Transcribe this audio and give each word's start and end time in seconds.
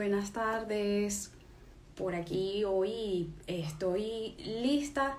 buenas 0.00 0.32
tardes. 0.32 1.30
Por 1.94 2.14
aquí 2.14 2.64
hoy 2.64 3.28
estoy 3.46 4.34
lista 4.38 5.18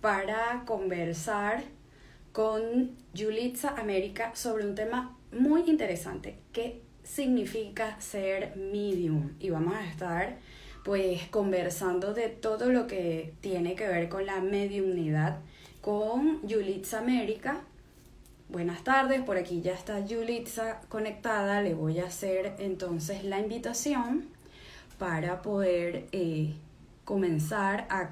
para 0.00 0.62
conversar 0.64 1.62
con 2.32 2.96
Julitza 3.14 3.78
América 3.78 4.34
sobre 4.34 4.66
un 4.66 4.74
tema 4.74 5.18
muy 5.32 5.68
interesante. 5.68 6.38
¿Qué 6.50 6.80
significa 7.02 8.00
ser 8.00 8.56
medium? 8.56 9.32
Y 9.38 9.50
vamos 9.50 9.74
a 9.74 9.84
estar 9.84 10.38
pues 10.82 11.28
conversando 11.28 12.14
de 12.14 12.28
todo 12.30 12.72
lo 12.72 12.86
que 12.86 13.34
tiene 13.42 13.74
que 13.74 13.86
ver 13.86 14.08
con 14.08 14.24
la 14.24 14.40
mediumnidad 14.40 15.40
con 15.82 16.40
Julitza 16.48 17.00
América. 17.00 17.60
Buenas 18.52 18.84
tardes, 18.84 19.22
por 19.22 19.38
aquí 19.38 19.62
ya 19.62 19.72
está 19.72 20.04
Julitza 20.06 20.82
conectada. 20.90 21.62
Le 21.62 21.72
voy 21.72 22.00
a 22.00 22.04
hacer 22.04 22.54
entonces 22.58 23.24
la 23.24 23.38
invitación 23.38 24.28
para 24.98 25.40
poder 25.40 26.06
eh, 26.12 26.54
comenzar 27.06 27.86
a 27.88 28.10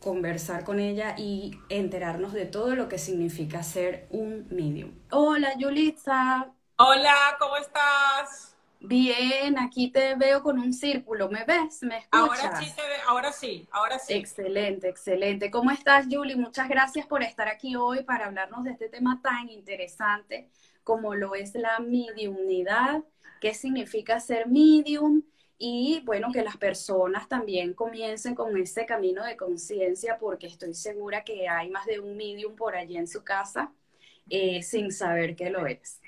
conversar 0.00 0.64
con 0.64 0.80
ella 0.80 1.14
y 1.16 1.60
enterarnos 1.68 2.32
de 2.32 2.46
todo 2.46 2.74
lo 2.74 2.88
que 2.88 2.98
significa 2.98 3.62
ser 3.62 4.08
un 4.10 4.48
medium. 4.50 4.90
Hola, 5.12 5.52
Julitza. 5.56 6.52
Hola, 6.78 7.36
¿cómo 7.38 7.56
estás? 7.56 8.55
Bien, 8.86 9.58
aquí 9.58 9.90
te 9.90 10.14
veo 10.14 10.42
con 10.42 10.58
un 10.58 10.72
círculo. 10.72 11.28
¿Me 11.28 11.44
ves? 11.44 11.82
¿Me 11.82 11.98
escuchas? 11.98 12.44
Ahora 12.44 12.60
sí, 12.60 12.72
te 12.74 12.82
ahora 13.06 13.32
sí, 13.32 13.68
ahora 13.72 13.98
sí. 13.98 14.14
Excelente, 14.14 14.88
excelente. 14.88 15.50
¿Cómo 15.50 15.70
estás, 15.70 16.06
Julie? 16.08 16.36
Muchas 16.36 16.68
gracias 16.68 17.06
por 17.06 17.22
estar 17.22 17.48
aquí 17.48 17.74
hoy 17.74 18.04
para 18.04 18.26
hablarnos 18.26 18.64
de 18.64 18.70
este 18.70 18.88
tema 18.88 19.20
tan 19.22 19.48
interesante 19.50 20.48
como 20.84 21.16
lo 21.16 21.34
es 21.34 21.56
la 21.56 21.80
mediumnidad, 21.80 23.02
qué 23.40 23.54
significa 23.54 24.20
ser 24.20 24.46
medium 24.46 25.22
y 25.58 26.00
bueno, 26.04 26.30
que 26.32 26.44
las 26.44 26.56
personas 26.56 27.28
también 27.28 27.74
comiencen 27.74 28.36
con 28.36 28.56
ese 28.56 28.86
camino 28.86 29.24
de 29.24 29.36
conciencia 29.36 30.16
porque 30.16 30.46
estoy 30.46 30.74
segura 30.74 31.24
que 31.24 31.48
hay 31.48 31.70
más 31.70 31.86
de 31.86 31.98
un 31.98 32.16
medium 32.16 32.54
por 32.54 32.76
allí 32.76 32.96
en 32.96 33.08
su 33.08 33.24
casa 33.24 33.72
eh, 34.30 34.62
sin 34.62 34.92
saber 34.92 35.34
que 35.34 35.50
lo 35.50 35.66
es. 35.66 36.00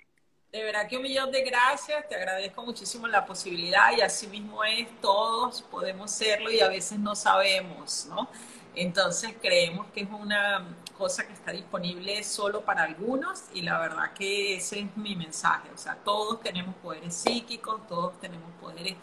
De 0.50 0.64
verdad 0.64 0.88
que 0.88 0.96
un 0.96 1.02
millón 1.02 1.30
de 1.30 1.42
gracias, 1.42 2.08
te 2.08 2.14
agradezco 2.14 2.62
muchísimo 2.62 3.06
la 3.06 3.26
posibilidad 3.26 3.94
y 3.94 4.00
así 4.00 4.26
mismo 4.28 4.64
es, 4.64 4.88
todos 5.02 5.60
podemos 5.60 6.10
serlo 6.10 6.50
y 6.50 6.60
a 6.60 6.68
veces 6.68 6.98
no 6.98 7.14
sabemos, 7.14 8.06
¿no? 8.08 8.30
Entonces 8.74 9.34
creemos 9.42 9.88
que 9.92 10.00
es 10.00 10.08
una 10.08 10.66
cosa 10.96 11.26
que 11.26 11.34
está 11.34 11.52
disponible 11.52 12.24
solo 12.24 12.62
para 12.62 12.84
algunos 12.84 13.44
y 13.52 13.60
la 13.60 13.78
verdad 13.78 14.14
que 14.14 14.56
ese 14.56 14.80
es 14.80 14.96
mi 14.96 15.14
mensaje, 15.16 15.68
o 15.74 15.76
sea, 15.76 15.96
todos 15.96 16.40
tenemos 16.40 16.74
poderes 16.76 17.14
psíquicos, 17.14 17.86
todos 17.86 18.18
tenemos 18.18 18.50
poderes 18.58 18.94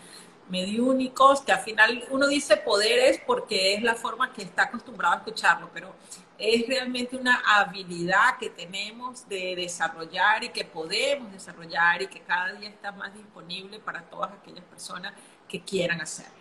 mediúnicos, 0.49 1.41
que 1.41 1.52
al 1.52 1.61
final 1.61 2.05
uno 2.09 2.27
dice 2.27 2.57
poderes 2.57 3.21
porque 3.23 3.75
es 3.75 3.83
la 3.83 3.93
forma 3.93 4.33
que 4.33 4.41
está 4.41 4.63
acostumbrado 4.63 5.13
a 5.13 5.17
escucharlo, 5.17 5.69
pero 5.71 5.93
es 6.38 6.67
realmente 6.67 7.16
una 7.16 7.41
habilidad 7.45 8.38
que 8.39 8.50
tenemos 8.50 9.28
de 9.28 9.55
desarrollar 9.55 10.44
y 10.44 10.50
que 10.50 10.66
podemos 10.66 11.31
desarrollar 11.31 12.02
y 12.02 12.08
que 12.08 12.22
cada 12.22 12.53
día 12.53 12.69
está 12.69 12.92
más 12.92 13.14
disponible 13.14 13.80
para 13.80 14.02
todas 14.03 14.31
aquellas 14.33 14.66
personas 14.66 15.14
que 15.47 15.61
quieran 15.61 16.02
hacerlo. 16.02 16.33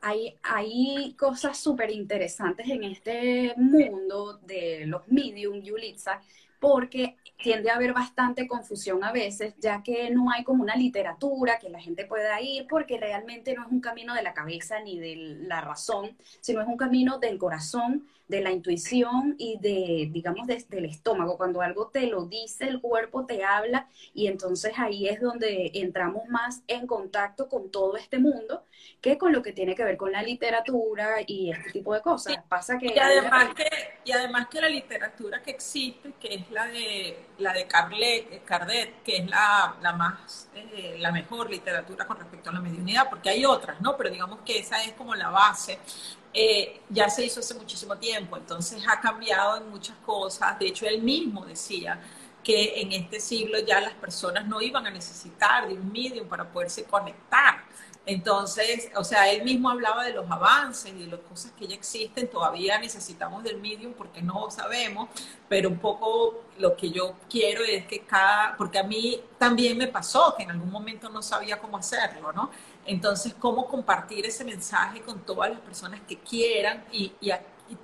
Hay, 0.00 0.36
hay 0.42 1.14
cosas 1.18 1.58
súper 1.58 1.90
interesantes 1.90 2.68
en 2.68 2.84
este 2.84 3.54
mundo 3.56 4.38
de 4.38 4.84
los 4.86 5.06
medium, 5.08 5.60
Yulitza, 5.60 6.20
porque 6.60 7.16
tiende 7.36 7.70
a 7.70 7.76
haber 7.76 7.92
bastante 7.92 8.48
confusión 8.48 9.04
a 9.04 9.12
veces, 9.12 9.54
ya 9.58 9.82
que 9.82 10.10
no 10.10 10.30
hay 10.30 10.42
como 10.42 10.62
una 10.62 10.74
literatura 10.74 11.58
que 11.58 11.68
la 11.68 11.80
gente 11.80 12.04
pueda 12.04 12.40
ir, 12.40 12.66
porque 12.68 12.98
realmente 12.98 13.54
no 13.54 13.64
es 13.64 13.72
un 13.72 13.80
camino 13.80 14.14
de 14.14 14.22
la 14.22 14.34
cabeza 14.34 14.80
ni 14.80 14.98
de 14.98 15.16
la 15.46 15.60
razón, 15.60 16.16
sino 16.40 16.60
es 16.60 16.66
un 16.66 16.76
camino 16.76 17.18
del 17.18 17.38
corazón 17.38 18.08
de 18.28 18.42
la 18.42 18.50
intuición 18.50 19.34
y 19.38 19.58
de, 19.58 20.08
digamos, 20.12 20.46
desde 20.46 20.78
el 20.78 20.84
estómago. 20.84 21.36
Cuando 21.36 21.62
algo 21.62 21.88
te 21.88 22.06
lo 22.06 22.26
dice, 22.26 22.68
el 22.68 22.80
cuerpo 22.80 23.24
te 23.26 23.42
habla 23.42 23.88
y 24.14 24.26
entonces 24.26 24.72
ahí 24.76 25.08
es 25.08 25.20
donde 25.20 25.70
entramos 25.74 26.28
más 26.28 26.62
en 26.68 26.86
contacto 26.86 27.48
con 27.48 27.70
todo 27.70 27.96
este 27.96 28.18
mundo 28.18 28.64
que 29.00 29.16
con 29.16 29.32
lo 29.32 29.42
que 29.42 29.52
tiene 29.52 29.74
que 29.74 29.84
ver 29.84 29.96
con 29.96 30.12
la 30.12 30.22
literatura 30.22 31.16
y 31.26 31.50
este 31.50 31.70
tipo 31.70 31.94
de 31.94 32.00
cosas. 32.00 32.36
Pasa 32.48 32.78
que... 32.78 32.92
Y 32.94 32.98
además 32.98 33.54
que, 33.54 33.68
y 34.04 34.12
además 34.12 34.48
que 34.48 34.60
la 34.60 34.68
literatura 34.68 35.42
que 35.42 35.52
existe, 35.52 36.12
que 36.20 36.34
es 36.34 36.50
la 36.50 36.66
de, 36.66 37.26
la 37.38 37.52
de 37.52 37.66
Carlet, 37.66 38.44
Cardet, 38.44 39.02
que 39.02 39.18
es 39.18 39.26
la, 39.28 39.76
la 39.80 39.92
más, 39.92 40.48
eh, 40.54 40.96
la 40.98 41.12
mejor 41.12 41.50
literatura 41.50 42.06
con 42.06 42.18
respecto 42.18 42.50
a 42.50 42.52
la 42.52 42.60
mediunidad, 42.60 43.08
porque 43.08 43.30
hay 43.30 43.44
otras, 43.44 43.80
¿no? 43.80 43.96
Pero 43.96 44.10
digamos 44.10 44.40
que 44.40 44.58
esa 44.58 44.82
es 44.82 44.92
como 44.92 45.14
la 45.14 45.30
base 45.30 45.78
eh, 46.32 46.80
ya 46.88 47.08
se 47.08 47.24
hizo 47.24 47.40
hace 47.40 47.54
muchísimo 47.54 47.96
tiempo, 47.96 48.36
entonces 48.36 48.82
ha 48.88 49.00
cambiado 49.00 49.56
en 49.56 49.70
muchas 49.70 49.96
cosas. 50.04 50.58
De 50.58 50.68
hecho, 50.68 50.86
él 50.86 51.02
mismo 51.02 51.44
decía 51.44 52.00
que 52.42 52.80
en 52.80 52.92
este 52.92 53.20
siglo 53.20 53.58
ya 53.60 53.80
las 53.80 53.94
personas 53.94 54.46
no 54.46 54.60
iban 54.60 54.86
a 54.86 54.90
necesitar 54.90 55.68
de 55.68 55.74
un 55.74 55.90
medium 55.92 56.28
para 56.28 56.50
poderse 56.50 56.84
conectar. 56.84 57.64
Entonces, 58.08 58.90
o 58.96 59.04
sea, 59.04 59.30
él 59.30 59.44
mismo 59.44 59.68
hablaba 59.68 60.02
de 60.02 60.14
los 60.14 60.30
avances 60.30 60.94
y 60.94 61.04
de 61.04 61.08
las 61.08 61.20
cosas 61.20 61.52
que 61.52 61.66
ya 61.66 61.74
existen. 61.74 62.26
Todavía 62.30 62.78
necesitamos 62.78 63.44
del 63.44 63.60
medium 63.60 63.92
porque 63.92 64.22
no 64.22 64.50
sabemos, 64.50 65.10
pero 65.46 65.68
un 65.68 65.78
poco 65.78 66.44
lo 66.58 66.74
que 66.74 66.90
yo 66.90 67.16
quiero 67.28 67.62
es 67.64 67.86
que 67.86 68.06
cada, 68.06 68.56
porque 68.56 68.78
a 68.78 68.82
mí 68.82 69.20
también 69.36 69.76
me 69.76 69.88
pasó 69.88 70.34
que 70.38 70.44
en 70.44 70.52
algún 70.52 70.70
momento 70.70 71.10
no 71.10 71.20
sabía 71.20 71.58
cómo 71.60 71.76
hacerlo, 71.76 72.32
¿no? 72.32 72.50
Entonces, 72.88 73.34
cómo 73.38 73.66
compartir 73.66 74.24
ese 74.24 74.44
mensaje 74.44 75.02
con 75.02 75.20
todas 75.20 75.50
las 75.50 75.60
personas 75.60 76.00
que 76.08 76.16
quieran 76.16 76.84
y, 76.90 77.12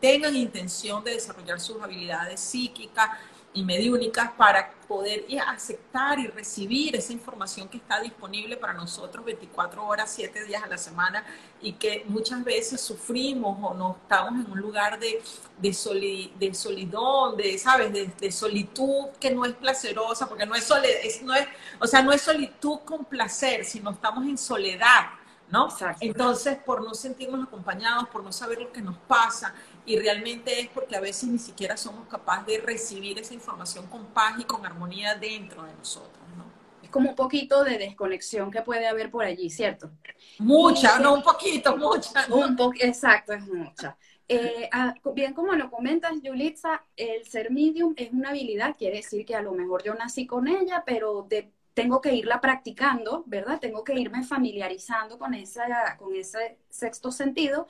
tengan 0.00 0.34
intención 0.34 1.04
de 1.04 1.10
desarrollar 1.10 1.60
sus 1.60 1.80
habilidades 1.82 2.40
psíquicas 2.40 3.10
y 3.54 3.62
mediúnicas 3.62 4.32
para 4.32 4.72
poder 4.88 5.24
aceptar 5.46 6.18
y 6.18 6.26
recibir 6.26 6.96
esa 6.96 7.12
información 7.12 7.68
que 7.68 7.76
está 7.76 8.00
disponible 8.00 8.56
para 8.56 8.72
nosotros 8.74 9.24
24 9.24 9.86
horas, 9.86 10.12
7 10.14 10.44
días 10.44 10.62
a 10.62 10.66
la 10.66 10.76
semana 10.76 11.24
y 11.62 11.72
que 11.74 12.04
muchas 12.08 12.42
veces 12.44 12.80
sufrimos 12.80 13.56
o 13.62 13.74
no 13.74 13.96
estamos 14.02 14.44
en 14.44 14.50
un 14.50 14.60
lugar 14.60 14.98
de, 14.98 15.22
de, 15.58 16.30
de 16.38 16.54
solidón, 16.54 17.36
de, 17.36 17.56
¿sabes? 17.56 17.92
De, 17.92 18.32
solitud 18.32 19.06
que 19.20 19.30
no 19.30 19.44
es 19.44 19.54
placerosa, 19.54 20.28
porque 20.28 20.46
no 20.46 20.54
es, 20.56 20.68
es, 21.04 21.22
no 21.22 21.32
es, 21.32 21.46
o 21.78 21.86
sea, 21.86 22.02
no 22.02 22.12
es 22.12 22.20
solitud 22.20 22.80
con 22.84 23.04
placer, 23.04 23.64
sino 23.64 23.90
estamos 23.90 24.26
en 24.26 24.36
soledad, 24.36 25.10
¿no? 25.48 25.68
Entonces, 26.00 26.58
por 26.58 26.82
no 26.82 26.92
sentirnos 26.94 27.46
acompañados, 27.46 28.08
por 28.08 28.24
no 28.24 28.32
saber 28.32 28.60
lo 28.60 28.72
que 28.72 28.82
nos 28.82 28.96
pasa, 28.98 29.54
y 29.86 29.98
realmente 29.98 30.60
es 30.60 30.68
porque 30.68 30.96
a 30.96 31.00
veces 31.00 31.28
ni 31.28 31.38
siquiera 31.38 31.76
somos 31.76 32.08
capaces 32.08 32.46
de 32.46 32.58
recibir 32.58 33.18
esa 33.18 33.34
información 33.34 33.86
con 33.86 34.06
paz 34.06 34.34
y 34.38 34.44
con 34.44 34.64
armonía 34.64 35.14
dentro 35.14 35.62
de 35.64 35.74
nosotros, 35.74 36.22
¿no? 36.36 36.44
Es 36.82 36.90
como 36.90 37.10
un 37.10 37.16
poquito 37.16 37.64
de 37.64 37.78
desconexión 37.78 38.50
que 38.50 38.62
puede 38.62 38.86
haber 38.86 39.10
por 39.10 39.24
allí, 39.24 39.50
¿cierto? 39.50 39.90
Mucha, 40.38 40.98
no 40.98 41.14
un 41.14 41.22
poquito, 41.22 41.76
mucha. 41.76 42.26
Un 42.30 42.56
po 42.56 42.72
exacto, 42.78 43.32
es 43.32 43.46
mucha. 43.46 43.96
Eh, 44.26 44.70
ah, 44.72 44.94
bien 45.14 45.34
como 45.34 45.52
lo 45.52 45.70
comentas, 45.70 46.12
Yulitza, 46.22 46.82
el 46.96 47.26
ser 47.26 47.50
medium 47.50 47.92
es 47.96 48.10
una 48.10 48.30
habilidad, 48.30 48.74
quiere 48.76 48.96
decir 48.96 49.26
que 49.26 49.34
a 49.34 49.42
lo 49.42 49.52
mejor 49.52 49.82
yo 49.84 49.94
nací 49.94 50.26
con 50.26 50.48
ella, 50.48 50.82
pero 50.86 51.28
tengo 51.74 52.00
que 52.00 52.14
irla 52.14 52.40
practicando, 52.40 53.24
¿verdad? 53.26 53.60
Tengo 53.60 53.84
que 53.84 53.94
irme 53.94 54.24
familiarizando 54.24 55.18
con, 55.18 55.34
esa, 55.34 55.96
con 55.98 56.14
ese 56.14 56.56
sexto 56.70 57.12
sentido, 57.12 57.66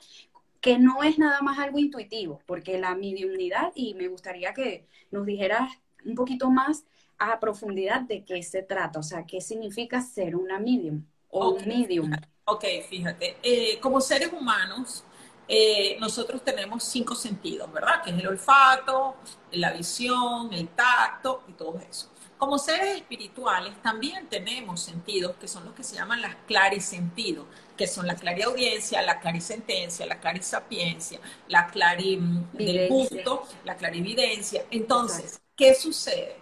que 0.65 0.79
no 0.79 1.03
es 1.03 1.19
nada 1.19 1.41
más 1.43 1.59
algo 1.59 1.77
intuitivo, 1.77 2.41
porque 2.47 2.79
la 2.79 2.95
mediumnidad, 2.95 3.71
y 3.75 3.93
me 3.93 4.07
gustaría 4.07 4.51
que 4.55 4.87
nos 5.11 5.23
dijeras 5.23 5.71
un 6.03 6.15
poquito 6.15 6.49
más 6.49 6.85
a 7.19 7.39
profundidad 7.39 8.01
de 8.01 8.25
qué 8.25 8.41
se 8.41 8.63
trata, 8.63 8.97
o 8.97 9.03
sea, 9.03 9.27
qué 9.27 9.41
significa 9.41 10.01
ser 10.01 10.35
una 10.35 10.57
medium 10.57 11.05
o 11.29 11.49
un 11.49 11.67
medium. 11.67 12.11
Ok, 12.45 12.65
fíjate, 12.89 13.37
eh, 13.43 13.79
como 13.79 14.01
seres 14.01 14.33
humanos, 14.33 15.03
eh, 15.47 15.97
nosotros 15.99 16.43
tenemos 16.43 16.83
cinco 16.83 17.13
sentidos, 17.13 17.71
¿verdad? 17.71 18.01
Que 18.03 18.09
es 18.09 18.17
el 18.17 18.27
olfato, 18.27 19.17
la 19.51 19.71
visión, 19.71 20.51
el 20.51 20.69
tacto 20.69 21.43
y 21.47 21.53
todo 21.53 21.79
eso. 21.87 22.09
Como 22.39 22.57
seres 22.57 22.95
espirituales 22.95 23.79
también 23.83 24.27
tenemos 24.29 24.81
sentidos 24.81 25.35
que 25.35 25.47
son 25.47 25.63
los 25.65 25.75
que 25.75 25.83
se 25.83 25.95
llaman 25.95 26.21
las 26.21 26.35
clarisentidos, 26.47 27.45
que 27.75 27.87
son 27.87 28.07
la 28.07 28.15
clariaudiencia, 28.15 29.01
la 29.01 29.19
clarisentencia, 29.19 30.05
la 30.05 30.19
clarisapiencia, 30.19 31.19
la 31.47 31.67
clari 31.67 32.19
del 32.53 32.87
gusto, 32.89 33.47
la 33.63 33.75
clarividencia. 33.75 34.63
Entonces, 34.71 35.41
¿qué 35.55 35.75
sucede? 35.75 36.37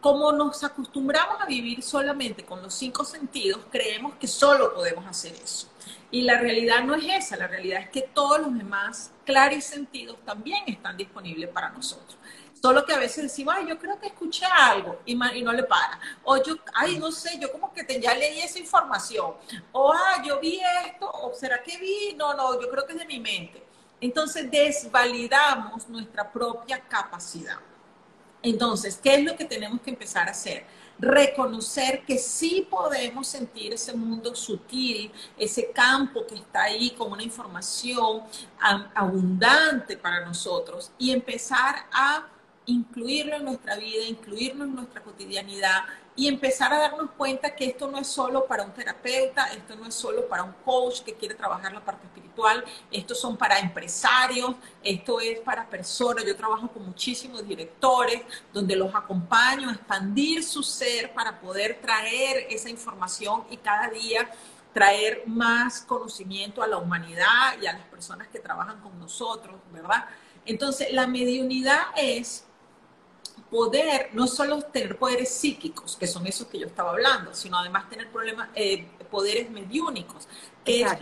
Como 0.00 0.32
nos 0.32 0.64
acostumbramos 0.64 1.40
a 1.40 1.46
vivir 1.46 1.82
solamente 1.82 2.44
con 2.44 2.60
los 2.62 2.74
cinco 2.74 3.04
sentidos, 3.04 3.60
creemos 3.70 4.14
que 4.16 4.26
solo 4.26 4.74
podemos 4.74 5.06
hacer 5.06 5.34
eso. 5.34 5.68
Y 6.10 6.22
la 6.22 6.38
realidad 6.38 6.84
no 6.84 6.94
es 6.94 7.04
esa, 7.08 7.36
la 7.36 7.46
realidad 7.46 7.80
es 7.80 7.88
que 7.88 8.02
todos 8.02 8.40
los 8.40 8.54
demás 8.56 9.12
clarisentidos 9.24 10.18
también 10.24 10.62
están 10.66 10.96
disponibles 10.96 11.48
para 11.48 11.70
nosotros. 11.70 12.18
Solo 12.62 12.86
que 12.86 12.94
a 12.94 12.98
veces 12.98 13.24
decimos, 13.24 13.56
ay, 13.58 13.66
yo 13.68 13.76
creo 13.76 13.98
que 13.98 14.06
escuché 14.06 14.46
algo 14.46 15.00
y, 15.04 15.16
no 15.16 15.52
le 15.52 15.64
para. 15.64 15.98
O 16.22 16.40
yo, 16.40 16.54
ay, 16.72 16.96
no 16.96 17.10
sé, 17.10 17.36
yo 17.40 17.50
como 17.50 17.72
que 17.72 18.00
ya 18.00 18.14
leí 18.14 18.40
esa 18.40 18.60
información. 18.60 19.34
O, 19.72 19.92
ah, 19.92 20.22
yo 20.24 20.38
vi 20.38 20.60
esto, 20.86 21.10
o 21.10 21.34
será 21.34 21.60
que 21.60 21.76
vi, 21.78 22.14
no, 22.16 22.34
no, 22.34 22.60
yo 22.60 22.70
creo 22.70 22.86
que 22.86 22.92
es 22.92 23.00
de 23.00 23.04
mi 23.04 23.18
mente. 23.18 23.60
Entonces 24.00 24.48
desvalidamos 24.48 25.88
nuestra 25.88 26.30
propia 26.30 26.78
capacidad. 26.78 27.58
Entonces, 28.42 28.96
¿qué 29.02 29.16
es 29.16 29.24
lo 29.24 29.36
que 29.36 29.44
tenemos 29.44 29.80
que 29.80 29.90
empezar 29.90 30.28
a 30.28 30.30
hacer? 30.30 30.64
reconocer 30.98 32.04
que 32.04 32.16
sí 32.16 32.66
podemos 32.70 33.26
sentir 33.26 33.72
ese 33.72 33.92
mundo 33.92 34.36
sutil, 34.36 35.10
ese 35.36 35.72
campo 35.72 36.24
que 36.24 36.36
está 36.36 36.62
ahí 36.64 36.90
con 36.90 37.10
una 37.10 37.24
información 37.24 38.22
abundante 38.94 39.96
para 39.96 40.24
nosotros 40.24 40.92
y 40.98 41.10
empezar 41.10 41.86
a 41.90 42.28
incluirlo 42.66 43.36
en 43.36 43.44
nuestra 43.44 43.76
vida, 43.76 44.04
incluirlo 44.06 44.64
en 44.64 44.74
nuestra 44.74 45.02
cotidianidad 45.02 45.82
y 46.14 46.28
empezar 46.28 46.72
a 46.72 46.78
darnos 46.78 47.10
cuenta 47.16 47.54
que 47.54 47.66
esto 47.66 47.90
no 47.90 47.98
es 47.98 48.06
solo 48.06 48.46
para 48.46 48.64
un 48.64 48.72
terapeuta, 48.72 49.46
esto 49.52 49.76
no 49.76 49.86
es 49.86 49.94
solo 49.94 50.28
para 50.28 50.42
un 50.42 50.52
coach 50.64 51.00
que 51.00 51.14
quiere 51.14 51.34
trabajar 51.34 51.72
la 51.72 51.84
parte 51.84 52.06
espiritual, 52.06 52.64
esto 52.90 53.14
son 53.14 53.36
para 53.36 53.58
empresarios, 53.58 54.54
esto 54.82 55.20
es 55.20 55.40
para 55.40 55.68
personas, 55.68 56.24
yo 56.26 56.36
trabajo 56.36 56.68
con 56.68 56.84
muchísimos 56.84 57.46
directores 57.46 58.22
donde 58.52 58.76
los 58.76 58.94
acompaño 58.94 59.70
a 59.70 59.72
expandir 59.72 60.44
su 60.44 60.62
ser 60.62 61.12
para 61.14 61.40
poder 61.40 61.80
traer 61.80 62.46
esa 62.50 62.68
información 62.68 63.44
y 63.50 63.56
cada 63.56 63.88
día 63.88 64.30
traer 64.74 65.24
más 65.26 65.82
conocimiento 65.82 66.62
a 66.62 66.66
la 66.66 66.78
humanidad 66.78 67.60
y 67.60 67.66
a 67.66 67.72
las 67.72 67.86
personas 67.86 68.28
que 68.28 68.38
trabajan 68.38 68.80
con 68.80 68.98
nosotros, 68.98 69.56
¿verdad? 69.70 70.06
Entonces, 70.44 70.92
la 70.92 71.06
mediunidad 71.06 71.82
es 71.96 72.46
poder, 73.52 74.08
no 74.14 74.26
solo 74.26 74.62
tener 74.62 74.96
poderes 74.96 75.28
psíquicos, 75.28 75.94
que 75.94 76.06
son 76.06 76.26
esos 76.26 76.46
que 76.46 76.58
yo 76.58 76.66
estaba 76.66 76.92
hablando, 76.92 77.34
sino 77.34 77.58
además 77.58 77.86
tener 77.90 78.08
problemas, 78.08 78.48
eh, 78.54 78.88
poderes 79.10 79.50
mediúnicos, 79.50 80.26
que 80.64 80.80
es 80.80 80.94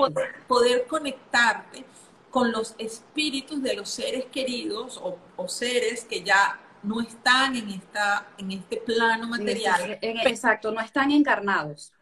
poder, 0.48 0.84
conectarte 0.88 1.84
con 2.28 2.50
los 2.50 2.74
espíritus 2.76 3.62
de 3.62 3.74
los 3.74 3.88
seres 3.88 4.24
queridos 4.32 5.00
o, 5.00 5.48
seres 5.48 6.04
que 6.04 6.24
ya 6.24 6.58
no 6.82 7.00
están 7.00 7.54
en, 7.54 7.70
esta, 7.70 8.26
en 8.36 8.50
este 8.50 8.78
plano 8.78 9.28
material. 9.28 9.98
exacto, 10.02 10.72
no 10.72 10.80
están 10.80 11.12
encarnados. 11.12 11.92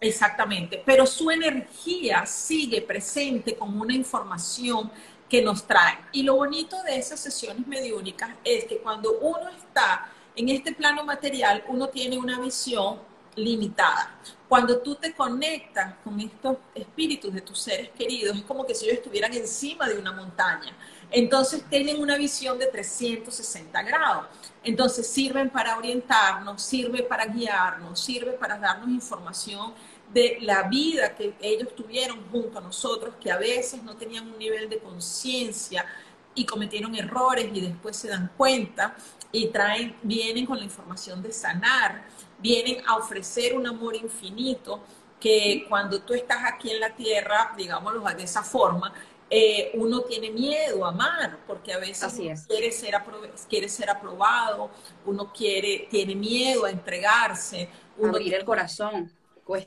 Exactamente, 0.00 0.82
pero 0.84 1.06
su 1.06 1.30
energía 1.30 2.26
sigue 2.26 2.82
presente 2.82 3.54
como 3.54 3.82
una 3.82 3.94
información 3.94 4.90
que 5.32 5.40
nos 5.40 5.66
traen. 5.66 5.98
Y 6.12 6.24
lo 6.24 6.36
bonito 6.36 6.82
de 6.82 6.98
esas 6.98 7.18
sesiones 7.18 7.66
mediúnicas 7.66 8.32
es 8.44 8.66
que 8.66 8.76
cuando 8.76 9.18
uno 9.18 9.48
está 9.48 10.10
en 10.36 10.50
este 10.50 10.72
plano 10.74 11.06
material, 11.06 11.64
uno 11.68 11.88
tiene 11.88 12.18
una 12.18 12.38
visión 12.38 12.98
limitada. 13.34 14.14
Cuando 14.46 14.82
tú 14.82 14.94
te 14.94 15.14
conectas 15.14 15.94
con 16.04 16.20
estos 16.20 16.58
espíritus 16.74 17.32
de 17.32 17.40
tus 17.40 17.58
seres 17.60 17.88
queridos, 17.96 18.36
es 18.36 18.42
como 18.42 18.66
que 18.66 18.74
si 18.74 18.84
ellos 18.84 18.98
estuvieran 18.98 19.32
encima 19.32 19.88
de 19.88 19.96
una 19.96 20.12
montaña. 20.12 20.76
Entonces 21.10 21.64
tienen 21.70 21.98
una 21.98 22.18
visión 22.18 22.58
de 22.58 22.66
360 22.66 23.82
grados. 23.84 24.26
Entonces 24.62 25.06
sirven 25.06 25.48
para 25.48 25.78
orientarnos, 25.78 26.60
sirve 26.60 27.04
para 27.04 27.24
guiarnos, 27.24 27.98
sirve 27.98 28.32
para 28.32 28.58
darnos 28.58 28.90
información 28.90 29.72
de 30.12 30.38
la 30.40 30.64
vida 30.64 31.14
que 31.14 31.34
ellos 31.40 31.74
tuvieron 31.74 32.28
junto 32.30 32.58
a 32.58 32.60
nosotros, 32.60 33.14
que 33.20 33.30
a 33.30 33.38
veces 33.38 33.82
no 33.82 33.96
tenían 33.96 34.30
un 34.30 34.38
nivel 34.38 34.68
de 34.68 34.78
conciencia 34.78 35.86
y 36.34 36.44
cometieron 36.44 36.94
errores 36.94 37.48
y 37.52 37.60
después 37.60 37.96
se 37.96 38.08
dan 38.08 38.30
cuenta 38.36 38.94
y 39.30 39.48
traen, 39.48 39.96
vienen 40.02 40.44
con 40.44 40.58
la 40.58 40.64
información 40.64 41.22
de 41.22 41.32
sanar, 41.32 42.04
vienen 42.38 42.82
a 42.86 42.96
ofrecer 42.96 43.56
un 43.56 43.66
amor 43.66 43.96
infinito 43.96 44.80
que 45.18 45.66
cuando 45.68 46.02
tú 46.02 46.14
estás 46.14 46.38
aquí 46.44 46.70
en 46.70 46.80
la 46.80 46.94
tierra, 46.94 47.54
digámoslo 47.56 48.02
de 48.02 48.24
esa 48.24 48.42
forma, 48.42 48.92
eh, 49.30 49.70
uno 49.74 50.02
tiene 50.02 50.30
miedo 50.30 50.84
a 50.84 50.88
amar, 50.88 51.38
porque 51.46 51.72
a 51.72 51.78
veces 51.78 52.12
quiere, 52.46 52.70
ser 52.70 52.94
quiere 53.48 53.68
ser 53.68 53.88
aprobado, 53.88 54.70
uno 55.06 55.32
quiere, 55.32 55.86
tiene 55.90 56.14
miedo 56.14 56.66
a 56.66 56.70
entregarse. 56.70 57.70
Uno 57.96 58.16
Abrir 58.16 58.34
el 58.34 58.44
corazón 58.44 59.10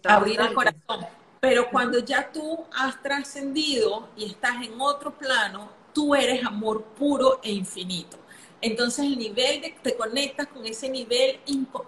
abrir 0.04 0.40
el 0.40 0.54
corazón. 0.54 1.06
Pero 1.40 1.70
cuando 1.70 2.00
ya 2.00 2.32
tú 2.32 2.66
has 2.74 3.02
trascendido 3.04 4.10
y 4.18 4.26
estás 4.26 4.64
en 4.64 4.80
otro 4.80 5.16
plano, 5.16 5.70
tú 5.94 6.16
eres 6.16 6.44
amor 6.46 6.84
puro 6.84 7.40
e 7.44 7.52
infinito. 7.52 8.18
Entonces 8.62 9.06
el 9.06 9.18
nivel 9.18 9.62
de, 9.62 9.76
te 9.82 9.96
conectas 9.96 10.48
con 10.48 10.66
ese 10.66 10.90
nivel 10.90 11.40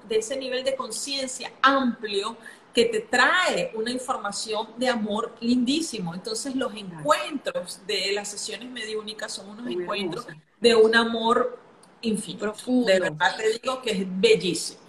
de 0.07 0.17
ese 0.17 0.37
nivel 0.37 0.63
de 0.63 0.75
conciencia 0.75 1.51
amplio 1.61 2.37
que 2.73 2.85
te 2.85 2.99
trae 2.99 3.71
una 3.73 3.89
información 3.89 4.67
de 4.77 4.87
amor 4.87 5.33
lindísimo. 5.39 6.13
Entonces 6.13 6.55
los 6.55 6.75
encuentros 6.75 7.81
de 7.87 8.11
las 8.13 8.29
sesiones 8.29 8.69
mediúnicas 8.69 9.33
son 9.33 9.49
unos 9.49 9.71
encuentros 9.71 10.27
de 10.59 10.75
un 10.75 10.95
amor 10.95 11.57
infinito. 12.01 12.53
De 12.85 12.99
verdad 12.99 13.35
te 13.35 13.59
digo 13.59 13.81
que 13.81 13.91
es 13.91 14.05
bellísimo. 14.07 14.81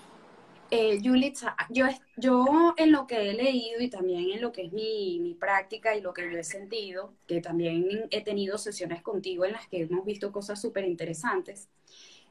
Eh, 0.71 1.01
Yulitza, 1.01 1.57
yo, 1.71 1.87
yo 2.19 2.75
en 2.77 2.93
lo 2.93 3.07
que 3.07 3.31
he 3.31 3.35
leído 3.35 3.81
y 3.81 3.89
también 3.89 4.31
en 4.31 4.41
lo 4.41 4.53
que 4.53 4.63
es 4.63 4.73
mi, 4.73 5.21
mi, 5.21 5.35
práctica 5.35 5.95
y 5.97 6.01
lo 6.01 6.13
que 6.13 6.31
yo 6.31 6.39
he 6.39 6.45
sentido, 6.45 7.15
que 7.27 7.41
también 7.41 8.09
he 8.11 8.23
tenido 8.23 8.59
sesiones 8.59 9.03
contigo 9.03 9.45
en 9.45 9.53
las 9.53 9.69
que 9.69 9.83
hemos 9.83 10.05
visto 10.05 10.33
cosas 10.33 10.61
súper 10.61 10.85
interesantes, 10.85 11.69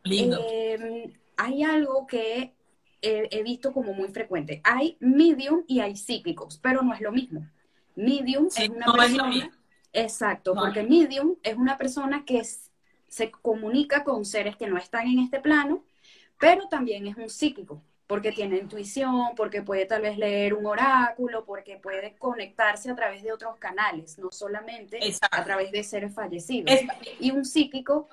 em, 0.03 1.13
hay 1.37 1.63
algo 1.63 2.05
que 2.05 2.53
he, 3.01 3.43
visto 3.43 3.71
como 3.71 3.93
muy 3.93 4.09
frecuente. 4.09 4.61
Hay 4.63 4.97
medium 4.99 5.63
y 5.67 5.79
hay 5.79 5.95
psíquicos, 5.95 6.59
pero 6.61 6.81
no 6.81 6.93
es 6.93 7.01
lo 7.01 7.11
mismo. 7.11 7.47
Medium 7.95 8.47
es 8.47 8.69
una 8.69 8.91
persona... 8.91 9.51
exacto, 9.93 10.53
porque 10.53 10.83
medium 10.83 11.35
es 11.43 11.55
una 11.55 11.77
persona 11.77 12.25
que 12.25 12.41
se 13.07 13.31
comunica 13.31 14.03
con 14.03 14.25
seres 14.25 14.57
que 14.57 14.67
no 14.67 14.77
están 14.77 15.07
en 15.07 15.19
este 15.19 15.39
plano, 15.39 15.83
pero 16.39 16.67
también 16.67 17.07
es 17.07 17.15
un 17.15 17.29
psíquico 17.29 17.81
porque 18.07 18.31
tiene 18.31 18.57
intuición, 18.57 19.35
porque 19.35 19.61
puede 19.61 19.85
tal 19.85 20.01
vez 20.01 20.17
leer 20.17 20.53
un 20.53 20.65
oráculo, 20.65 21.43
porque 21.45 21.77
puede 21.77 22.15
conectarse 22.15 22.89
a 22.89 22.95
través 22.95 23.21
de 23.21 23.33
otros 23.33 23.57
canales, 23.57 24.17
no 24.17 24.31
solamente 24.31 24.99
a 25.29 25.43
través 25.43 25.71
de 25.71 25.83
seres 25.83 26.13
fallecidos. 26.13 26.73
y 27.19 27.31
un 27.31 27.43
psíquico 27.43 28.07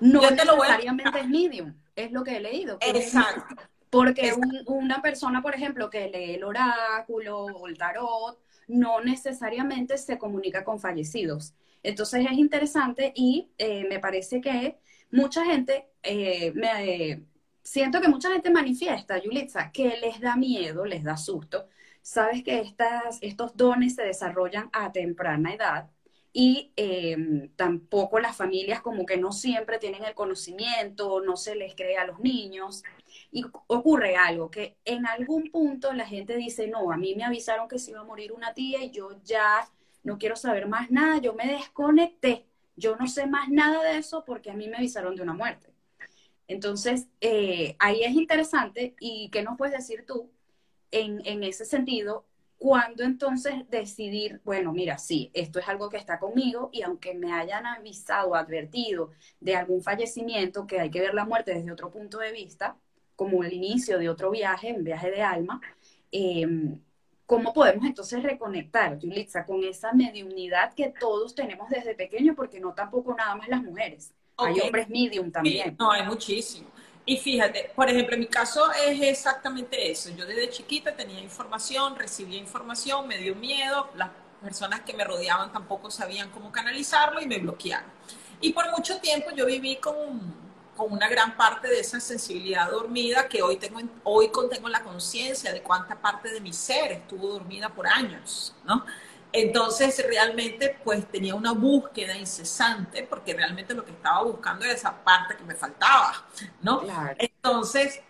no 0.00 0.22
necesariamente 0.30 1.20
es 1.20 1.28
medium, 1.28 1.74
es 1.94 2.10
lo 2.10 2.24
que 2.24 2.36
he 2.36 2.40
leído. 2.40 2.78
Exacto. 2.80 3.54
Porque 3.90 4.34
una 4.66 5.00
persona, 5.00 5.42
por 5.42 5.54
ejemplo, 5.54 5.88
que 5.90 6.08
lee 6.08 6.34
el 6.34 6.44
oráculo 6.44 7.44
o 7.44 7.66
el 7.68 7.76
tarot, 7.76 8.38
no 8.66 9.00
necesariamente 9.00 9.96
se 9.96 10.18
comunica 10.18 10.64
con 10.64 10.78
fallecidos. 10.78 11.54
Entonces 11.82 12.26
es 12.30 12.36
interesante 12.36 13.12
y 13.14 13.50
eh, 13.56 13.86
me 13.88 13.98
parece 13.98 14.40
que 14.40 14.78
mucha 15.10 15.44
gente 15.44 15.88
eh, 16.02 16.52
me, 16.54 17.22
siento 17.68 18.00
que 18.00 18.08
mucha 18.08 18.32
gente 18.32 18.50
manifiesta, 18.50 19.18
Yulitza, 19.18 19.70
que 19.72 19.98
les 19.98 20.20
da 20.20 20.36
miedo, 20.36 20.84
les 20.86 21.04
da 21.04 21.16
susto. 21.16 21.68
Sabes 22.02 22.42
que 22.42 22.60
estas, 22.60 23.18
estos 23.20 23.56
dones 23.56 23.94
se 23.94 24.04
desarrollan 24.04 24.70
a 24.72 24.90
temprana 24.92 25.52
edad 25.54 25.90
y 26.32 26.72
em, 26.76 27.50
tampoco 27.56 28.20
las 28.20 28.36
familias 28.36 28.80
como 28.80 29.04
que 29.04 29.18
no 29.18 29.32
siempre 29.32 29.78
tienen 29.78 30.04
el 30.04 30.14
conocimiento, 30.14 31.20
no 31.20 31.36
se 31.36 31.54
les 31.56 31.74
cree 31.74 31.98
a 31.98 32.06
los 32.06 32.20
niños. 32.20 32.84
Y 33.30 33.44
ocurre 33.66 34.16
algo, 34.16 34.50
que 34.50 34.78
en 34.84 35.06
algún 35.06 35.50
punto 35.50 35.92
la 35.92 36.06
gente 36.06 36.36
dice, 36.36 36.68
no, 36.68 36.90
a 36.92 36.96
mí 36.96 37.14
me 37.16 37.24
avisaron 37.24 37.68
que 37.68 37.78
se 37.78 37.90
iba 37.90 38.00
a 38.00 38.04
morir 38.04 38.32
una 38.32 38.54
tía 38.54 38.82
y 38.82 38.90
yo 38.90 39.20
ya 39.24 39.68
no 40.04 40.18
quiero 40.18 40.36
saber 40.36 40.68
más 40.68 40.90
nada, 40.90 41.18
yo 41.18 41.34
me 41.34 41.46
desconecté, 41.46 42.46
yo 42.76 42.96
no 42.96 43.06
sé 43.08 43.26
más 43.26 43.48
nada 43.50 43.82
de 43.84 43.98
eso 43.98 44.24
porque 44.24 44.50
a 44.50 44.54
mí 44.54 44.68
me 44.68 44.78
avisaron 44.78 45.16
de 45.16 45.22
una 45.22 45.34
muerte. 45.34 45.77
Entonces, 46.48 47.06
eh, 47.20 47.76
ahí 47.78 48.02
es 48.02 48.12
interesante 48.14 48.96
y 49.00 49.30
qué 49.30 49.42
nos 49.42 49.56
puedes 49.58 49.74
decir 49.74 50.04
tú 50.06 50.30
en, 50.90 51.20
en 51.26 51.44
ese 51.44 51.64
sentido, 51.64 52.26
cuando 52.58 53.04
entonces 53.04 53.54
decidir, 53.70 54.40
bueno, 54.44 54.72
mira, 54.72 54.98
sí, 54.98 55.30
esto 55.34 55.60
es 55.60 55.68
algo 55.68 55.88
que 55.88 55.96
está 55.96 56.18
conmigo 56.18 56.70
y 56.72 56.82
aunque 56.82 57.14
me 57.14 57.32
hayan 57.32 57.66
avisado, 57.66 58.34
advertido 58.34 59.12
de 59.40 59.54
algún 59.56 59.82
fallecimiento, 59.82 60.66
que 60.66 60.80
hay 60.80 60.90
que 60.90 61.00
ver 61.00 61.14
la 61.14 61.24
muerte 61.24 61.54
desde 61.54 61.70
otro 61.72 61.90
punto 61.90 62.18
de 62.18 62.32
vista, 62.32 62.76
como 63.16 63.44
el 63.44 63.52
inicio 63.52 63.98
de 63.98 64.08
otro 64.08 64.30
viaje, 64.30 64.72
un 64.72 64.84
viaje 64.84 65.10
de 65.10 65.22
alma, 65.22 65.60
em, 66.12 66.80
¿cómo 67.26 67.52
podemos 67.52 67.84
entonces 67.86 68.22
reconectar, 68.22 68.98
Yulitza, 68.98 69.44
con 69.46 69.62
esa 69.64 69.92
mediunidad 69.92 70.74
que 70.74 70.90
todos 70.90 71.34
tenemos 71.34 71.68
desde 71.70 71.94
pequeño, 71.94 72.34
porque 72.34 72.60
no 72.60 72.74
tampoco 72.74 73.14
nada 73.14 73.34
más 73.36 73.48
las 73.48 73.62
mujeres? 73.62 74.14
Hay 74.38 74.60
hombres 74.60 74.88
medium 74.88 75.30
también. 75.30 75.76
no, 75.78 75.90
hay 75.90 76.04
muchísimo. 76.04 76.68
Y 77.04 77.16
fíjate, 77.16 77.72
por 77.74 77.88
ejemplo, 77.88 78.14
en 78.14 78.20
mi 78.20 78.26
caso 78.26 78.70
es 78.72 79.00
exactamente 79.00 79.90
eso. 79.90 80.10
Yo 80.10 80.26
desde 80.26 80.50
chiquita 80.50 80.94
tenía 80.94 81.20
información, 81.20 81.96
recibía 81.96 82.38
información, 82.38 83.08
me 83.08 83.16
dio 83.16 83.34
miedo, 83.34 83.88
las 83.96 84.10
personas 84.42 84.80
que 84.82 84.92
me 84.92 85.04
rodeaban 85.04 85.50
tampoco 85.50 85.90
sabían 85.90 86.30
cómo 86.30 86.52
canalizarlo 86.52 87.20
y 87.20 87.26
me 87.26 87.38
bloquearon. 87.38 87.90
Y 88.40 88.52
por 88.52 88.70
mucho 88.70 89.00
tiempo 89.00 89.30
yo 89.34 89.46
viví 89.46 89.76
con, 89.76 89.96
con 90.76 90.92
una 90.92 91.08
gran 91.08 91.36
parte 91.36 91.68
de 91.68 91.80
esa 91.80 91.98
sensibilidad 91.98 92.70
dormida 92.70 93.26
que 93.26 93.42
hoy 93.42 93.56
tengo, 93.56 93.80
hoy 94.04 94.28
contengo 94.28 94.68
la 94.68 94.82
conciencia 94.82 95.52
de 95.52 95.62
cuánta 95.62 95.94
parte 95.96 96.30
de 96.30 96.40
mi 96.40 96.52
ser 96.52 96.92
estuvo 96.92 97.28
dormida 97.28 97.70
por 97.70 97.86
años, 97.86 98.54
¿no? 98.64 98.84
Entonces 99.32 100.02
realmente 100.06 100.78
pues 100.82 101.06
tenía 101.10 101.34
una 101.34 101.52
búsqueda 101.52 102.16
incesante 102.16 103.02
porque 103.02 103.34
realmente 103.34 103.74
lo 103.74 103.84
que 103.84 103.90
estaba 103.90 104.22
buscando 104.22 104.64
era 104.64 104.74
esa 104.74 105.04
parte 105.04 105.36
que 105.36 105.44
me 105.44 105.54
faltaba, 105.54 106.26
¿no? 106.62 106.82
Entonces, 107.18 108.00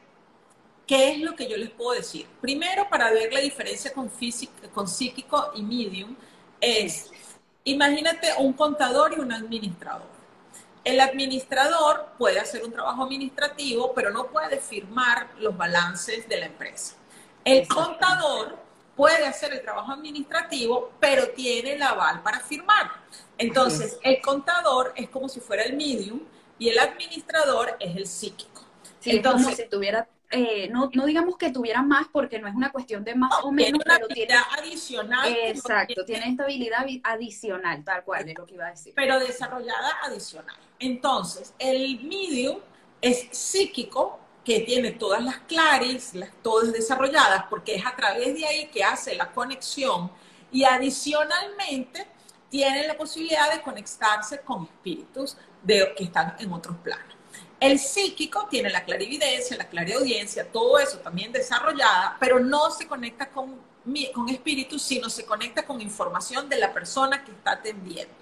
¿qué 0.87 1.13
es 1.13 1.21
lo 1.21 1.35
que 1.35 1.49
yo 1.49 1.57
les 1.57 1.71
puedo 1.71 1.93
decir? 1.93 2.27
Primero, 2.41 2.89
para 2.89 3.11
ver 3.11 3.33
la 3.33 3.41
diferencia 3.41 3.93
con, 3.93 4.11
físico, 4.11 4.53
con 4.73 4.87
psíquico 4.87 5.51
y 5.57 5.63
medium, 5.63 6.15
es, 6.61 7.11
imagínate 7.65 8.29
un 8.39 8.53
contador 8.53 9.15
y 9.17 9.21
un 9.21 9.33
administrador. 9.33 10.19
El 10.85 11.01
administrador 11.01 12.13
puede 12.17 12.39
hacer 12.39 12.65
un 12.65 12.73
trabajo 12.73 13.05
administrativo, 13.05 13.93
pero 13.93 14.11
no 14.11 14.29
puede 14.29 14.59
firmar 14.59 15.29
los 15.39 15.57
balances 15.57 16.29
de 16.29 16.39
la 16.39 16.47
empresa. 16.47 16.95
El 17.45 17.67
contador 17.67 18.58
puede 18.99 19.25
hacer 19.29 19.53
el 19.53 19.63
trabajo 19.63 19.93
administrativo, 19.93 20.91
pero 20.99 21.29
tiene 21.29 21.75
el 21.75 21.83
aval 21.83 22.21
para 22.21 22.41
firmar. 22.41 22.91
Entonces, 23.39 23.97
el 24.03 24.21
contador 24.21 24.93
es 24.97 25.09
como 25.09 25.29
si 25.29 25.39
fuera 25.39 25.63
el 25.63 25.77
medium 25.77 26.21
y 26.59 26.71
el 26.71 26.81
administrador 26.81 27.77
es 27.79 27.97
el 27.97 28.09
psíquico. 28.09 28.65
Entonces, 29.05 29.45
como 29.45 29.57
si 29.57 29.69
tuviera, 29.69 30.09
eh, 30.33 30.69
no, 30.73 30.91
no, 30.93 31.07
digamos 31.07 31.37
que 31.37 31.53
tuviera 31.53 31.81
más 31.81 32.09
porque 32.13 32.41
no 32.41 32.49
es 32.49 32.57
una 32.57 32.73
cuestión 32.73 33.05
de 33.05 33.15
más 33.15 33.31
o 33.45 33.53
menos, 33.53 33.85
tiene 33.85 33.99
pero 34.01 34.09
tiene 34.09 34.35
adicional. 34.59 35.33
Exacto, 35.45 36.05
tiene 36.05 36.31
esta 36.31 36.43
habilidad 36.43 36.85
adicional, 37.05 37.85
tal 37.85 38.03
cual 38.03 38.29
es 38.29 38.37
lo 38.37 38.47
que 38.47 38.55
iba 38.55 38.67
a 38.67 38.71
decir. 38.71 38.95
Pero 38.97 39.21
desarrollada 39.21 39.97
adicional. 40.03 40.57
Entonces, 40.81 41.55
el 41.61 42.01
medium 42.03 42.59
es 43.01 43.29
psíquico, 43.31 44.19
que 44.49 44.61
tiene 44.61 44.93
todas 44.93 45.23
las 45.23 45.41
claris, 45.41 46.15
todas 46.43 46.73
desarrolladas, 46.73 47.45
porque 47.51 47.75
es 47.75 47.85
a 47.85 47.95
través 47.95 48.35
de 48.35 48.47
ahí 48.47 48.69
que 48.69 48.83
hace 48.83 49.15
la 49.15 49.31
conexión 49.31 50.11
y 50.51 50.65
adicionalmente 50.65 52.07
tiene 52.49 52.87
la 52.87 52.97
posibilidad 52.97 53.53
de 53.53 53.61
conectarse 53.61 54.41
con 54.41 54.65
espíritus 54.65 55.37
de, 55.63 55.93
que 55.95 56.05
están 56.05 56.35
en 56.39 56.51
otros 56.51 56.79
planos. 56.79 57.15
El 57.61 57.79
psíquico 57.79 58.49
tiene 58.51 58.71
la 58.71 58.87
clarividencia, 58.87 59.55
la 59.59 59.69
clariaudiencia, 59.69 60.51
todo 60.51 60.79
eso 60.79 60.97
también 61.01 61.31
desarrollada, 61.31 62.17
pero 62.19 62.41
no 62.41 62.71
se 62.71 62.87
conecta 62.87 63.29
con, 63.29 63.55
con 64.15 64.31
espíritus, 64.31 64.81
sino 64.81 65.11
se 65.11 65.27
conecta 65.27 65.67
con 65.67 65.79
información 65.83 66.49
de 66.49 66.57
la 66.57 66.73
persona 66.73 67.23
que 67.23 67.33
está 67.33 67.51
atendiendo. 67.51 68.15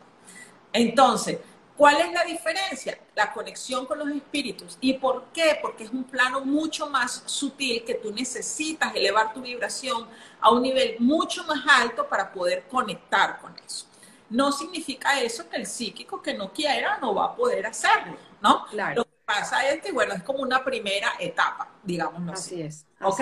Entonces, 0.72 1.38
¿Cuál 1.76 2.00
es 2.00 2.12
la 2.12 2.24
diferencia? 2.24 2.98
La 3.14 3.32
conexión 3.32 3.84
con 3.84 3.98
los 3.98 4.08
espíritus. 4.08 4.78
¿Y 4.80 4.94
por 4.94 5.26
qué? 5.32 5.58
Porque 5.60 5.84
es 5.84 5.90
un 5.90 6.04
plano 6.04 6.40
mucho 6.40 6.88
más 6.88 7.22
sutil 7.26 7.84
que 7.84 7.94
tú 7.94 8.12
necesitas 8.12 8.94
elevar 8.94 9.34
tu 9.34 9.42
vibración 9.42 10.08
a 10.40 10.50
un 10.50 10.62
nivel 10.62 10.96
mucho 11.00 11.44
más 11.44 11.60
alto 11.68 12.08
para 12.08 12.32
poder 12.32 12.64
conectar 12.68 13.38
con 13.40 13.54
eso. 13.64 13.86
No 14.30 14.52
significa 14.52 15.20
eso 15.20 15.48
que 15.48 15.56
el 15.56 15.66
psíquico 15.66 16.22
que 16.22 16.34
no 16.34 16.52
quiera 16.52 16.98
no 16.98 17.14
va 17.14 17.26
a 17.26 17.36
poder 17.36 17.66
hacerlo, 17.66 18.16
¿no? 18.40 18.66
Claro. 18.66 18.96
Lo 18.96 19.04
que 19.04 19.10
pasa 19.24 19.68
es 19.68 19.82
que, 19.82 19.92
bueno, 19.92 20.14
es 20.14 20.22
como 20.22 20.40
una 20.40 20.64
primera 20.64 21.12
etapa, 21.18 21.68
digamos 21.82 22.32
así. 22.32 22.62
es. 22.62 22.86
¿Ok? 23.02 23.20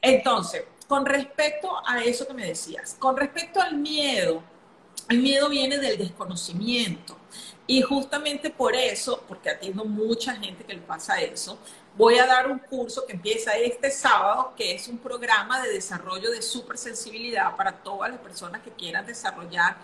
Entonces, 0.00 0.64
con 0.88 1.04
respecto 1.04 1.80
a 1.86 2.02
eso 2.02 2.26
que 2.26 2.34
me 2.34 2.46
decías, 2.46 2.96
con 2.98 3.16
respecto 3.16 3.60
al 3.60 3.76
miedo, 3.76 4.42
el 5.08 5.20
miedo 5.20 5.48
viene 5.48 5.78
del 5.78 5.98
desconocimiento. 5.98 7.19
Y 7.70 7.82
justamente 7.82 8.50
por 8.50 8.74
eso, 8.74 9.22
porque 9.28 9.48
atiendo 9.48 9.84
mucha 9.84 10.34
gente 10.34 10.64
que 10.64 10.74
le 10.74 10.80
pasa 10.80 11.20
eso, 11.20 11.56
voy 11.96 12.18
a 12.18 12.26
dar 12.26 12.50
un 12.50 12.58
curso 12.58 13.06
que 13.06 13.12
empieza 13.12 13.52
este 13.52 13.92
sábado, 13.92 14.54
que 14.56 14.74
es 14.74 14.88
un 14.88 14.98
programa 14.98 15.62
de 15.62 15.74
desarrollo 15.74 16.32
de 16.32 16.42
supersensibilidad 16.42 17.54
para 17.54 17.76
todas 17.76 18.10
las 18.10 18.18
personas 18.18 18.62
que 18.62 18.72
quieran 18.72 19.06
desarrollar 19.06 19.76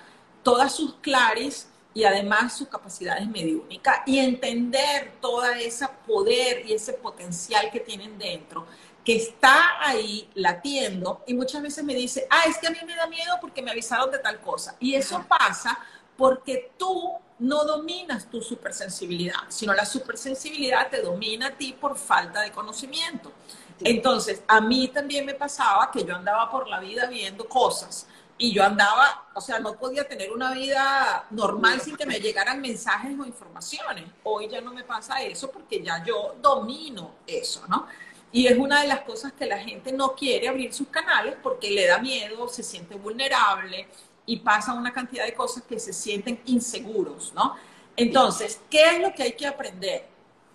todas 0.42 0.74
sus 0.74 0.94
claris 0.94 1.68
y 1.94 2.02
además 2.02 2.56
sus 2.56 2.66
capacidades 2.66 3.28
mediúnicas 3.28 4.00
y 4.04 4.18
entender 4.18 5.12
toda 5.20 5.56
ese 5.56 5.86
poder 6.08 6.66
y 6.66 6.72
ese 6.72 6.92
potencial 6.92 7.70
que 7.70 7.78
tienen 7.78 8.18
dentro, 8.18 8.66
que 9.04 9.14
está 9.14 9.78
ahí 9.78 10.28
latiendo 10.34 11.22
y 11.24 11.34
muchas 11.34 11.62
veces 11.62 11.84
me 11.84 11.94
dice, 11.94 12.26
ah, 12.30 12.46
es 12.48 12.58
que 12.58 12.66
a 12.66 12.70
mí 12.70 12.78
me 12.84 12.96
da 12.96 13.06
miedo 13.06 13.36
porque 13.40 13.62
me 13.62 13.70
avisaron 13.70 14.10
de 14.10 14.18
tal 14.18 14.40
cosa. 14.40 14.74
Y 14.80 14.96
eso 14.96 15.24
pasa 15.28 15.78
porque 16.16 16.72
tú 16.76 17.20
no 17.38 17.64
dominas 17.64 18.30
tu 18.30 18.40
supersensibilidad, 18.40 19.40
sino 19.48 19.74
la 19.74 19.84
supersensibilidad 19.84 20.88
te 20.88 21.02
domina 21.02 21.48
a 21.48 21.50
ti 21.50 21.74
por 21.78 21.96
falta 21.96 22.40
de 22.40 22.50
conocimiento. 22.50 23.32
Entonces, 23.80 24.42
a 24.48 24.60
mí 24.60 24.88
también 24.88 25.26
me 25.26 25.34
pasaba 25.34 25.90
que 25.90 26.04
yo 26.04 26.16
andaba 26.16 26.50
por 26.50 26.66
la 26.68 26.80
vida 26.80 27.06
viendo 27.06 27.46
cosas 27.46 28.06
y 28.38 28.52
yo 28.52 28.62
andaba, 28.64 29.28
o 29.34 29.40
sea, 29.40 29.58
no 29.58 29.74
podía 29.74 30.06
tener 30.06 30.32
una 30.32 30.52
vida 30.52 31.26
normal 31.30 31.80
sin 31.80 31.96
que 31.96 32.06
me 32.06 32.20
llegaran 32.20 32.60
mensajes 32.60 33.18
o 33.18 33.24
informaciones. 33.24 34.04
Hoy 34.24 34.48
ya 34.48 34.60
no 34.60 34.72
me 34.72 34.84
pasa 34.84 35.22
eso 35.22 35.50
porque 35.50 35.82
ya 35.82 36.04
yo 36.04 36.36
domino 36.40 37.16
eso, 37.26 37.66
¿no? 37.68 37.86
Y 38.32 38.46
es 38.46 38.58
una 38.58 38.82
de 38.82 38.88
las 38.88 39.00
cosas 39.00 39.32
que 39.32 39.46
la 39.46 39.58
gente 39.58 39.92
no 39.92 40.14
quiere 40.14 40.48
abrir 40.48 40.72
sus 40.74 40.88
canales 40.88 41.36
porque 41.42 41.70
le 41.70 41.86
da 41.86 41.98
miedo, 41.98 42.48
se 42.48 42.62
siente 42.62 42.94
vulnerable, 42.96 43.88
y 44.26 44.38
pasa 44.40 44.74
una 44.74 44.92
cantidad 44.92 45.24
de 45.24 45.34
cosas 45.34 45.62
que 45.62 45.78
se 45.78 45.92
sienten 45.92 46.40
inseguros, 46.46 47.32
¿no? 47.34 47.56
Entonces, 47.96 48.60
¿qué 48.68 48.96
es 48.96 49.00
lo 49.00 49.14
que 49.14 49.22
hay 49.22 49.32
que 49.32 49.46
aprender? 49.46 50.06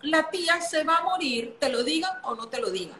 La 0.02 0.30
tía 0.30 0.62
se 0.62 0.84
va 0.84 0.98
a 0.98 1.04
morir, 1.04 1.58
te 1.60 1.70
lo 1.70 1.84
digan 1.84 2.12
o 2.24 2.36
no 2.36 2.48
te 2.48 2.60
lo 2.60 2.70
digan. 2.70 2.98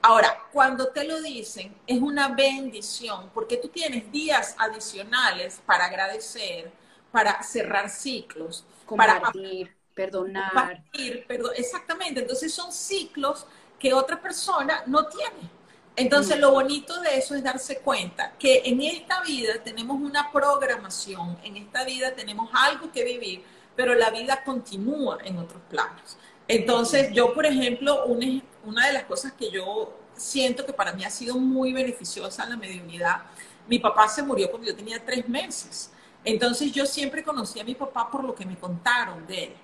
Ahora, 0.00 0.38
cuando 0.52 0.88
te 0.88 1.04
lo 1.04 1.20
dicen, 1.22 1.74
es 1.86 1.98
una 1.98 2.28
bendición, 2.28 3.30
porque 3.32 3.56
tú 3.56 3.68
tienes 3.68 4.10
días 4.12 4.54
adicionales 4.58 5.60
para 5.64 5.86
agradecer, 5.86 6.70
para 7.10 7.42
cerrar 7.42 7.88
ciclos, 7.88 8.64
compartir, 8.84 9.68
para 9.68 9.76
perdonar. 9.94 10.52
Compartir, 10.52 11.26
perdón, 11.26 11.52
exactamente. 11.56 12.20
Entonces 12.20 12.52
son 12.52 12.70
ciclos 12.70 13.46
que 13.78 13.94
otra 13.94 14.20
persona 14.20 14.82
no 14.86 15.06
tiene. 15.06 15.48
Entonces, 15.96 16.38
lo 16.40 16.50
bonito 16.50 17.00
de 17.00 17.16
eso 17.18 17.36
es 17.36 17.44
darse 17.44 17.78
cuenta 17.78 18.32
que 18.36 18.62
en 18.64 18.82
esta 18.82 19.22
vida 19.22 19.62
tenemos 19.62 20.00
una 20.00 20.32
programación, 20.32 21.38
en 21.44 21.56
esta 21.56 21.84
vida 21.84 22.14
tenemos 22.16 22.50
algo 22.52 22.90
que 22.90 23.04
vivir, 23.04 23.44
pero 23.76 23.94
la 23.94 24.10
vida 24.10 24.42
continúa 24.42 25.18
en 25.24 25.38
otros 25.38 25.62
planos. 25.70 26.16
Entonces, 26.48 27.12
yo, 27.12 27.32
por 27.32 27.46
ejemplo, 27.46 28.06
una, 28.06 28.86
de 28.86 28.92
las 28.92 29.04
cosas 29.04 29.32
que 29.32 29.50
yo 29.50 29.96
siento 30.16 30.66
que 30.66 30.72
para 30.72 30.92
mí 30.92 31.04
ha 31.04 31.10
sido 31.10 31.36
muy 31.36 31.72
beneficiosa 31.72 32.42
en 32.42 32.50
la 32.50 32.56
mediunidad, 32.56 33.22
mi 33.68 33.78
papá 33.78 34.08
se 34.08 34.22
murió 34.22 34.50
cuando 34.50 34.66
yo 34.66 34.76
tenía 34.76 35.04
tres 35.04 35.28
meses. 35.28 35.92
Entonces, 36.24 36.72
yo 36.72 36.86
siempre 36.86 37.22
conocí 37.22 37.60
a 37.60 37.64
mi 37.64 37.76
papá 37.76 38.10
por 38.10 38.24
lo 38.24 38.34
que 38.34 38.44
me 38.44 38.58
contaron 38.58 39.26
de 39.28 39.44
él. 39.44 39.54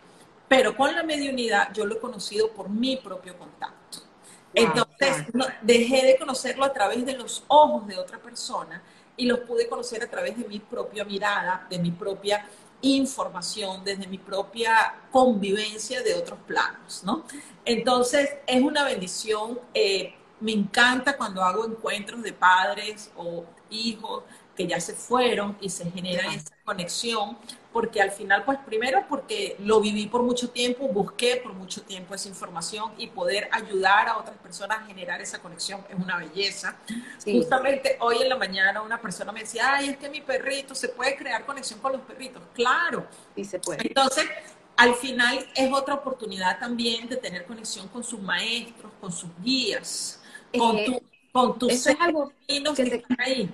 Pero 0.49 0.77
con 0.77 0.95
la 0.95 1.03
mediunidad 1.03 1.73
yo 1.73 1.85
lo 1.87 1.97
he 1.97 1.99
conocido 1.99 2.51
por 2.53 2.69
mi 2.69 2.97
propio 2.97 3.37
contacto. 3.37 4.10
Entonces, 4.55 5.25
dejé 5.63 6.05
de 6.05 6.17
conocerlo 6.19 6.65
a 6.65 6.73
través 6.73 7.05
de 7.07 7.15
los 7.15 7.45
ojos 7.49 7.87
de 7.87 7.97
otra 7.97 8.19
persona 8.19 8.83
y 9.17 9.27
los 9.27 9.41
pude 9.41 9.69
conocer 9.69 10.03
a 10.03 10.11
través 10.11 10.37
de 10.37 10.45
mi 10.49 10.59
propia 10.59 11.05
mirada, 11.05 11.67
de 11.71 11.79
mi 11.79 11.91
propia 11.91 12.47
información, 12.83 13.85
desde 13.85 14.07
mi 14.07 14.19
propia 14.19 14.95
convivencia 15.13 16.03
de 16.03 16.15
otros 16.15 16.39
planos, 16.47 17.03
¿no? 17.05 17.25
Entonces, 17.65 18.31
es 18.47 18.63
una 18.63 18.85
bendición. 18.85 19.61
Eh, 19.75 20.15
me 20.41 20.53
encanta 20.53 21.17
cuando 21.17 21.43
hago 21.43 21.67
encuentros 21.67 22.23
de 22.23 22.33
padres 22.33 23.11
o 23.17 23.45
hijos 23.69 24.25
que 24.61 24.67
ya 24.67 24.79
se 24.79 24.93
fueron 24.93 25.57
y 25.63 25.71
se 25.71 25.91
genera 25.91 26.35
esa 26.35 26.55
conexión, 26.65 27.39
porque 27.73 28.03
al 28.03 28.11
final, 28.11 28.45
pues 28.45 28.59
primero 28.67 29.07
porque 29.09 29.57
lo 29.61 29.81
viví 29.81 30.07
por 30.07 30.23
mucho 30.23 30.51
tiempo, 30.51 30.87
busqué 30.87 31.37
por 31.43 31.55
mucho 31.55 31.81
tiempo 31.81 32.15
esa 32.15 32.29
información 32.29 32.93
y 32.99 33.07
poder 33.07 33.49
ayudar 33.53 34.09
a 34.09 34.19
otras 34.19 34.37
personas 34.37 34.81
a 34.81 34.85
generar 34.85 35.23
esa 35.23 35.41
conexión 35.41 35.81
es 35.89 35.97
una 35.99 36.19
belleza. 36.19 36.77
Justamente 37.25 37.97
hoy 38.01 38.19
en 38.21 38.29
la 38.29 38.37
mañana 38.37 38.83
una 38.83 39.01
persona 39.01 39.33
me 39.33 39.41
decía, 39.41 39.77
ay, 39.77 39.89
es 39.89 39.97
que 39.97 40.11
mi 40.11 40.21
perrito 40.21 40.75
se 40.75 40.91
puede 40.91 41.17
crear 41.17 41.47
conexión 41.47 41.81
con 41.81 41.93
los 41.93 42.03
perritos. 42.03 42.43
Claro. 42.53 43.07
Sí 43.35 43.47
se 43.47 43.61
puede. 43.61 43.89
Entonces, 43.89 44.27
al 44.77 44.95
final 44.95 45.39
es 45.55 45.73
otra 45.73 45.95
oportunidad 45.95 46.59
también 46.59 47.09
de 47.09 47.17
tener 47.17 47.47
conexión 47.47 47.89
con 47.89 48.05
sus 48.05 48.21
maestros, 48.21 48.93
con 49.01 49.11
sus 49.11 49.31
guías, 49.43 50.21
con, 50.55 50.85
tu, 50.85 51.03
con 51.33 51.59
tus 51.59 51.73
es 51.73 51.97
algo 51.99 52.31
que, 52.47 52.63
que 52.63 52.83
están 52.83 53.21
ahí 53.21 53.51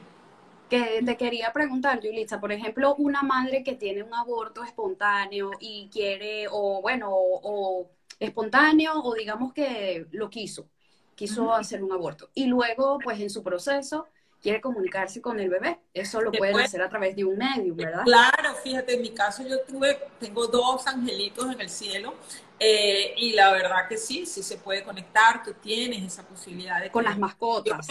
que 0.69 1.03
te 1.05 1.17
quería 1.17 1.53
preguntar, 1.53 2.01
Yulitza, 2.01 2.41
por 2.41 2.53
ejemplo, 2.53 2.95
una 2.97 3.23
madre 3.23 3.63
que 3.63 3.75
tiene 3.75 4.03
un 4.03 4.15
aborto 4.15 4.65
espontáneo 4.65 5.51
y 5.61 5.89
quiere, 5.93 6.47
o 6.51 6.81
bueno, 6.83 7.09
o, 7.11 7.89
espontáneo, 8.19 8.95
o 9.03 9.15
digamos 9.15 9.53
que 9.53 10.07
lo 10.13 10.31
quiso, 10.31 10.69
quiso 11.15 11.53
hacer 11.53 11.85
un 11.85 11.93
aborto. 11.93 12.31
Y 12.35 12.47
luego, 12.47 12.99
pues 13.03 13.21
en 13.21 13.31
su 13.31 13.43
proceso, 13.43 14.09
quiere 14.43 14.61
comunicarse 14.61 15.21
con 15.21 15.39
el 15.39 15.49
bebé. 15.49 15.81
Eso 15.93 16.21
lo 16.21 16.33
pueden 16.33 16.59
hacer 16.59 16.83
a 16.83 16.89
través 16.89 17.15
de 17.15 17.25
un 17.25 17.37
medium, 17.37 17.77
¿verdad? 17.77 18.05
Claro, 18.05 18.55
fíjate, 18.63 18.95
en 18.95 19.03
mi 19.03 19.11
caso 19.11 19.43
yo 19.47 19.61
tuve, 19.63 19.99
tengo 20.19 20.47
dos 20.47 20.87
angelitos 20.87 21.53
en 21.53 21.61
el 21.61 21.71
cielo 21.71 22.15
eh, 22.59 23.15
y 23.17 23.33
la 23.33 23.53
verdad 23.53 23.89
que 23.89 23.97
sí, 23.97 24.25
sí 24.25 24.43
se 24.43 24.57
puede 24.57 24.83
conectar, 24.83 25.43
tú 25.43 25.53
tienes 25.55 26.03
esa 26.03 26.27
posibilidad 26.27 26.81
de... 26.81 26.91
Con 26.91 27.05
las 27.05 27.19
mascotas. 27.19 27.87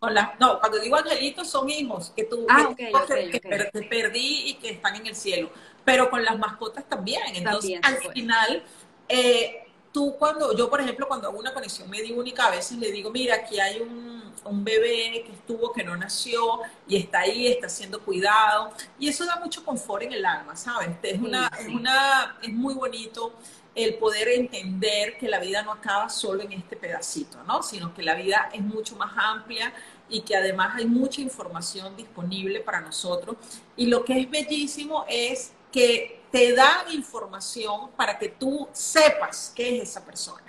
Con 0.00 0.14
no, 0.14 0.58
cuando 0.58 0.78
digo 0.78 0.96
angelitos 0.96 1.50
son 1.50 1.68
hijos 1.68 2.10
que 2.16 2.24
tú 2.24 2.46
ah, 2.48 2.74
que, 2.74 3.86
perdí 3.86 4.48
y 4.48 4.54
que 4.54 4.70
están 4.70 4.96
en 4.96 5.06
el 5.06 5.14
cielo, 5.14 5.50
pero 5.84 6.08
con 6.08 6.24
las 6.24 6.38
mascotas 6.38 6.88
también. 6.88 7.20
Entonces, 7.34 7.78
al 7.82 7.98
final, 7.98 8.64
eh, 9.10 9.66
tú 9.92 10.16
cuando, 10.18 10.56
yo 10.56 10.70
por 10.70 10.80
ejemplo, 10.80 11.06
cuando 11.06 11.28
hago 11.28 11.38
una 11.38 11.52
conexión 11.52 11.90
única, 12.16 12.46
a 12.46 12.50
veces 12.50 12.78
le 12.78 12.90
digo, 12.90 13.10
mira, 13.10 13.34
aquí 13.34 13.60
hay 13.60 13.82
un, 13.82 14.32
un, 14.42 14.64
bebé 14.64 15.22
que 15.26 15.32
estuvo, 15.32 15.70
que 15.70 15.84
no 15.84 15.94
nació 15.98 16.60
y 16.88 16.96
está 16.96 17.20
ahí, 17.20 17.48
está 17.48 17.68
siendo 17.68 18.00
cuidado. 18.00 18.72
Y 18.98 19.06
eso 19.06 19.26
da 19.26 19.36
mucho 19.36 19.62
confort 19.62 20.04
en 20.04 20.14
el 20.14 20.24
alma, 20.24 20.56
¿sabes? 20.56 20.88
Es, 21.02 21.20
una, 21.20 21.50
Es, 21.60 21.68
una, 21.68 22.38
es 22.42 22.52
muy 22.54 22.72
bonito 22.72 23.34
el 23.74 23.94
poder 23.94 24.28
entender 24.28 25.16
que 25.18 25.28
la 25.28 25.38
vida 25.38 25.62
no 25.62 25.72
acaba 25.72 26.08
solo 26.08 26.42
en 26.42 26.52
este 26.52 26.76
pedacito, 26.76 27.42
¿no? 27.44 27.62
Sino 27.62 27.94
que 27.94 28.02
la 28.02 28.14
vida 28.14 28.50
es 28.52 28.60
mucho 28.60 28.96
más 28.96 29.12
amplia 29.16 29.72
y 30.08 30.22
que 30.22 30.36
además 30.36 30.74
hay 30.76 30.86
mucha 30.86 31.20
información 31.20 31.96
disponible 31.96 32.60
para 32.60 32.80
nosotros. 32.80 33.36
Y 33.76 33.86
lo 33.86 34.04
que 34.04 34.18
es 34.18 34.30
bellísimo 34.30 35.04
es 35.08 35.52
que 35.70 36.20
te 36.30 36.52
dan 36.52 36.90
información 36.92 37.90
para 37.96 38.18
que 38.18 38.28
tú 38.28 38.68
sepas 38.72 39.52
qué 39.54 39.76
es 39.76 39.90
esa 39.90 40.04
persona. 40.04 40.44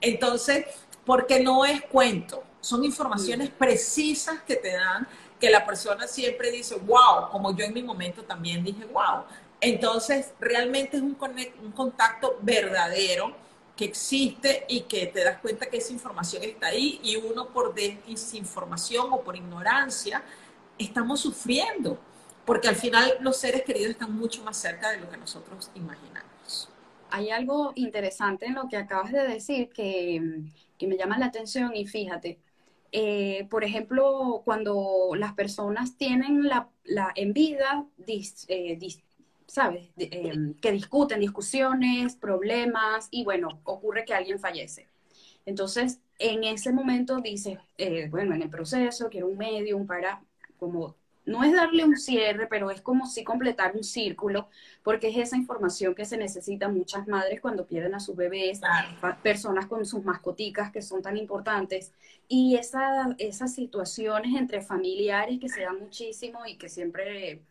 Entonces, 0.00 0.66
porque 1.04 1.40
no 1.40 1.64
es 1.64 1.82
cuento, 1.82 2.44
son 2.60 2.84
informaciones 2.84 3.50
precisas 3.50 4.42
que 4.42 4.56
te 4.56 4.72
dan, 4.72 5.08
que 5.40 5.50
la 5.50 5.64
persona 5.64 6.06
siempre 6.06 6.50
dice, 6.50 6.76
wow, 6.76 7.30
como 7.30 7.56
yo 7.56 7.64
en 7.64 7.72
mi 7.72 7.82
momento 7.82 8.22
también 8.22 8.62
dije, 8.62 8.84
wow. 8.84 9.24
Entonces, 9.60 10.32
realmente 10.40 10.96
es 10.96 11.02
un, 11.02 11.14
contacto 11.74 12.38
verdadero 12.40 13.36
que 13.76 13.84
existe 13.84 14.64
y 14.68 14.82
que 14.82 15.06
te 15.06 15.24
das 15.24 15.38
cuenta 15.38 15.66
que 15.66 15.78
esa 15.78 15.92
información 15.92 16.42
está 16.44 16.68
ahí 16.68 17.00
y 17.02 17.16
uno 17.16 17.48
por 17.48 17.74
desinformación 17.74 19.12
o 19.12 19.22
por 19.22 19.36
ignorancia 19.36 20.22
estamos 20.78 21.20
sufriendo 21.20 21.98
porque 22.50 22.66
al 22.66 22.74
final 22.74 23.12
los 23.20 23.36
seres 23.36 23.62
queridos 23.62 23.90
están 23.90 24.16
mucho 24.16 24.42
más 24.42 24.56
cerca 24.56 24.90
de 24.90 24.98
lo 24.98 25.08
que 25.08 25.16
nosotros 25.16 25.70
imaginamos. 25.76 26.68
Hay 27.10 27.30
algo 27.30 27.72
interesante 27.76 28.46
en 28.46 28.54
lo 28.54 28.68
que 28.68 28.76
acabas 28.76 29.12
de 29.12 29.22
decir 29.22 29.70
que, 29.70 30.20
me 30.80 30.96
llama 30.96 31.16
la 31.16 31.26
atención 31.26 31.76
y 31.76 31.86
fíjate, 31.86 32.40
eh, 32.90 33.46
por 33.50 33.62
ejemplo, 33.62 34.42
cuando 34.44 35.10
las 35.14 35.34
personas 35.34 35.96
tienen 35.96 36.48
la, 36.48 36.68
en 37.14 37.32
vida, 37.32 37.86
eh, 38.48 38.76
¿sabes? 39.50 39.88
Eh, 39.98 40.54
que 40.60 40.72
discuten 40.72 41.18
discusiones, 41.18 42.14
problemas 42.14 43.08
y 43.10 43.24
bueno, 43.24 43.60
ocurre 43.64 44.04
que 44.04 44.14
alguien 44.14 44.38
fallece. 44.38 44.86
Entonces, 45.44 45.98
en 46.18 46.44
ese 46.44 46.72
momento 46.72 47.20
dice, 47.20 47.58
bueno, 48.10 48.34
en 48.34 48.42
el 48.42 48.50
proceso 48.50 49.08
quiero 49.08 49.26
un 49.26 49.38
medium 49.38 49.86
para 49.86 50.22
como 50.58 50.94
no 51.26 51.44
es 51.44 51.52
darle 51.52 51.84
un 51.84 51.96
cierre, 51.96 52.46
pero 52.46 52.70
es 52.70 52.80
como 52.80 53.06
si 53.06 53.24
completar 53.24 53.76
un 53.76 53.84
círculo, 53.84 54.48
porque 54.82 55.08
es 55.08 55.16
esa 55.16 55.36
información 55.36 55.94
que 55.94 56.04
se 56.04 56.16
necesita 56.16 56.68
muchas 56.68 57.06
madres 57.06 57.40
cuando 57.40 57.66
pierden 57.66 57.94
a 57.94 58.00
sus 58.00 58.16
bebés, 58.16 58.60
personas 59.22 59.66
con 59.66 59.84
sus 59.84 60.04
mascoticas 60.04 60.72
que 60.72 60.82
son 60.82 61.02
tan 61.02 61.16
importantes, 61.16 61.92
y 62.26 62.56
esa, 62.56 63.14
esas 63.18 63.54
situaciones 63.54 64.36
entre 64.36 64.60
familiares 64.60 65.38
que 65.40 65.48
se 65.48 65.62
dan 65.62 65.78
muchísimo 65.78 66.46
y 66.46 66.56
que 66.56 66.68
siempre 66.68 67.42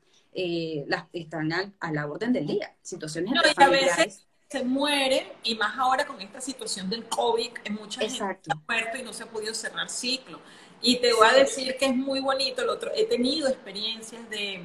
eh, 0.41 0.85
las, 0.87 1.03
están 1.11 1.51
a, 1.51 1.91
la 1.91 2.07
orden 2.07 2.31
del 2.31 2.47
día, 2.47 2.73
situaciones 2.81 3.33
entre 3.33 3.53
familiares. 3.53 3.93
A 3.93 3.97
veces 3.97 4.27
se 4.47 4.63
muere, 4.63 5.33
y 5.43 5.55
más 5.55 5.77
ahora 5.77 6.07
con 6.07 6.21
esta 6.21 6.39
situación 6.39 6.89
del 6.89 7.03
COVID, 7.09 7.49
en 7.65 7.73
mucha 7.73 8.01
Exacto. 8.01 8.49
gente 8.49 8.63
muerto 8.65 8.97
y 8.97 9.03
no 9.03 9.11
se 9.11 9.23
ha 9.23 9.25
podido 9.25 9.53
cerrar 9.53 9.89
ciclo. 9.89 10.39
Y 10.81 10.95
te 10.99 11.11
voy 11.11 11.27
a 11.27 11.33
decir 11.33 11.75
que 11.77 11.87
es 11.87 11.95
muy 11.95 12.21
bonito. 12.21 12.61
El 12.61 12.69
otro, 12.69 12.89
he 12.95 13.03
tenido 13.03 13.49
experiencias 13.49 14.29
de, 14.29 14.61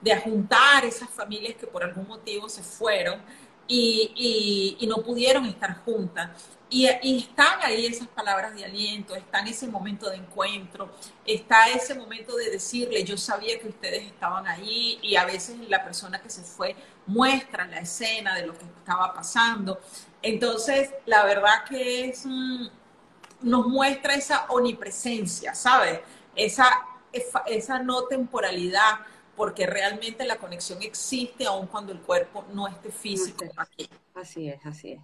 de 0.00 0.16
juntar 0.18 0.84
esas 0.84 1.10
familias 1.10 1.56
que 1.56 1.66
por 1.66 1.82
algún 1.82 2.06
motivo 2.06 2.48
se 2.48 2.62
fueron 2.62 3.20
y, 3.66 4.84
no 4.88 4.96
pudieron 5.02 5.46
estar 5.46 5.82
juntas. 5.84 6.30
Y, 6.70 6.86
están 6.86 7.60
ahí 7.62 7.86
esas 7.86 8.08
palabras 8.08 8.54
de 8.54 8.64
aliento, 8.64 9.14
está 9.14 9.40
en 9.40 9.48
ese 9.48 9.66
momento 9.66 10.10
de 10.10 10.16
encuentro, 10.16 10.90
está 11.24 11.68
ese 11.68 11.94
momento 11.94 12.36
de 12.36 12.50
decirle, 12.50 13.04
yo 13.04 13.16
sabía 13.16 13.58
que 13.58 13.68
ustedes 13.68 14.04
estaban 14.04 14.46
ahí 14.46 14.98
y 15.02 15.16
a 15.16 15.24
veces 15.24 15.56
la 15.68 15.84
persona 15.84 16.20
que 16.20 16.30
se 16.30 16.42
fue 16.42 16.74
muestra 17.06 17.66
la 17.66 17.78
escena 17.78 18.34
de 18.34 18.46
lo 18.46 18.56
que 18.56 18.64
estaba 18.64 19.14
pasando. 19.14 19.80
Entonces, 20.22 20.90
la 21.06 21.24
verdad 21.24 21.64
que 21.68 22.08
es 22.08 22.26
nos 23.44 23.66
muestra 23.66 24.14
esa 24.14 24.46
omnipresencia, 24.48 25.54
¿sabes? 25.54 26.00
Esa, 26.34 26.66
esa 27.46 27.78
no 27.78 28.04
temporalidad, 28.04 29.00
porque 29.36 29.66
realmente 29.66 30.24
la 30.24 30.36
conexión 30.36 30.82
existe 30.82 31.46
aun 31.46 31.66
cuando 31.66 31.92
el 31.92 32.00
cuerpo 32.00 32.44
no 32.52 32.68
esté 32.68 32.90
físico 32.90 33.44
aquí. 33.56 33.88
Así 34.14 34.48
es, 34.48 34.64
así 34.64 34.92
es. 34.92 35.00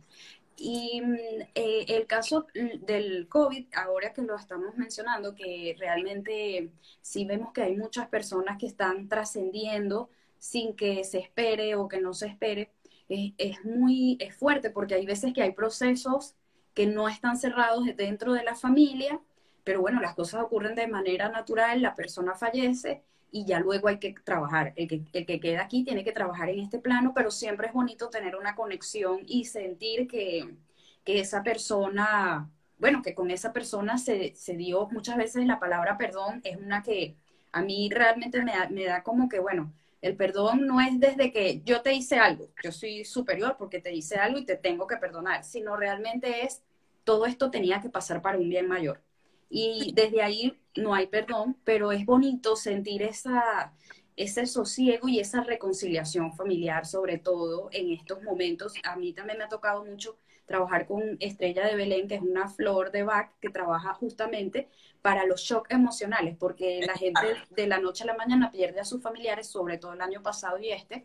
Y 0.56 1.00
mm, 1.00 1.14
eh, 1.54 1.84
el 1.88 2.06
caso 2.06 2.46
del 2.54 3.28
COVID, 3.28 3.66
ahora 3.74 4.12
que 4.12 4.22
lo 4.22 4.36
estamos 4.36 4.76
mencionando, 4.76 5.34
que 5.34 5.74
realmente 5.78 6.70
sí 7.00 7.24
vemos 7.24 7.52
que 7.52 7.62
hay 7.62 7.76
muchas 7.76 8.08
personas 8.08 8.58
que 8.58 8.66
están 8.66 9.08
trascendiendo 9.08 10.10
sin 10.38 10.76
que 10.76 11.02
se 11.04 11.18
espere 11.18 11.74
o 11.76 11.88
que 11.88 12.00
no 12.00 12.14
se 12.14 12.26
espere, 12.26 12.70
es, 13.08 13.32
es 13.38 13.64
muy 13.64 14.16
es 14.20 14.36
fuerte 14.36 14.70
porque 14.70 14.94
hay 14.94 15.06
veces 15.06 15.32
que 15.32 15.42
hay 15.42 15.52
procesos 15.52 16.34
que 16.74 16.86
no 16.86 17.08
están 17.08 17.36
cerrados 17.36 17.84
dentro 17.96 18.32
de 18.34 18.44
la 18.44 18.54
familia, 18.54 19.20
pero 19.64 19.80
bueno, 19.80 20.00
las 20.00 20.14
cosas 20.14 20.42
ocurren 20.42 20.74
de 20.74 20.86
manera 20.86 21.28
natural, 21.28 21.82
la 21.82 21.94
persona 21.94 22.34
fallece 22.34 23.02
y 23.32 23.44
ya 23.44 23.60
luego 23.60 23.88
hay 23.88 23.98
que 23.98 24.14
trabajar. 24.24 24.72
El 24.76 24.88
que, 24.88 25.02
el 25.12 25.26
que 25.26 25.40
queda 25.40 25.62
aquí 25.62 25.84
tiene 25.84 26.04
que 26.04 26.12
trabajar 26.12 26.48
en 26.48 26.60
este 26.60 26.78
plano, 26.78 27.12
pero 27.14 27.30
siempre 27.30 27.68
es 27.68 27.72
bonito 27.72 28.10
tener 28.10 28.36
una 28.36 28.54
conexión 28.54 29.20
y 29.26 29.44
sentir 29.44 30.08
que, 30.08 30.56
que 31.04 31.20
esa 31.20 31.42
persona, 31.42 32.50
bueno, 32.78 33.02
que 33.02 33.14
con 33.14 33.30
esa 33.30 33.52
persona 33.52 33.98
se, 33.98 34.34
se, 34.34 34.56
dio 34.56 34.88
muchas 34.90 35.16
veces 35.16 35.46
la 35.46 35.60
palabra 35.60 35.96
perdón, 35.98 36.40
es 36.44 36.56
una 36.56 36.82
que 36.82 37.16
a 37.52 37.62
mí 37.62 37.88
realmente 37.90 38.42
me 38.42 38.52
da, 38.52 38.68
me 38.68 38.84
da 38.84 39.02
como 39.02 39.28
que, 39.28 39.38
bueno, 39.40 39.72
el 40.02 40.16
perdón 40.16 40.66
no 40.66 40.80
es 40.80 40.98
desde 40.98 41.30
que 41.30 41.62
yo 41.64 41.82
te 41.82 41.92
hice 41.92 42.18
algo, 42.18 42.48
yo 42.62 42.72
soy 42.72 43.04
superior 43.04 43.56
porque 43.58 43.80
te 43.80 43.92
hice 43.94 44.16
algo 44.16 44.38
y 44.38 44.44
te 44.46 44.56
tengo 44.56 44.86
que 44.86 44.96
perdonar, 44.96 45.44
sino 45.44 45.76
realmente 45.76 46.44
es 46.44 46.62
todo 47.04 47.26
esto 47.26 47.50
tenía 47.50 47.80
que 47.80 47.90
pasar 47.90 48.22
para 48.22 48.38
un 48.38 48.48
bien 48.48 48.68
mayor. 48.68 49.02
Y 49.48 49.92
desde 49.94 50.22
ahí 50.22 50.59
no 50.76 50.94
hay 50.94 51.06
perdón, 51.06 51.56
pero 51.64 51.92
es 51.92 52.04
bonito 52.04 52.56
sentir 52.56 53.02
esa, 53.02 53.72
ese 54.16 54.46
sosiego 54.46 55.08
y 55.08 55.20
esa 55.20 55.42
reconciliación 55.42 56.32
familiar, 56.34 56.86
sobre 56.86 57.18
todo 57.18 57.68
en 57.72 57.90
estos 57.90 58.22
momentos. 58.22 58.74
A 58.84 58.96
mí 58.96 59.12
también 59.12 59.38
me 59.38 59.44
ha 59.44 59.48
tocado 59.48 59.84
mucho 59.84 60.18
trabajar 60.46 60.86
con 60.86 61.16
Estrella 61.20 61.66
de 61.66 61.76
Belén, 61.76 62.08
que 62.08 62.16
es 62.16 62.22
una 62.22 62.48
flor 62.48 62.90
de 62.90 63.04
Bach 63.04 63.30
que 63.40 63.50
trabaja 63.50 63.94
justamente 63.94 64.68
para 65.00 65.24
los 65.24 65.40
shocks 65.42 65.70
emocionales, 65.70 66.36
porque 66.36 66.80
la 66.86 66.94
gente 66.94 67.20
de 67.50 67.66
la 67.66 67.78
noche 67.78 68.04
a 68.04 68.08
la 68.08 68.16
mañana 68.16 68.50
pierde 68.50 68.80
a 68.80 68.84
sus 68.84 69.00
familiares, 69.00 69.46
sobre 69.46 69.78
todo 69.78 69.92
el 69.92 70.00
año 70.00 70.22
pasado 70.22 70.58
y 70.58 70.70
este, 70.70 71.04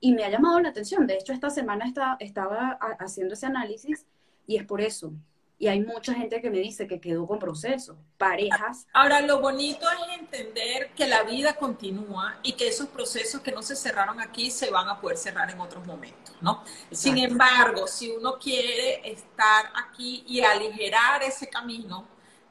y 0.00 0.14
me 0.14 0.24
ha 0.24 0.30
llamado 0.30 0.60
la 0.60 0.70
atención. 0.70 1.06
De 1.06 1.14
hecho, 1.14 1.32
esta 1.32 1.50
semana 1.50 1.92
estaba 2.20 2.78
haciendo 2.98 3.34
ese 3.34 3.46
análisis 3.46 4.06
y 4.46 4.56
es 4.56 4.64
por 4.64 4.80
eso. 4.80 5.12
Y 5.58 5.68
hay 5.68 5.80
mucha 5.80 6.12
gente 6.12 6.42
que 6.42 6.50
me 6.50 6.58
dice 6.58 6.86
que 6.86 7.00
quedó 7.00 7.26
con 7.26 7.38
procesos, 7.38 7.96
parejas. 8.18 8.86
Ahora, 8.92 9.22
lo 9.22 9.40
bonito 9.40 9.86
es 9.90 10.20
entender 10.20 10.90
que 10.94 11.06
la 11.06 11.22
vida 11.22 11.54
continúa 11.54 12.38
y 12.42 12.52
que 12.52 12.68
esos 12.68 12.88
procesos 12.88 13.40
que 13.40 13.52
no 13.52 13.62
se 13.62 13.74
cerraron 13.74 14.20
aquí 14.20 14.50
se 14.50 14.70
van 14.70 14.88
a 14.88 15.00
poder 15.00 15.16
cerrar 15.16 15.50
en 15.50 15.58
otros 15.60 15.86
momentos, 15.86 16.36
¿no? 16.42 16.62
Sin 16.90 17.16
embargo, 17.16 17.86
si 17.86 18.10
uno 18.10 18.38
quiere 18.38 19.10
estar 19.10 19.72
aquí 19.74 20.24
y 20.26 20.42
aligerar 20.42 21.22
ese 21.22 21.48
camino, 21.48 22.06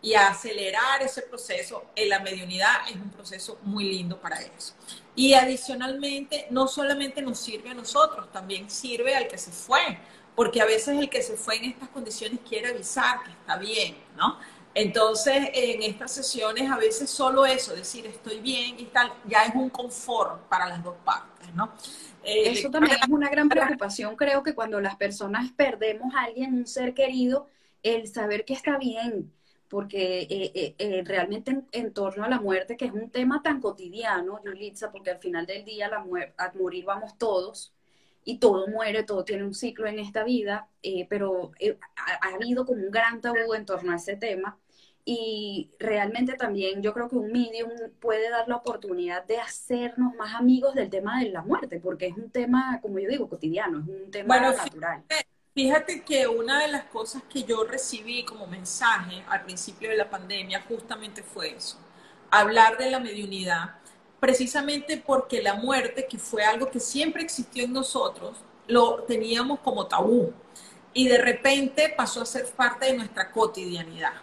y 0.05 0.13
acelerar 0.13 1.01
ese 1.01 1.23
proceso, 1.23 1.85
en 1.95 2.09
la 2.09 2.19
mediunidad 2.19 2.87
es 2.87 2.95
un 2.95 3.09
proceso 3.09 3.57
muy 3.63 3.85
lindo 3.85 4.21
para 4.21 4.39
eso. 4.39 4.75
Y 5.15 5.33
adicionalmente, 5.33 6.45
no 6.51 6.67
solamente 6.67 7.23
nos 7.23 7.39
sirve 7.39 7.71
a 7.71 7.73
nosotros, 7.73 8.31
también 8.31 8.69
sirve 8.69 9.15
al 9.15 9.27
que 9.27 9.39
se 9.39 9.51
fue, 9.51 9.97
porque 10.35 10.61
a 10.61 10.65
veces 10.65 10.99
el 10.99 11.09
que 11.09 11.21
se 11.21 11.37
fue 11.37 11.57
en 11.57 11.65
estas 11.65 11.89
condiciones 11.89 12.39
quiere 12.47 12.67
avisar 12.67 13.23
que 13.23 13.31
está 13.31 13.57
bien, 13.57 13.95
¿no? 14.17 14.37
Entonces, 14.73 15.51
en 15.53 15.83
estas 15.83 16.11
sesiones, 16.11 16.69
a 16.69 16.75
veces 16.75 17.09
solo 17.09 17.45
eso, 17.45 17.73
decir 17.73 18.05
estoy 18.07 18.41
bien 18.41 18.77
y 18.77 18.85
tal, 18.85 19.09
ya 19.25 19.45
es 19.45 19.55
un 19.55 19.69
confort 19.69 20.49
para 20.49 20.67
las 20.67 20.83
dos 20.83 20.97
partes, 21.05 21.53
¿no? 21.53 21.71
Eh, 22.25 22.49
eso 22.51 22.69
también 22.69 22.97
es 23.01 23.07
una 23.07 23.29
gran 23.29 23.47
preocupación, 23.47 24.17
creo 24.17 24.43
que 24.43 24.53
cuando 24.53 24.81
las 24.81 24.97
personas 24.97 25.51
perdemos 25.53 26.13
a 26.13 26.23
alguien, 26.23 26.55
un 26.55 26.67
ser 26.67 26.93
querido, 26.93 27.47
el 27.83 28.07
saber 28.07 28.43
que 28.43 28.53
está 28.53 28.77
bien, 28.77 29.31
porque 29.69 30.27
eh, 30.29 30.75
eh, 30.77 31.03
realmente 31.05 31.63
en, 31.71 31.93
torno 31.93 32.25
a 32.25 32.29
la 32.29 32.41
muerte, 32.41 32.75
que 32.75 32.85
es 32.85 32.91
un 32.91 33.11
tema 33.11 33.41
tan 33.43 33.61
cotidiano, 33.61 34.41
Yulitza, 34.43 34.91
porque 34.91 35.11
al 35.11 35.19
final 35.19 35.45
del 35.45 35.63
día 35.63 35.87
la 35.87 36.03
a 36.37 36.51
morir 36.53 36.83
vamos 36.83 37.17
todos, 37.17 37.74
y 38.25 38.39
todo 38.39 38.67
muere, 38.67 39.03
todo 39.03 39.23
tiene 39.23 39.43
un 39.43 39.53
ciclo 39.53 39.87
en 39.87 39.99
esta 39.99 40.23
vida, 40.23 40.67
pero 41.09 41.51
ha, 41.95 42.27
ha, 42.27 42.33
habido 42.33 42.65
como 42.65 42.81
un 42.81 42.91
gran 42.91 43.21
tabú 43.21 43.53
en 43.53 43.65
torno 43.65 43.91
a 43.91 43.95
ese 43.95 44.17
tema. 44.17 44.57
Y 45.07 45.69
realmente 45.77 46.33
también 46.33 46.81
yo 46.81 46.91
creo 46.91 47.07
que 47.07 47.15
un 47.15 47.31
medium 47.31 47.69
puede 47.99 48.27
dar 48.31 48.47
la 48.47 48.55
oportunidad 48.55 49.23
de 49.25 49.37
hacernos 49.37 50.15
más 50.15 50.33
amigos 50.33 50.73
del 50.73 50.89
tema 50.89 51.19
de 51.19 51.29
la 51.29 51.43
muerte, 51.43 51.79
porque 51.79 52.07
es 52.07 52.17
un 52.17 52.31
tema, 52.31 52.79
como 52.81 52.97
yo 52.97 53.07
digo, 53.07 53.29
cotidiano, 53.29 53.79
es 53.81 53.87
un 53.87 54.09
tema 54.09 54.39
natural. 54.39 55.03
Fíjate 55.53 56.01
que 56.01 56.27
una 56.27 56.59
de 56.59 56.69
las 56.69 56.85
cosas 56.85 57.21
que 57.29 57.43
yo 57.43 57.63
recibí 57.63 58.25
como 58.25 58.47
mensaje 58.47 59.23
al 59.29 59.43
principio 59.43 59.89
de 59.89 59.95
la 59.95 60.09
pandemia 60.09 60.61
justamente 60.67 61.21
fue 61.21 61.55
eso, 61.55 61.77
hablar 62.31 62.77
de 62.77 62.89
la 62.89 62.99
mediunidad, 62.99 63.75
precisamente 64.25 64.97
porque 64.97 65.39
la 65.39 65.53
muerte, 65.53 66.07
que 66.09 66.17
fue 66.17 66.43
algo 66.43 66.71
que 66.71 66.79
siempre 66.79 67.21
existió 67.21 67.63
en 67.63 67.73
nosotros, 67.73 68.35
lo 68.65 69.03
teníamos 69.03 69.59
como 69.59 69.85
tabú 69.85 70.33
y 70.95 71.07
de 71.07 71.19
repente 71.19 71.93
pasó 71.95 72.23
a 72.23 72.25
ser 72.25 72.47
parte 72.47 72.87
de 72.87 72.97
nuestra 72.97 73.31
cotidianidad. 73.31 74.13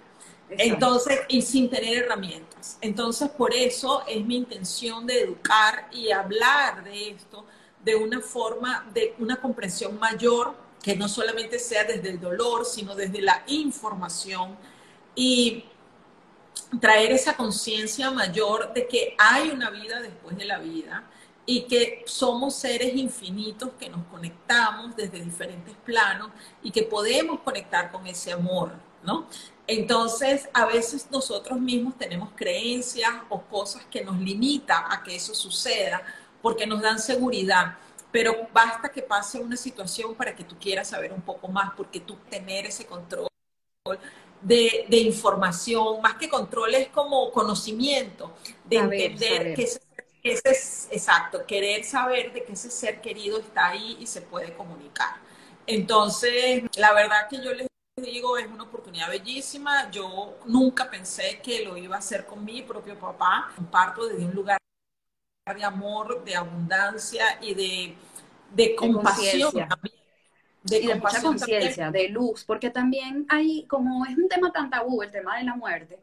Entonces, 0.50 1.20
y 1.28 1.40
sin 1.40 1.70
tener 1.70 2.02
herramientas. 2.02 2.78
Entonces, 2.80 3.30
por 3.30 3.54
eso 3.54 4.02
es 4.08 4.24
mi 4.24 4.36
intención 4.36 5.06
de 5.06 5.20
educar 5.20 5.88
y 5.92 6.10
hablar 6.10 6.82
de 6.82 7.10
esto 7.10 7.46
de 7.84 7.94
una 7.94 8.20
forma, 8.20 8.84
de 8.92 9.14
una 9.20 9.36
comprensión 9.40 10.00
mayor 10.00 10.52
que 10.82 10.96
no 10.96 11.08
solamente 11.08 11.60
sea 11.60 11.84
desde 11.84 12.10
el 12.10 12.20
dolor, 12.20 12.66
sino 12.66 12.96
desde 12.96 13.22
la 13.22 13.44
información 13.46 14.56
y 15.14 15.64
traer 16.80 17.12
esa 17.12 17.36
conciencia 17.36 18.10
mayor 18.10 18.72
de 18.72 18.86
que 18.86 19.14
hay 19.18 19.50
una 19.50 19.70
vida 19.70 20.00
después 20.00 20.36
de 20.36 20.44
la 20.44 20.58
vida 20.58 21.04
y 21.44 21.62
que 21.62 22.02
somos 22.06 22.54
seres 22.54 22.94
infinitos 22.94 23.70
que 23.78 23.88
nos 23.88 24.04
conectamos 24.06 24.94
desde 24.96 25.20
diferentes 25.20 25.74
planos 25.84 26.30
y 26.62 26.70
que 26.70 26.84
podemos 26.84 27.40
conectar 27.40 27.90
con 27.90 28.06
ese 28.06 28.32
amor, 28.32 28.72
¿no? 29.02 29.26
Entonces, 29.66 30.48
a 30.52 30.66
veces 30.66 31.08
nosotros 31.10 31.60
mismos 31.60 31.96
tenemos 31.98 32.30
creencias 32.34 33.12
o 33.28 33.40
cosas 33.42 33.84
que 33.90 34.04
nos 34.04 34.18
limitan 34.18 34.84
a 34.90 35.02
que 35.02 35.16
eso 35.16 35.34
suceda 35.34 36.02
porque 36.40 36.66
nos 36.66 36.82
dan 36.82 36.98
seguridad 36.98 37.76
pero 38.12 38.46
basta 38.52 38.90
que 38.90 39.02
pase 39.02 39.40
una 39.40 39.56
situación 39.56 40.14
para 40.14 40.36
que 40.36 40.44
tú 40.44 40.56
quieras 40.58 40.90
saber 40.90 41.12
un 41.12 41.22
poco 41.22 41.48
más, 41.48 41.72
porque 41.74 41.98
tú 41.98 42.16
tener 42.28 42.66
ese 42.66 42.84
control 42.84 43.26
de, 44.42 44.86
información, 44.98 46.00
más 46.02 46.14
que 46.14 46.28
control 46.28 46.74
es 46.74 46.88
como 46.88 47.30
conocimiento, 47.30 48.32
de 48.64 48.76
entender 48.76 49.54
que 49.54 49.62
ese, 49.62 49.80
es 50.22 50.88
exacto, 50.90 51.44
querer 51.46 51.84
saber 51.84 52.32
de 52.32 52.44
que 52.44 52.52
ese 52.52 52.70
ser 52.70 53.00
querido 53.00 53.38
está 53.38 53.68
ahí 53.68 53.96
y 54.00 54.06
se 54.06 54.22
puede 54.22 54.54
comunicar. 54.54 55.16
Entonces, 55.66 56.64
la 56.76 56.92
verdad 56.92 57.28
que 57.28 57.42
yo 57.42 57.52
les 57.54 57.66
digo, 57.96 58.36
es 58.36 58.46
una 58.46 58.64
oportunidad 58.64 59.08
bellísima. 59.08 59.90
Yo 59.90 60.38
nunca 60.46 60.90
pensé 60.90 61.40
que 61.42 61.64
lo 61.64 61.76
iba 61.76 61.96
a 61.96 61.98
hacer 61.98 62.26
con 62.26 62.44
mi 62.44 62.62
propio 62.62 62.98
papá. 62.98 63.52
Comparto 63.54 64.06
desde 64.06 64.24
un 64.24 64.34
lugar 64.34 64.58
de 65.54 65.64
amor, 65.64 66.24
de 66.24 66.34
abundancia 66.36 67.38
y 67.40 67.54
de, 67.54 67.96
de 68.52 68.74
compasión 68.74 69.52
también. 69.52 70.01
De 70.64 70.78
y 70.78 70.86
de 70.86 70.94
mucha 70.94 71.20
conciencia, 71.20 71.90
de 71.90 72.08
luz, 72.08 72.44
porque 72.44 72.70
también 72.70 73.26
hay, 73.28 73.64
como 73.66 74.06
es 74.06 74.16
un 74.16 74.28
tema 74.28 74.52
tan 74.52 74.70
tabú, 74.70 75.02
el 75.02 75.10
tema 75.10 75.36
de 75.36 75.44
la 75.44 75.56
muerte, 75.56 75.98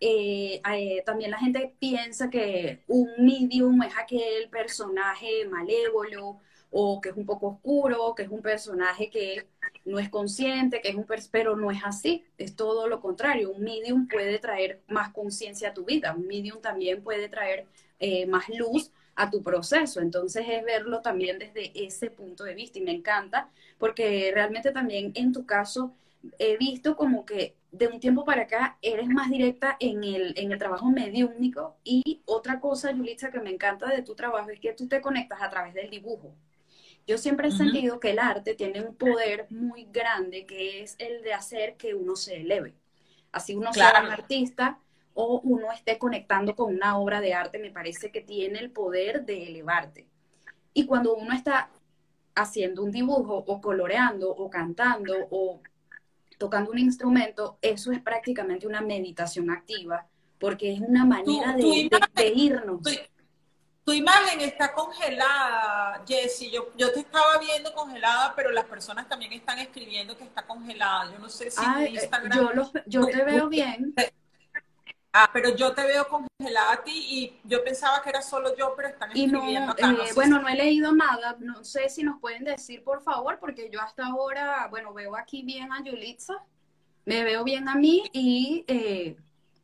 eh, 0.00 0.62
eh, 0.72 1.02
también 1.04 1.30
la 1.30 1.38
gente 1.38 1.74
piensa 1.78 2.30
que 2.30 2.82
un 2.88 3.08
medium 3.18 3.82
es 3.82 3.92
aquel 3.96 4.48
personaje 4.50 5.46
malévolo 5.48 6.40
o 6.70 7.00
que 7.00 7.10
es 7.10 7.16
un 7.16 7.26
poco 7.26 7.48
oscuro, 7.48 8.14
que 8.14 8.22
es 8.22 8.28
un 8.30 8.40
personaje 8.40 9.10
que 9.10 9.46
no 9.84 9.98
es 9.98 10.08
consciente, 10.08 10.80
que 10.80 10.88
es 10.88 10.94
un 10.94 11.06
pero 11.30 11.56
no 11.56 11.70
es 11.70 11.84
así, 11.84 12.24
es 12.38 12.56
todo 12.56 12.88
lo 12.88 13.00
contrario. 13.00 13.50
Un 13.50 13.62
medium 13.62 14.08
puede 14.08 14.38
traer 14.38 14.80
más 14.88 15.12
conciencia 15.12 15.70
a 15.70 15.74
tu 15.74 15.84
vida, 15.84 16.14
un 16.14 16.26
medium 16.26 16.60
también 16.60 17.02
puede 17.02 17.28
traer 17.28 17.66
eh, 17.98 18.26
más 18.26 18.48
luz 18.48 18.90
a 19.16 19.30
tu 19.30 19.42
proceso. 19.42 20.00
Entonces 20.00 20.46
es 20.48 20.64
verlo 20.64 21.02
también 21.02 21.38
desde 21.38 21.72
ese 21.74 22.10
punto 22.10 22.44
de 22.44 22.54
vista 22.54 22.78
y 22.78 22.82
me 22.82 22.92
encanta 22.92 23.50
porque 23.80 24.30
realmente 24.32 24.70
también 24.70 25.10
en 25.16 25.32
tu 25.32 25.44
caso 25.44 25.92
he 26.38 26.56
visto 26.56 26.94
como 26.94 27.24
que 27.24 27.56
de 27.72 27.88
un 27.88 27.98
tiempo 27.98 28.24
para 28.24 28.42
acá 28.42 28.76
eres 28.82 29.08
más 29.08 29.30
directa 29.30 29.76
en 29.80 30.04
el, 30.04 30.34
en 30.36 30.52
el 30.52 30.58
trabajo 30.58 30.88
mediúnico 30.90 31.76
y 31.82 32.20
otra 32.26 32.60
cosa, 32.60 32.92
Yulitza, 32.92 33.30
que 33.32 33.40
me 33.40 33.50
encanta 33.50 33.88
de 33.88 34.02
tu 34.02 34.14
trabajo 34.14 34.50
es 34.50 34.60
que 34.60 34.72
tú 34.74 34.86
te 34.86 35.00
conectas 35.00 35.40
a 35.42 35.50
través 35.50 35.74
del 35.74 35.90
dibujo. 35.90 36.32
Yo 37.06 37.18
siempre 37.18 37.48
he 37.48 37.50
sentido 37.50 37.98
que 37.98 38.10
el 38.10 38.18
arte 38.18 38.54
tiene 38.54 38.82
un 38.82 38.94
poder 38.94 39.46
muy 39.50 39.88
grande 39.90 40.46
que 40.46 40.82
es 40.82 40.94
el 40.98 41.22
de 41.22 41.32
hacer 41.32 41.76
que 41.76 41.94
uno 41.94 42.14
se 42.14 42.36
eleve. 42.36 42.74
Así 43.32 43.54
uno 43.54 43.72
sea 43.72 44.02
un 44.04 44.10
artista, 44.10 44.78
o 45.14 45.40
uno 45.40 45.72
esté 45.72 45.98
conectando 45.98 46.54
con 46.54 46.74
una 46.74 46.98
obra 46.98 47.20
de 47.20 47.34
arte, 47.34 47.58
me 47.58 47.70
parece 47.70 48.10
que 48.10 48.20
tiene 48.20 48.58
el 48.58 48.70
poder 48.70 49.24
de 49.24 49.48
elevarte. 49.48 50.06
Y 50.72 50.86
cuando 50.86 51.14
uno 51.14 51.34
está 51.34 51.70
haciendo 52.34 52.82
un 52.82 52.90
dibujo 52.90 53.44
o 53.46 53.60
coloreando 53.60 54.30
o 54.30 54.48
cantando 54.50 55.14
o 55.30 55.60
tocando 56.38 56.70
un 56.70 56.78
instrumento, 56.78 57.58
eso 57.60 57.92
es 57.92 58.00
prácticamente 58.00 58.66
una 58.66 58.80
meditación 58.80 59.50
activa, 59.50 60.06
porque 60.38 60.72
es 60.72 60.80
una 60.80 61.04
manera 61.04 61.54
de, 61.54 62.32
irnos. 62.34 62.80
Tu, 63.84 63.92
imagen 63.92 64.40
está 64.40 64.72
congelada, 64.72 66.02
Jessie. 66.06 66.50
Yo, 66.50 66.70
yo 66.76 66.92
te 66.92 67.00
estaba 67.00 67.38
viendo 67.38 67.74
congelada, 67.74 68.32
pero 68.34 68.50
las 68.52 68.64
personas 68.64 69.06
también 69.08 69.32
están 69.34 69.58
escribiendo 69.58 70.16
que 70.16 70.24
está 70.24 70.46
congelada. 70.46 71.12
Yo 71.12 71.18
no 71.18 71.28
sé 71.28 71.50
si 71.50 71.62
eh, 71.62 71.90
Instagram... 71.90 72.38
Yo, 72.38 72.72
yo 72.86 73.06
te 73.06 73.22
veo 73.24 73.48
bien. 73.48 73.94
Ah, 75.12 75.28
pero 75.32 75.56
yo 75.56 75.72
te 75.72 75.82
veo 75.82 76.06
congelada 76.06 76.72
a 76.72 76.84
ti 76.84 76.92
y 76.92 77.40
yo 77.48 77.64
pensaba 77.64 78.00
que 78.00 78.10
era 78.10 78.22
solo 78.22 78.56
yo, 78.56 78.74
pero 78.76 78.88
están 78.88 79.10
escribiendo 79.10 79.72
acá. 79.72 79.90
Eh, 79.90 80.12
bueno, 80.14 80.38
no 80.40 80.48
he 80.48 80.54
leído 80.54 80.92
nada. 80.92 81.36
No 81.40 81.64
sé 81.64 81.88
si 81.88 82.04
nos 82.04 82.20
pueden 82.20 82.44
decir, 82.44 82.84
por 82.84 83.02
favor, 83.02 83.38
porque 83.40 83.68
yo 83.72 83.80
hasta 83.80 84.06
ahora, 84.06 84.68
bueno, 84.70 84.92
veo 84.94 85.16
aquí 85.16 85.42
bien 85.42 85.72
a 85.72 85.82
Yulitza, 85.82 86.34
me 87.06 87.24
veo 87.24 87.42
bien 87.42 87.68
a 87.68 87.74
mí 87.74 88.04
y 88.12 88.64
eh, 88.68 89.16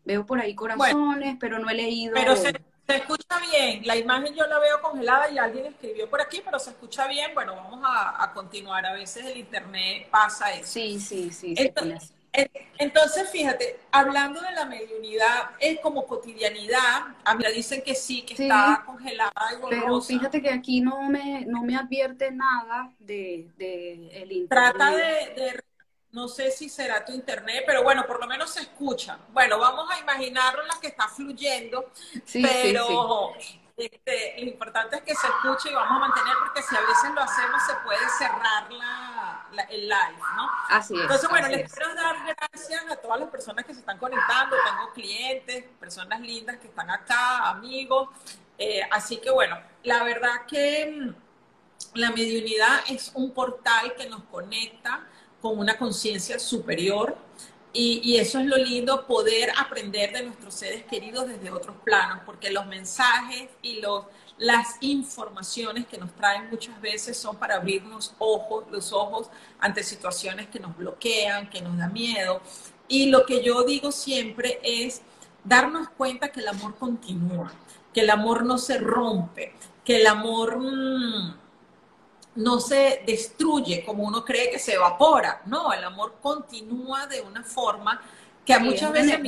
veo 0.04 0.26
por 0.26 0.40
ahí 0.40 0.54
corazones, 0.54 1.36
pero 1.38 1.60
no 1.60 1.70
he 1.70 1.74
leído. 1.74 2.14
Pero 2.14 2.34
se, 2.34 2.52
escucha 2.88 3.38
bien. 3.52 3.86
La 3.86 3.96
imagen 3.96 4.34
yo 4.34 4.48
la 4.48 4.58
veo 4.58 4.80
congelada 4.82 5.30
y 5.30 5.38
alguien 5.38 5.66
escribió 5.66 6.10
por 6.10 6.20
aquí, 6.20 6.42
pero 6.44 6.58
se 6.58 6.70
escucha 6.70 7.06
bien. 7.06 7.32
Bueno, 7.34 7.54
vamos 7.54 7.84
a, 7.84 8.32
continuar. 8.34 8.84
A 8.84 8.94
veces 8.94 9.24
el 9.26 9.36
internet 9.36 10.08
pasa 10.10 10.52
eso. 10.54 10.72
Sí, 10.72 10.98
sí, 10.98 11.30
sí. 11.30 11.54
Entonces, 11.56 12.15
fíjate, 13.26 13.80
hablando 13.90 14.40
de 14.40 14.52
la 14.52 14.64
mediunidad, 14.64 15.50
es 15.58 15.80
como 15.80 16.06
cotidianidad. 16.06 17.14
A 17.24 17.34
mí 17.34 17.44
me 17.44 17.52
dicen 17.52 17.82
que 17.82 17.94
sí, 17.94 18.22
que 18.22 18.34
está 18.34 18.82
congelada 18.86 19.32
y 19.52 19.66
Pero 19.68 20.00
fíjate 20.00 20.40
que 20.40 20.50
aquí 20.50 20.80
no 20.80 21.02
me, 21.08 21.44
no 21.46 21.62
me 21.62 21.76
advierte 21.76 22.30
nada 22.30 22.92
de, 22.98 23.50
el 23.58 24.32
internet. 24.32 24.48
Trata 24.48 24.90
de, 24.90 25.62
no 26.12 26.28
sé 26.28 26.50
si 26.50 26.68
será 26.68 27.04
tu 27.04 27.12
internet, 27.12 27.64
pero 27.66 27.82
bueno, 27.82 28.06
por 28.06 28.20
lo 28.20 28.26
menos 28.26 28.50
se 28.50 28.60
escucha. 28.60 29.18
Bueno, 29.32 29.58
vamos 29.58 29.86
a 29.90 30.00
imaginarlo 30.00 30.62
en 30.62 30.68
la 30.68 30.80
que 30.80 30.88
está 30.88 31.08
fluyendo, 31.08 31.90
sí, 32.24 32.42
pero 32.42 33.34
este, 33.76 34.36
lo 34.38 34.46
importante 34.46 34.96
es 34.96 35.02
que 35.02 35.14
se 35.14 35.26
escuche 35.26 35.70
y 35.70 35.74
vamos 35.74 35.96
a 35.96 36.08
mantener, 36.08 36.34
porque 36.38 36.62
si 36.62 36.74
a 36.74 36.80
veces 36.80 37.10
lo 37.14 37.20
hacemos, 37.20 37.62
se 37.66 37.74
puede 37.84 38.08
cerrar 38.18 38.72
la, 38.72 39.35
el 39.70 39.88
live, 39.88 40.18
¿no? 40.36 40.50
Así 40.70 40.94
es. 40.94 41.02
Entonces, 41.02 41.28
bueno, 41.28 41.48
les 41.48 41.72
quiero 41.72 41.94
dar 41.94 42.16
gracias 42.24 42.82
a 42.90 42.96
todas 42.96 43.20
las 43.20 43.28
personas 43.30 43.64
que 43.64 43.74
se 43.74 43.80
están 43.80 43.98
conectando. 43.98 44.56
Tengo 44.64 44.92
clientes, 44.92 45.64
personas 45.80 46.20
lindas 46.20 46.56
que 46.58 46.68
están 46.68 46.90
acá, 46.90 47.48
amigos. 47.48 48.08
Eh, 48.58 48.80
así 48.90 49.18
que, 49.18 49.30
bueno, 49.30 49.58
la 49.82 50.02
verdad 50.04 50.46
que 50.48 50.86
mm, 51.00 51.98
la 51.98 52.10
mediunidad 52.10 52.80
es 52.88 53.12
un 53.14 53.32
portal 53.32 53.94
que 53.94 54.08
nos 54.08 54.22
conecta 54.24 55.06
con 55.40 55.58
una 55.58 55.76
conciencia 55.76 56.38
superior 56.38 57.16
y, 57.78 58.16
eso 58.16 58.38
es 58.38 58.46
lo 58.46 58.56
lindo, 58.56 59.06
poder 59.06 59.52
aprender 59.58 60.10
de 60.10 60.22
nuestros 60.22 60.54
seres 60.54 60.84
queridos 60.84 61.28
desde 61.28 61.50
otros 61.50 61.76
planos, 61.84 62.20
porque 62.24 62.50
los 62.50 62.64
mensajes 62.66 63.50
y 63.60 63.82
los, 63.82 64.06
las 64.38 64.76
informaciones 64.80 65.86
que 65.86 65.98
nos 65.98 66.12
traen 66.14 66.50
muchas 66.50 66.78
veces 66.80 67.16
son 67.16 67.36
para 67.36 67.56
abrirnos 67.56 68.14
ojos, 68.18 68.64
los 68.70 68.92
ojos 68.92 69.28
ante 69.58 69.82
situaciones 69.82 70.48
que 70.48 70.60
nos 70.60 70.76
bloquean, 70.76 71.48
que 71.48 71.62
nos 71.62 71.78
da 71.78 71.88
miedo. 71.88 72.40
Y 72.88 73.06
lo 73.06 73.24
que 73.24 73.42
yo 73.42 73.64
digo 73.64 73.92
siempre 73.92 74.60
es 74.62 75.02
darnos 75.42 75.88
cuenta 75.90 76.28
que 76.30 76.40
el 76.40 76.48
amor 76.48 76.76
continúa, 76.76 77.52
que 77.94 78.00
el 78.00 78.10
amor 78.10 78.44
no 78.44 78.58
se 78.58 78.78
rompe, 78.78 79.54
que 79.84 79.96
el 79.96 80.06
amor... 80.06 80.58
Mm, 80.58 81.46
no 82.36 82.60
se 82.60 83.02
destruye 83.06 83.82
como 83.82 84.04
uno 84.04 84.22
cree 84.22 84.50
que 84.50 84.58
se 84.58 84.74
evapora. 84.74 85.40
No, 85.46 85.72
el 85.72 85.82
amor 85.82 86.16
continúa 86.20 87.06
de 87.06 87.22
una 87.22 87.42
forma 87.42 88.00
que 88.44 88.52
a 88.52 88.60
muchas 88.60 88.92
veces... 88.92 89.18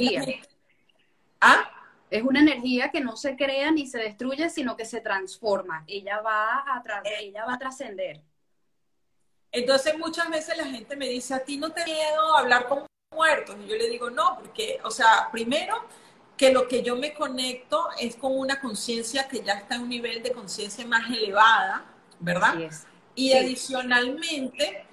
¿Ah? 1.40 1.78
Es 2.11 2.23
una 2.23 2.40
energía 2.40 2.90
que 2.90 3.01
no 3.01 3.16
se 3.16 3.37
crea 3.37 3.71
ni 3.71 3.87
se 3.87 3.99
destruye, 3.99 4.49
sino 4.51 4.77
que 4.77 4.85
se 4.85 5.01
transforma. 5.01 5.85
Ella 5.87 6.21
va 6.21 6.59
a, 6.59 6.83
ella 7.21 7.44
va 7.44 7.55
a 7.55 7.59
trascender. 7.59 8.23
Entonces 9.53 9.97
muchas 9.99 10.29
veces 10.31 10.57
la 10.57 10.66
gente 10.66 10.97
me 10.97 11.09
dice, 11.09 11.35
a 11.35 11.40
ti 11.40 11.57
no 11.57 11.71
te 11.73 11.85
miedo 11.85 12.37
hablar 12.37 12.66
con 12.68 12.87
muertos. 13.14 13.57
Y 13.64 13.68
yo 13.68 13.77
le 13.77 13.88
digo, 13.88 14.11
no, 14.11 14.38
porque, 14.38 14.79
o 14.85 14.90
sea, 14.90 15.29
primero 15.33 15.85
que 16.37 16.53
lo 16.53 16.68
que 16.68 16.83
yo 16.83 16.97
me 16.97 17.12
conecto 17.12 17.88
es 17.99 18.16
con 18.16 18.38
una 18.38 18.61
conciencia 18.61 19.27
que 19.29 19.42
ya 19.42 19.55
está 19.55 19.75
en 19.75 19.83
un 19.83 19.88
nivel 19.88 20.23
de 20.23 20.33
conciencia 20.33 20.87
más 20.87 21.11
elevada, 21.11 21.85
¿verdad? 22.21 22.55
Y 23.14 23.33
adicionalmente, 23.33 24.87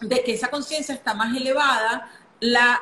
de 0.00 0.22
que 0.22 0.34
esa 0.34 0.50
conciencia 0.50 0.94
está 0.94 1.14
más 1.14 1.34
elevada, 1.34 2.10
la, 2.40 2.78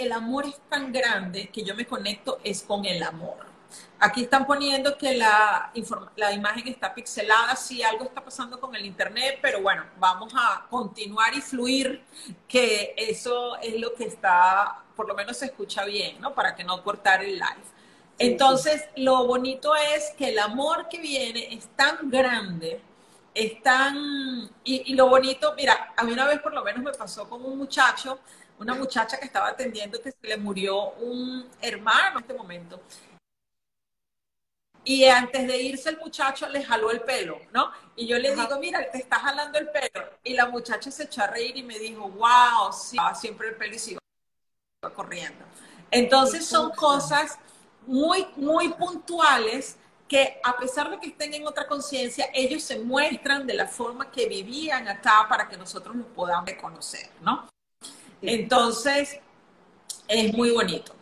el 0.00 0.12
amor 0.12 0.46
es 0.46 0.58
tan 0.68 0.92
grande 0.92 1.48
que 1.48 1.62
yo 1.62 1.74
me 1.74 1.86
conecto 1.86 2.40
es 2.42 2.62
con 2.62 2.84
el 2.84 3.02
amor. 3.02 3.50
Aquí 4.00 4.22
están 4.22 4.46
poniendo 4.46 4.96
que 4.96 5.14
la, 5.14 5.70
la 6.16 6.32
imagen 6.32 6.66
está 6.68 6.94
pixelada, 6.94 7.54
sí, 7.54 7.82
algo 7.82 8.04
está 8.04 8.24
pasando 8.24 8.58
con 8.58 8.74
el 8.74 8.84
internet, 8.86 9.38
pero 9.42 9.60
bueno, 9.60 9.84
vamos 9.98 10.32
a 10.34 10.66
continuar 10.70 11.34
y 11.34 11.40
fluir, 11.40 12.02
que 12.48 12.94
eso 12.96 13.56
es 13.58 13.78
lo 13.78 13.94
que 13.94 14.04
está, 14.04 14.82
por 14.96 15.06
lo 15.06 15.14
menos 15.14 15.36
se 15.36 15.46
escucha 15.46 15.84
bien, 15.84 16.20
¿no? 16.20 16.34
Para 16.34 16.54
que 16.54 16.64
no 16.64 16.82
cortar 16.82 17.22
el 17.22 17.34
live. 17.34 17.70
Entonces, 18.18 18.84
lo 18.96 19.26
bonito 19.26 19.74
es 19.76 20.10
que 20.16 20.30
el 20.30 20.38
amor 20.38 20.88
que 20.88 20.98
viene 20.98 21.54
es 21.54 21.68
tan 21.76 22.10
grande, 22.10 22.80
es 23.34 23.62
tan... 23.62 23.96
Y, 24.64 24.92
y, 24.92 24.94
lo 24.94 25.08
bonito, 25.08 25.54
mira, 25.56 25.94
a 25.96 26.04
mí 26.04 26.12
una 26.12 26.26
vez 26.26 26.40
por 26.40 26.52
lo 26.52 26.64
menos 26.64 26.82
me 26.82 26.92
pasó 26.92 27.28
con 27.28 27.44
un 27.44 27.56
muchacho, 27.56 28.18
una 28.60 28.74
muchacha 28.74 29.18
que 29.18 29.24
estaba 29.24 29.48
atendiendo 29.48 30.00
que 30.00 30.12
se 30.12 30.28
le 30.28 30.36
murió 30.36 30.90
un 30.92 31.48
hermano 31.62 32.18
en 32.18 32.24
este 32.24 32.34
momento. 32.34 32.80
Y 34.84 35.06
antes 35.06 35.46
de 35.46 35.62
irse 35.62 35.88
el 35.88 35.98
muchacho 35.98 36.46
le 36.48 36.62
jaló 36.62 36.90
el 36.90 37.00
pelo, 37.00 37.40
¿no? 37.52 37.70
Y 37.96 38.06
yo 38.06 38.18
le 38.18 38.34
digo, 38.34 38.58
mira, 38.60 38.90
te 38.90 38.98
está 38.98 39.18
jalando 39.18 39.58
el 39.58 39.70
pelo. 39.70 40.10
Y 40.24 40.34
la 40.34 40.46
muchacha 40.46 40.90
se 40.90 41.04
echó 41.04 41.22
a 41.22 41.26
reír 41.26 41.56
y 41.56 41.62
me 41.62 41.78
dijo, 41.78 42.08
wow, 42.08 42.72
sí, 42.72 42.98
siempre 43.18 43.48
el 43.48 43.56
pelo 43.56 43.74
y 43.74 43.78
sigo 43.78 44.00
corriendo. 44.94 45.44
Entonces 45.90 46.46
son 46.46 46.70
cosas 46.72 47.38
muy, 47.86 48.26
muy 48.36 48.68
puntuales 48.74 49.76
que 50.06 50.38
a 50.42 50.56
pesar 50.56 50.90
de 50.90 50.98
que 50.98 51.08
estén 51.08 51.32
en 51.32 51.46
otra 51.46 51.66
conciencia, 51.66 52.28
ellos 52.34 52.62
se 52.62 52.78
muestran 52.78 53.46
de 53.46 53.54
la 53.54 53.66
forma 53.66 54.10
que 54.10 54.26
vivían 54.26 54.86
acá 54.88 55.26
para 55.28 55.48
que 55.48 55.56
nosotros 55.56 55.96
los 55.96 56.06
podamos 56.08 56.46
reconocer, 56.46 57.08
¿no? 57.22 57.48
Entonces, 58.22 59.20
es 60.08 60.34
muy 60.34 60.50
bonito. 60.50 60.92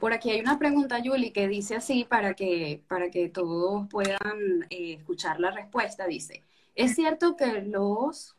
Por 0.00 0.12
aquí 0.12 0.30
hay 0.30 0.40
una 0.40 0.58
pregunta, 0.58 0.98
Yuli, 0.98 1.30
que 1.30 1.48
dice 1.48 1.76
así 1.76 2.04
para 2.04 2.34
que, 2.34 2.82
para 2.86 3.10
que 3.10 3.28
todos 3.28 3.88
puedan 3.88 4.66
eh, 4.70 4.94
escuchar 4.98 5.40
la 5.40 5.50
respuesta. 5.50 6.06
Dice, 6.06 6.42
¿es 6.74 6.94
cierto 6.94 7.36
que 7.36 7.62
los, 7.62 8.36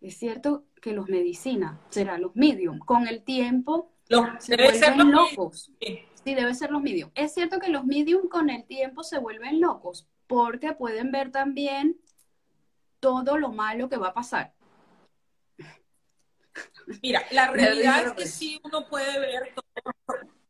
es 0.00 0.16
cierto 0.16 0.64
que 0.80 0.92
los 0.92 1.08
medicina, 1.08 1.80
será 1.90 2.18
los 2.18 2.36
medium, 2.36 2.78
con 2.78 3.08
el 3.08 3.22
tiempo 3.22 3.90
se 4.38 4.56
vuelven 4.56 5.10
locos? 5.10 5.72
Sí. 5.80 6.34
debe 6.34 6.54
ser 6.54 6.70
los 6.70 6.82
medium. 6.82 7.10
Es 7.14 7.34
cierto 7.34 7.58
que 7.58 7.68
los 7.68 7.84
medium 7.84 8.28
con 8.28 8.48
el 8.48 8.64
tiempo 8.64 9.02
se 9.02 9.18
vuelven 9.18 9.60
locos 9.60 10.06
porque 10.26 10.72
pueden 10.72 11.10
ver 11.10 11.32
también 11.32 11.98
todo 13.00 13.38
lo 13.38 13.50
malo 13.50 13.88
que 13.88 13.96
va 13.96 14.08
a 14.08 14.14
pasar. 14.14 14.54
Mira, 17.02 17.24
la 17.30 17.48
realidad 17.52 18.06
es 18.06 18.12
que 18.12 18.26
sí 18.26 18.60
uno 18.64 18.86
puede 18.88 19.18
ver 19.18 19.52
todo, 19.54 19.84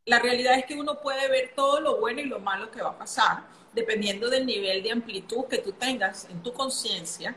la 0.05 0.18
realidad 0.18 0.59
es 0.59 0.64
que 0.64 0.74
uno 0.74 1.01
puede 1.01 1.29
ver 1.29 1.53
todo 1.55 1.81
lo 1.81 1.98
bueno 1.98 2.20
y 2.20 2.24
lo 2.24 2.38
malo 2.40 2.70
que 2.70 2.81
va 2.81 2.90
a 2.90 2.98
pasar, 2.98 3.44
dependiendo 3.74 4.31
del 4.31 4.46
nivel 4.46 4.83
de 4.83 4.92
amplitud 4.92 5.44
que 5.44 5.59
tú 5.59 5.72
tengas 5.72 6.27
en 6.31 6.42
tu 6.42 6.53
conciencia. 6.53 7.37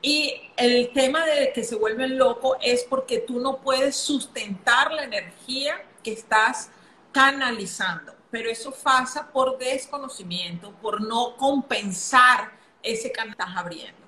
Y 0.00 0.34
el 0.56 0.92
tema 0.92 1.24
de 1.26 1.52
que 1.52 1.64
se 1.64 1.76
vuelven 1.76 2.18
locos 2.18 2.56
es 2.60 2.84
porque 2.84 3.18
tú 3.18 3.40
no 3.40 3.58
puedes 3.58 3.96
sustentar 3.96 4.92
la 4.92 5.04
energía 5.04 5.84
que 6.02 6.12
estás 6.12 6.70
canalizando. 7.12 8.14
Pero 8.30 8.50
eso 8.50 8.72
pasa 8.72 9.30
por 9.30 9.58
desconocimiento, 9.58 10.72
por 10.80 11.00
no 11.00 11.36
compensar 11.36 12.52
ese 12.82 13.12
canal 13.12 13.36
que 13.36 13.42
estás 13.42 13.56
abriendo. 13.56 14.00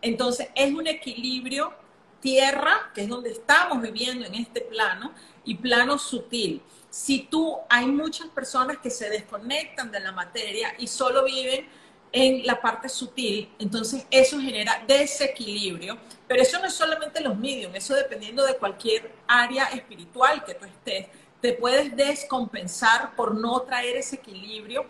Entonces, 0.00 0.48
es 0.54 0.72
un 0.72 0.86
equilibrio 0.86 1.74
tierra, 2.20 2.90
que 2.94 3.02
es 3.02 3.08
donde 3.08 3.30
estamos 3.30 3.80
viviendo 3.82 4.26
en 4.26 4.34
este 4.34 4.60
plano, 4.60 5.12
y 5.44 5.54
plano 5.56 5.98
sutil. 5.98 6.62
Si 6.90 7.20
tú, 7.20 7.56
hay 7.68 7.86
muchas 7.86 8.28
personas 8.28 8.78
que 8.78 8.90
se 8.90 9.08
desconectan 9.08 9.90
de 9.90 10.00
la 10.00 10.12
materia 10.12 10.74
y 10.78 10.86
solo 10.86 11.24
viven 11.24 11.66
en 12.12 12.44
la 12.44 12.60
parte 12.60 12.88
sutil, 12.88 13.48
entonces 13.58 14.04
eso 14.10 14.40
genera 14.40 14.82
desequilibrio, 14.86 15.96
pero 16.26 16.42
eso 16.42 16.58
no 16.58 16.66
es 16.66 16.74
solamente 16.74 17.20
los 17.20 17.38
medios, 17.38 17.72
eso 17.74 17.94
dependiendo 17.94 18.44
de 18.44 18.56
cualquier 18.56 19.12
área 19.28 19.66
espiritual 19.66 20.44
que 20.44 20.54
tú 20.54 20.64
estés, 20.64 21.06
te 21.40 21.52
puedes 21.52 21.96
descompensar 21.96 23.14
por 23.14 23.34
no 23.34 23.62
traer 23.62 23.96
ese 23.96 24.16
equilibrio 24.16 24.84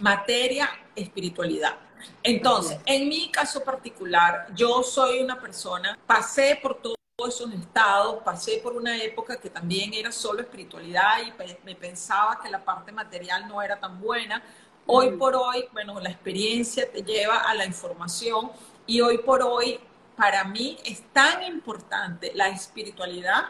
materia, 0.00 0.70
espiritualidad. 0.94 1.76
Entonces, 2.22 2.78
en 2.86 3.08
mi 3.08 3.30
caso 3.30 3.62
particular, 3.62 4.46
yo 4.54 4.82
soy 4.82 5.20
una 5.20 5.40
persona, 5.40 5.98
pasé 6.06 6.58
por 6.62 6.80
todos 6.80 6.96
esos 7.28 7.52
estados, 7.52 8.22
pasé 8.24 8.60
por 8.62 8.74
una 8.74 8.96
época 9.02 9.38
que 9.38 9.50
también 9.50 9.94
era 9.94 10.10
solo 10.10 10.40
espiritualidad 10.40 11.18
y 11.26 11.32
me 11.64 11.74
pensaba 11.74 12.40
que 12.42 12.50
la 12.50 12.64
parte 12.64 12.92
material 12.92 13.46
no 13.48 13.62
era 13.62 13.78
tan 13.78 14.00
buena. 14.00 14.42
Hoy 14.86 15.16
por 15.16 15.34
hoy, 15.34 15.64
bueno, 15.72 15.98
la 16.00 16.10
experiencia 16.10 16.90
te 16.90 17.02
lleva 17.02 17.38
a 17.38 17.54
la 17.54 17.64
información 17.64 18.50
y 18.86 19.00
hoy 19.00 19.18
por 19.18 19.42
hoy, 19.42 19.80
para 20.16 20.44
mí 20.44 20.78
es 20.84 21.02
tan 21.12 21.42
importante 21.42 22.32
la 22.34 22.48
espiritualidad 22.48 23.46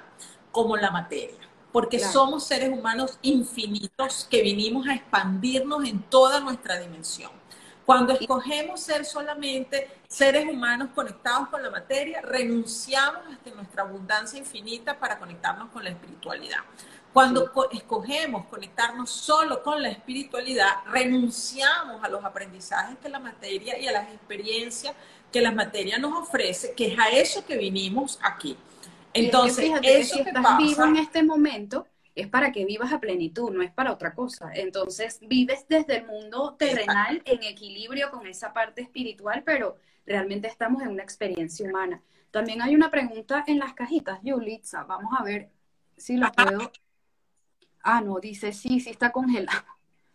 como 0.50 0.76
la 0.76 0.90
materia 0.90 1.44
porque 1.74 1.98
somos 1.98 2.44
seres 2.44 2.68
humanos 2.68 3.18
infinitos 3.20 4.28
que 4.30 4.42
vinimos 4.42 4.86
a 4.86 4.94
expandirnos 4.94 5.84
en 5.84 6.00
toda 6.02 6.38
nuestra 6.38 6.78
dimensión. 6.78 7.32
Cuando 7.84 8.14
escogemos 8.14 8.80
ser 8.80 9.04
solamente 9.04 9.90
seres 10.08 10.46
humanos 10.46 10.88
conectados 10.94 11.48
con 11.48 11.62
la 11.62 11.70
materia, 11.70 12.22
renunciamos 12.22 13.22
a 13.26 13.50
nuestra 13.54 13.82
abundancia 13.82 14.38
infinita 14.38 14.98
para 14.98 15.18
conectarnos 15.18 15.70
con 15.70 15.84
la 15.84 15.90
espiritualidad. 15.90 16.58
Cuando 17.12 17.52
escogemos 17.72 18.46
conectarnos 18.46 19.10
solo 19.10 19.62
con 19.62 19.82
la 19.82 19.90
espiritualidad, 19.90 20.68
renunciamos 20.90 22.02
a 22.02 22.08
los 22.08 22.24
aprendizajes 22.24 22.96
que 22.98 23.08
la 23.08 23.20
materia 23.20 23.78
y 23.78 23.86
a 23.86 23.92
las 23.92 24.08
experiencias 24.12 24.94
que 25.30 25.40
la 25.40 25.52
materia 25.52 25.98
nos 25.98 26.22
ofrece, 26.22 26.74
que 26.74 26.92
es 26.92 26.98
a 26.98 27.10
eso 27.10 27.44
que 27.44 27.56
vinimos 27.56 28.18
aquí. 28.22 28.56
Entonces, 29.12 29.70
eso 29.82 30.14
si 30.14 30.20
estás 30.20 30.58
vivo 30.58 30.84
en 30.84 30.96
este 30.96 31.22
momento 31.22 31.86
es 32.14 32.28
para 32.28 32.52
que 32.52 32.64
vivas 32.64 32.92
a 32.92 33.00
plenitud, 33.00 33.50
no 33.50 33.62
es 33.62 33.72
para 33.72 33.92
otra 33.92 34.14
cosa. 34.14 34.50
Entonces, 34.54 35.18
vives 35.22 35.66
desde 35.68 35.96
el 35.98 36.06
mundo 36.06 36.54
terrenal 36.54 37.22
en 37.24 37.42
equilibrio 37.42 38.10
con 38.10 38.26
esa 38.26 38.52
parte 38.52 38.82
espiritual, 38.82 39.42
pero 39.44 39.76
realmente 40.06 40.46
estamos 40.46 40.82
en 40.82 40.88
una 40.88 41.02
experiencia 41.02 41.68
humana. 41.68 42.00
También 42.30 42.62
hay 42.62 42.74
una 42.74 42.90
pregunta 42.90 43.44
en 43.46 43.58
las 43.58 43.74
cajitas, 43.74 44.20
Yulitza. 44.22 44.84
Vamos 44.84 45.12
a 45.18 45.24
ver 45.24 45.50
si 45.96 46.16
la 46.16 46.30
puedo. 46.32 46.70
Ah, 47.82 48.00
no, 48.00 48.18
dice 48.20 48.52
sí, 48.52 48.80
sí 48.80 48.90
está 48.90 49.12
congelado. 49.12 49.64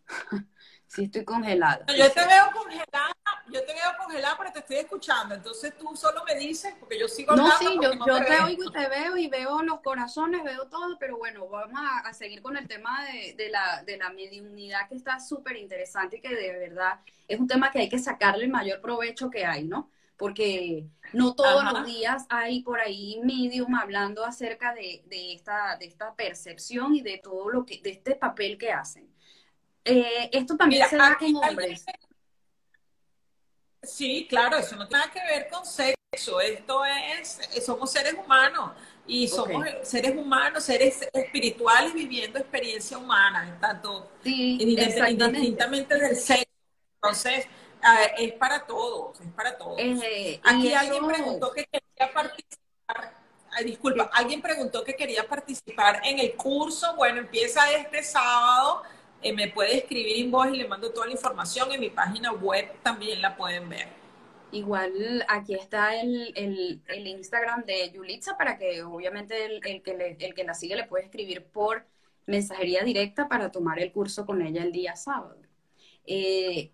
sí 0.90 1.04
estoy 1.04 1.24
congelada. 1.24 1.86
Yo 1.96 2.12
te 2.12 2.26
veo 2.26 2.52
congelada, 2.52 3.16
yo 3.48 3.64
te 3.64 3.74
veo 3.74 3.92
congelada, 3.98 4.36
pero 4.38 4.52
te 4.52 4.60
estoy 4.60 4.78
escuchando. 4.78 5.36
Entonces 5.36 5.78
tú 5.78 5.96
solo 5.96 6.24
me 6.26 6.36
dices, 6.36 6.74
porque 6.80 7.00
yo 7.00 7.08
sigo 7.08 7.36
No, 7.36 7.50
sí, 7.58 7.78
yo, 7.82 7.94
yo 7.94 8.26
te, 8.26 8.42
oigo 8.42 8.64
y 8.66 8.72
te 8.72 8.88
veo 8.88 9.16
y 9.16 9.28
veo 9.28 9.62
los 9.62 9.82
corazones, 9.82 10.44
veo 10.44 10.68
todo, 10.68 10.98
pero 11.00 11.18
bueno, 11.18 11.48
vamos 11.48 11.80
a, 12.04 12.12
seguir 12.14 12.42
con 12.42 12.58
el 12.58 12.68
tema 12.68 13.06
de, 13.06 13.36
de, 13.36 13.50
la, 13.50 13.84
de 13.84 13.98
la 13.98 14.10
mediunidad 14.10 14.90
que 14.90 14.96
está 14.96 15.20
súper 15.20 15.58
interesante 15.58 16.18
y 16.18 16.22
que 16.22 16.36
de 16.36 16.58
verdad 16.58 17.00
es 17.28 17.40
un 17.40 17.48
tema 17.48 17.72
que 17.72 17.80
hay 17.80 17.90
que 17.90 18.00
sacarle 18.00 18.46
el 18.46 18.52
mayor 18.52 18.82
provecho 18.82 19.30
que 19.30 19.46
hay, 19.46 19.64
¿no? 19.64 19.92
Porque 20.18 20.86
no 21.14 21.34
todos 21.34 21.64
los 21.64 21.86
días 21.86 22.26
hay 22.30 22.62
por 22.62 22.80
ahí 22.80 23.22
medium 23.24 23.74
hablando 23.76 24.26
acerca 24.26 24.74
de, 24.74 25.04
de, 25.06 25.34
esta, 25.34 25.78
de 25.78 25.86
esta 25.86 26.14
percepción 26.16 26.94
y 26.94 27.02
de 27.02 27.20
todo 27.20 27.50
lo 27.50 27.66
que, 27.66 27.80
de 27.82 27.92
este 27.92 28.16
papel 28.16 28.58
que 28.58 28.74
hacen. 28.74 29.09
Eh, 29.90 30.30
esto 30.32 30.56
también 30.56 30.88
se 30.90 30.98
da 30.98 31.18
en 31.20 31.36
hombres. 31.36 31.86
Sí, 33.82 34.28
claro, 34.30 34.58
eso 34.58 34.76
no 34.76 34.88
tiene 34.88 35.06
nada 35.06 35.12
que 35.12 35.20
ver 35.20 35.50
con 35.50 35.66
sexo. 35.66 36.42
Esto 36.42 36.84
es, 36.86 37.40
somos 37.66 37.92
seres 37.92 38.14
humanos 38.14 38.72
y 39.08 39.28
somos 39.28 39.66
seres 39.84 40.16
humanos, 40.16 40.64
seres 40.64 41.08
espirituales 41.14 41.94
viviendo 41.94 42.40
experiencia 42.40 42.98
humana, 42.98 43.58
tanto 43.60 44.12
indistintamente 44.24 45.96
del 45.98 46.16
sexo. 46.16 46.46
Entonces, 47.02 47.48
ah, 47.82 48.04
es 48.18 48.34
para 48.34 48.66
todos, 48.66 49.20
es 49.22 49.32
para 49.32 49.58
todos. 49.58 49.80
Eh, 49.80 50.40
Aquí 50.44 50.74
alguien 50.74 51.08
preguntó 51.08 51.52
que 51.52 51.66
quería 51.66 52.14
participar 52.14 52.60
disculpa, 53.64 54.10
alguien 54.14 54.42
preguntó 54.42 54.84
que 54.84 54.96
quería 54.96 55.28
participar 55.28 56.02
en 56.04 56.20
el 56.20 56.36
curso. 56.36 56.96
Bueno, 56.96 57.20
empieza 57.20 57.72
este 57.72 58.04
sábado. 58.04 58.84
Eh, 59.22 59.34
me 59.34 59.50
puede 59.50 59.78
escribir 59.78 60.30
voz 60.30 60.48
y 60.48 60.58
le 60.58 60.68
mando 60.68 60.92
toda 60.92 61.08
la 61.08 61.14
información. 61.14 61.72
En 61.72 61.80
mi 61.82 61.90
página 61.90 62.32
web 62.32 62.72
también 62.84 63.22
la 63.22 63.36
pueden 63.36 63.68
ver. 63.70 63.88
Igual 64.52 65.26
aquí 65.28 65.54
está 65.54 66.00
el, 66.00 66.82
Instagram 66.88 67.66
de 67.66 67.92
Yulitza 67.92 68.36
para 68.38 68.58
que 68.58 68.82
obviamente 68.82 69.46
el, 69.46 69.62
que 69.62 70.18
el 70.20 70.34
que 70.34 70.44
la 70.44 70.54
sigue 70.56 70.76
le 70.76 70.86
puede 70.86 71.06
escribir 71.06 71.46
por 71.46 71.86
mensajería 72.26 72.84
directa 72.84 73.28
para 73.28 73.52
tomar 73.52 73.80
el 73.80 73.92
curso 73.92 74.26
con 74.26 74.42
ella 74.42 74.64
el 74.64 74.72
día 74.72 74.96
sábado. 74.96 75.38
Eh, 76.06 76.72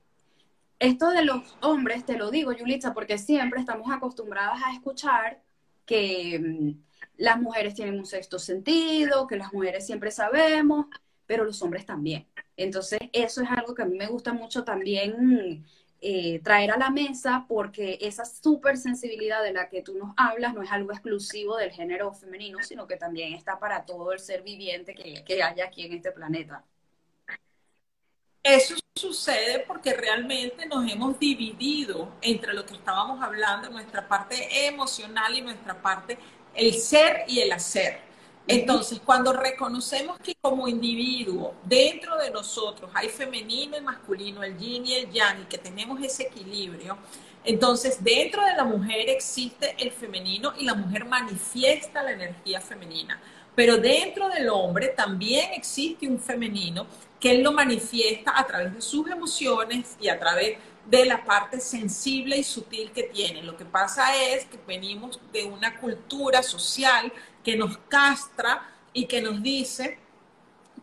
esto 0.79 1.09
de 1.09 1.23
los 1.23 1.57
hombres, 1.61 2.05
te 2.05 2.17
lo 2.17 2.31
digo, 2.31 2.51
Yulitza, 2.53 2.93
porque 2.93 3.17
siempre 3.17 3.59
estamos 3.59 3.91
acostumbradas 3.91 4.61
a 4.63 4.73
escuchar 4.73 5.41
que 5.85 6.39
mm, 6.39 6.71
las 7.17 7.41
mujeres 7.41 7.73
tienen 7.73 7.97
un 7.97 8.05
sexto 8.05 8.39
sentido, 8.39 9.27
que 9.27 9.37
las 9.37 9.53
mujeres 9.53 9.85
siempre 9.85 10.11
sabemos, 10.11 10.87
pero 11.27 11.43
los 11.43 11.61
hombres 11.61 11.85
también. 11.85 12.25
Entonces, 12.57 12.99
eso 13.11 13.41
es 13.41 13.49
algo 13.49 13.73
que 13.75 13.81
a 13.83 13.85
mí 13.85 13.97
me 13.97 14.07
gusta 14.07 14.33
mucho 14.33 14.63
también 14.63 15.65
eh, 16.01 16.39
traer 16.43 16.71
a 16.71 16.77
la 16.77 16.89
mesa 16.89 17.45
porque 17.47 17.97
esa 18.01 18.25
super 18.25 18.77
sensibilidad 18.77 19.41
de 19.43 19.53
la 19.53 19.69
que 19.69 19.81
tú 19.81 19.97
nos 19.97 20.13
hablas 20.17 20.53
no 20.53 20.61
es 20.61 20.71
algo 20.71 20.91
exclusivo 20.91 21.57
del 21.57 21.71
género 21.71 22.13
femenino, 22.13 22.59
sino 22.61 22.85
que 22.87 22.97
también 22.97 23.33
está 23.33 23.59
para 23.59 23.85
todo 23.85 24.11
el 24.13 24.19
ser 24.19 24.43
viviente 24.43 24.93
que, 24.93 25.23
que 25.23 25.41
hay 25.41 25.61
aquí 25.61 25.83
en 25.85 25.93
este 25.93 26.11
planeta. 26.11 26.63
Eso 28.43 28.75
sucede 28.93 29.63
porque 29.65 29.93
realmente 29.93 30.67
nos 30.67 30.89
hemos 30.91 31.17
dividido 31.17 32.13
entre 32.21 32.53
lo 32.53 32.63
que 32.65 32.75
estábamos 32.75 33.21
hablando, 33.23 33.71
nuestra 33.71 34.07
parte 34.07 34.67
emocional 34.67 35.35
y 35.35 35.41
nuestra 35.41 35.81
parte, 35.81 36.19
el 36.53 36.75
ser 36.75 37.25
y 37.27 37.39
el 37.39 37.51
hacer. 37.51 38.04
Entonces, 38.47 39.01
cuando 39.03 39.33
reconocemos 39.33 40.19
que 40.19 40.35
como 40.39 40.67
individuo, 40.67 41.55
dentro 41.63 42.15
de 42.17 42.29
nosotros 42.29 42.91
hay 42.93 43.09
femenino 43.09 43.75
y 43.75 43.81
masculino, 43.81 44.43
el 44.43 44.55
yin 44.57 44.85
y 44.85 44.93
el 44.93 45.11
yang, 45.11 45.41
y 45.41 45.45
que 45.45 45.57
tenemos 45.57 45.99
ese 46.03 46.23
equilibrio, 46.23 46.97
entonces 47.43 48.03
dentro 48.03 48.43
de 48.45 48.55
la 48.55 48.63
mujer 48.63 49.09
existe 49.09 49.75
el 49.79 49.91
femenino 49.91 50.53
y 50.57 50.65
la 50.65 50.75
mujer 50.75 51.05
manifiesta 51.05 52.03
la 52.03 52.11
energía 52.11 52.61
femenina. 52.61 53.19
Pero 53.55 53.77
dentro 53.77 54.29
del 54.29 54.49
hombre 54.49 54.89
también 54.89 55.53
existe 55.53 56.07
un 56.07 56.19
femenino 56.19 56.85
que 57.19 57.31
él 57.31 57.41
lo 57.41 57.51
manifiesta 57.51 58.37
a 58.37 58.45
través 58.45 58.75
de 58.75 58.81
sus 58.81 59.09
emociones 59.09 59.95
y 59.99 60.09
a 60.09 60.19
través 60.19 60.57
de 60.85 61.05
la 61.05 61.23
parte 61.23 61.59
sensible 61.59 62.37
y 62.37 62.43
sutil 62.43 62.91
que 62.91 63.03
tiene. 63.03 63.41
Lo 63.41 63.57
que 63.57 63.65
pasa 63.65 64.15
es 64.15 64.45
que 64.45 64.59
venimos 64.67 65.19
de 65.31 65.45
una 65.45 65.79
cultura 65.79 66.43
social 66.43 67.11
que 67.45 67.55
nos 67.55 67.77
castra 67.87 68.67
y 68.91 69.05
que 69.05 69.21
nos 69.21 69.41
dice 69.41 69.99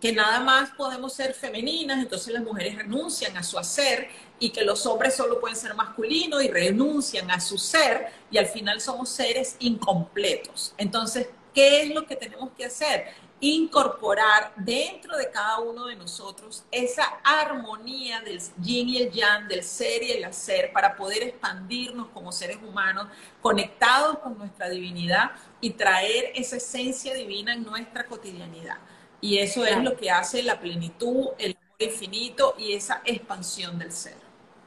que 0.00 0.12
nada 0.12 0.40
más 0.40 0.70
podemos 0.70 1.12
ser 1.12 1.34
femeninas, 1.34 1.98
entonces 1.98 2.32
las 2.32 2.42
mujeres 2.42 2.76
renuncian 2.76 3.36
a 3.36 3.42
su 3.42 3.58
hacer 3.58 4.08
y 4.38 4.50
que 4.50 4.64
los 4.64 4.86
hombres 4.86 5.14
solo 5.14 5.40
pueden 5.40 5.56
ser 5.56 5.74
masculinos 5.74 6.42
y 6.42 6.48
renuncian 6.48 7.30
a 7.30 7.40
su 7.40 7.58
ser 7.58 8.06
y 8.30 8.38
al 8.38 8.46
final 8.46 8.80
somos 8.80 9.08
seres 9.08 9.56
incompletos. 9.60 10.74
Entonces, 10.78 11.28
¿qué 11.54 11.82
es 11.82 11.94
lo 11.94 12.06
que 12.06 12.16
tenemos 12.16 12.50
que 12.56 12.64
hacer? 12.64 13.06
incorporar 13.44 14.52
dentro 14.54 15.16
de 15.16 15.28
cada 15.28 15.58
uno 15.58 15.86
de 15.86 15.96
nosotros 15.96 16.62
esa 16.70 17.02
armonía 17.24 18.20
del 18.20 18.40
yin 18.58 18.88
y 18.88 18.98
el 18.98 19.10
yang, 19.10 19.48
del 19.48 19.64
ser 19.64 20.00
y 20.04 20.12
el 20.12 20.22
hacer, 20.22 20.72
para 20.72 20.94
poder 20.94 21.24
expandirnos 21.24 22.06
como 22.14 22.30
seres 22.30 22.58
humanos, 22.62 23.08
conectados 23.40 24.20
con 24.20 24.38
nuestra 24.38 24.68
divinidad 24.68 25.32
y 25.62 25.70
traer 25.70 26.32
esa 26.34 26.56
esencia 26.56 27.14
divina 27.14 27.54
en 27.54 27.64
nuestra 27.64 28.06
cotidianidad. 28.06 28.78
Y 29.22 29.38
eso 29.38 29.64
es 29.64 29.78
lo 29.82 29.96
que 29.96 30.10
hace 30.10 30.42
la 30.42 30.60
plenitud, 30.60 31.28
el 31.38 31.56
amor 31.56 31.76
infinito 31.78 32.54
y 32.58 32.72
esa 32.74 33.00
expansión 33.06 33.78
del 33.78 33.92
ser. 33.92 34.16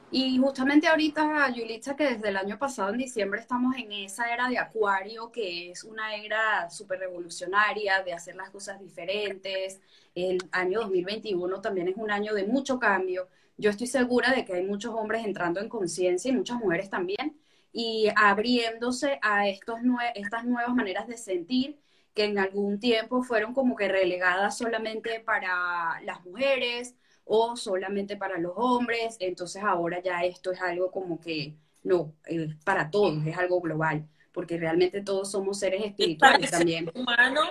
Y 0.09 0.37
justamente 0.37 0.87
ahorita, 0.87 1.49
Yulitza, 1.49 1.95
que 1.95 2.05
desde 2.11 2.29
el 2.29 2.37
año 2.37 2.57
pasado, 2.57 2.91
en 2.91 2.97
diciembre, 2.99 3.41
estamos 3.41 3.75
en 3.75 3.91
esa 3.91 4.33
era 4.33 4.47
de 4.47 4.57
Acuario, 4.57 5.29
que 5.31 5.71
es 5.71 5.83
una 5.83 6.15
era 6.15 6.69
súper 6.69 6.99
revolucionaria, 6.99 8.01
de 8.01 8.13
hacer 8.13 8.35
las 8.37 8.49
cosas 8.49 8.79
diferentes. 8.79 9.81
El 10.13 10.37
año 10.53 10.81
2021 10.81 11.59
también 11.59 11.89
es 11.89 11.97
un 11.97 12.11
año 12.11 12.33
de 12.33 12.45
mucho 12.45 12.79
cambio. 12.79 13.27
Yo 13.57 13.69
estoy 13.69 13.87
segura 13.87 14.31
de 14.31 14.45
que 14.45 14.53
hay 14.53 14.63
muchos 14.63 14.93
hombres 14.95 15.25
entrando 15.25 15.59
en 15.59 15.67
conciencia 15.67 16.31
y 16.31 16.35
muchas 16.35 16.59
mujeres 16.59 16.89
también, 16.89 17.37
y 17.77 18.07
abriéndose 18.15 19.19
a 19.21 19.49
estos 19.49 19.81
estas 20.15 20.45
nuevas 20.45 20.73
maneras 20.73 21.09
de 21.09 21.17
sentir 21.17 21.77
que 22.13 22.23
en 22.23 22.39
algún 22.39 22.79
tiempo 22.79 23.21
fueron 23.21 23.53
como 23.53 23.75
que 23.75 23.89
relegadas 23.89 24.57
solamente 24.57 25.19
para 25.19 25.99
las 26.05 26.23
mujeres 26.23 26.95
o 27.25 27.57
solamente 27.57 28.15
para 28.15 28.37
los 28.37 28.53
hombres, 28.55 29.17
entonces 29.19 29.61
ahora 29.61 30.01
ya 30.01 30.23
esto 30.23 30.53
es 30.53 30.61
algo 30.61 30.89
como 30.89 31.19
que 31.19 31.57
no, 31.83 32.13
es 32.25 32.55
para 32.63 32.89
todos, 32.89 33.27
es 33.27 33.37
algo 33.37 33.59
global, 33.59 34.07
porque 34.31 34.57
realmente 34.57 35.01
todos 35.01 35.29
somos 35.29 35.59
seres 35.59 35.83
espirituales 35.83 36.51
también. 36.51 36.89
Humano, 36.95 37.41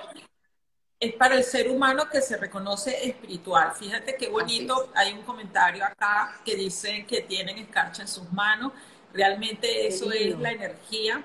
es 0.99 1.13
para 1.17 1.35
el 1.35 1.45
ser 1.45 1.69
humano 1.69 2.09
que 2.11 2.23
se 2.23 2.39
reconoce 2.39 3.07
espiritual. 3.07 3.73
Fíjate 3.73 4.17
qué 4.17 4.31
bonito, 4.31 4.91
hay 4.95 5.13
un 5.13 5.21
comentario 5.21 5.85
acá 5.85 6.41
que 6.47 6.57
dice 6.57 7.05
que 7.07 7.21
tienen 7.21 7.59
escarcha 7.59 8.01
en 8.01 8.09
sus 8.09 8.33
manos, 8.33 8.73
realmente 9.15 9.87
eso 9.87 10.13
es 10.13 10.39
la 10.39 10.53
energía, 10.53 11.25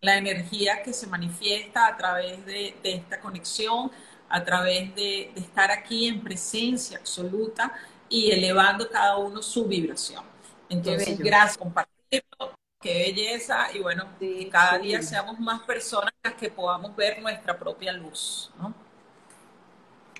la 0.00 0.16
energía 0.16 0.82
que 0.82 0.94
se 0.94 1.06
manifiesta 1.06 1.86
a 1.86 1.96
través 1.96 2.46
de, 2.46 2.74
de 2.82 2.94
esta 2.94 3.20
conexión 3.20 3.90
a 4.32 4.42
través 4.42 4.94
de, 4.94 5.30
estar 5.36 5.70
aquí 5.70 6.08
en 6.08 6.22
presencia 6.22 6.96
absoluta 6.96 7.70
y 8.08 8.30
elevando 8.30 8.88
cada 8.88 9.18
uno 9.18 9.42
su 9.42 9.66
vibración. 9.66 10.24
Entonces, 10.70 11.18
gracias 11.18 11.58
por 11.58 11.66
compartirlo, 11.66 12.58
qué 12.80 12.94
belleza 12.94 13.66
y 13.74 13.80
bueno, 13.80 14.08
que 14.18 14.48
cada 14.48 14.78
día 14.78 15.02
seamos 15.02 15.38
más 15.38 15.60
personas 15.64 16.12
las 16.22 16.32
que 16.34 16.48
podamos 16.48 16.96
ver 16.96 17.20
nuestra 17.20 17.58
propia 17.58 17.92
luz. 17.92 18.50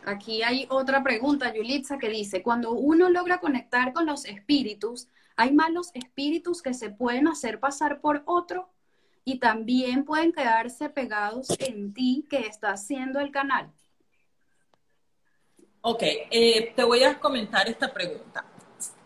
Aquí 0.04 0.42
hay 0.42 0.66
otra 0.68 1.02
pregunta, 1.02 1.54
Yulitza, 1.54 1.96
que 1.96 2.10
dice, 2.10 2.42
cuando 2.42 2.72
uno 2.72 3.08
logra 3.08 3.40
conectar 3.40 3.94
con 3.94 4.04
los 4.04 4.26
espíritus, 4.26 5.08
¿hay 5.36 5.52
malos 5.52 5.90
espíritus 5.94 6.62
que 6.62 6.74
se 6.74 6.90
pueden 6.90 7.28
hacer 7.28 7.60
pasar 7.60 8.00
por 8.00 8.22
otro? 8.26 8.68
Y 9.24 9.38
también 9.38 10.04
pueden 10.04 10.32
quedarse 10.32 10.88
pegados 10.88 11.48
en 11.58 11.94
ti 11.94 12.26
que 12.28 12.40
está 12.40 12.72
haciendo 12.72 13.20
el 13.20 13.30
canal. 13.30 13.72
Ok, 15.82 16.02
eh, 16.02 16.72
te 16.76 16.84
voy 16.84 17.02
a 17.02 17.18
comentar 17.18 17.68
esta 17.68 17.92
pregunta. 17.92 18.44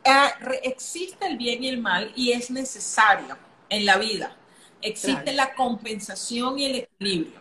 Ah, 0.04 0.34
existe 0.62 1.26
el 1.26 1.36
bien 1.36 1.64
y 1.64 1.68
el 1.68 1.78
mal 1.78 2.12
y 2.14 2.32
es 2.32 2.50
necesario 2.50 3.36
en 3.68 3.86
la 3.86 3.96
vida. 3.96 4.36
Existe 4.82 5.32
la 5.32 5.54
compensación 5.54 6.58
y 6.58 6.66
el 6.66 6.74
equilibrio. 6.76 7.40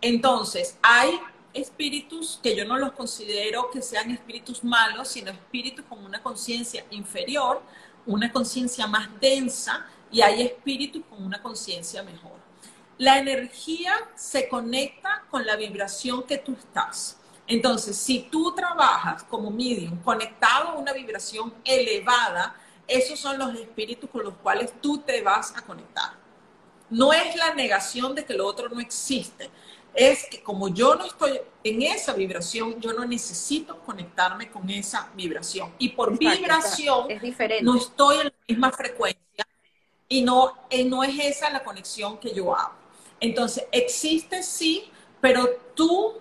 Entonces, 0.00 0.78
hay 0.82 1.18
espíritus 1.52 2.38
que 2.42 2.54
yo 2.54 2.64
no 2.64 2.78
los 2.78 2.92
considero 2.92 3.70
que 3.70 3.82
sean 3.82 4.10
espíritus 4.10 4.62
malos, 4.62 5.08
sino 5.08 5.30
espíritus 5.30 5.84
con 5.86 6.04
una 6.04 6.22
conciencia 6.22 6.84
inferior, 6.90 7.62
una 8.06 8.32
conciencia 8.32 8.86
más 8.86 9.08
densa, 9.20 9.86
y 10.10 10.20
hay 10.20 10.42
espíritus 10.42 11.02
con 11.10 11.24
una 11.24 11.42
conciencia 11.42 12.02
mejor. 12.02 12.36
La 12.98 13.18
energía 13.18 13.92
se 14.14 14.48
conecta 14.48 15.24
con 15.30 15.44
la 15.44 15.56
vibración 15.56 16.22
que 16.22 16.38
tú 16.38 16.52
estás. 16.52 17.18
Entonces, 17.46 17.96
si 17.96 18.28
tú 18.30 18.54
trabajas 18.54 19.22
como 19.24 19.50
medium 19.50 19.98
conectado 19.98 20.68
a 20.70 20.74
una 20.74 20.92
vibración 20.92 21.52
elevada, 21.64 22.56
esos 22.88 23.18
son 23.18 23.38
los 23.38 23.54
espíritus 23.54 24.08
con 24.08 24.24
los 24.24 24.34
cuales 24.34 24.72
tú 24.80 24.98
te 24.98 25.20
vas 25.22 25.54
a 25.56 25.62
conectar. 25.62 26.12
No 26.88 27.12
es 27.12 27.36
la 27.36 27.54
negación 27.54 28.14
de 28.14 28.24
que 28.24 28.34
lo 28.34 28.46
otro 28.46 28.68
no 28.68 28.80
existe, 28.80 29.50
es 29.96 30.26
que 30.26 30.42
como 30.42 30.68
yo 30.68 30.94
no 30.94 31.06
estoy 31.06 31.40
en 31.64 31.82
esa 31.82 32.12
vibración, 32.12 32.78
yo 32.80 32.92
no 32.92 33.06
necesito 33.06 33.80
conectarme 33.80 34.50
con 34.50 34.68
esa 34.68 35.10
vibración. 35.14 35.72
Y 35.78 35.88
por 35.88 36.18
vibración, 36.18 37.08
no 37.62 37.76
estoy 37.76 38.18
en 38.18 38.24
la 38.24 38.34
misma 38.46 38.72
frecuencia 38.72 39.46
y 40.08 40.22
no, 40.22 40.52
eh, 40.68 40.84
no 40.84 41.02
es 41.02 41.18
esa 41.18 41.50
la 41.50 41.64
conexión 41.64 42.18
que 42.18 42.32
yo 42.34 42.54
hago. 42.54 42.74
Entonces, 43.20 43.64
existe 43.72 44.42
sí, 44.42 44.90
pero 45.20 45.48
tú 45.74 46.20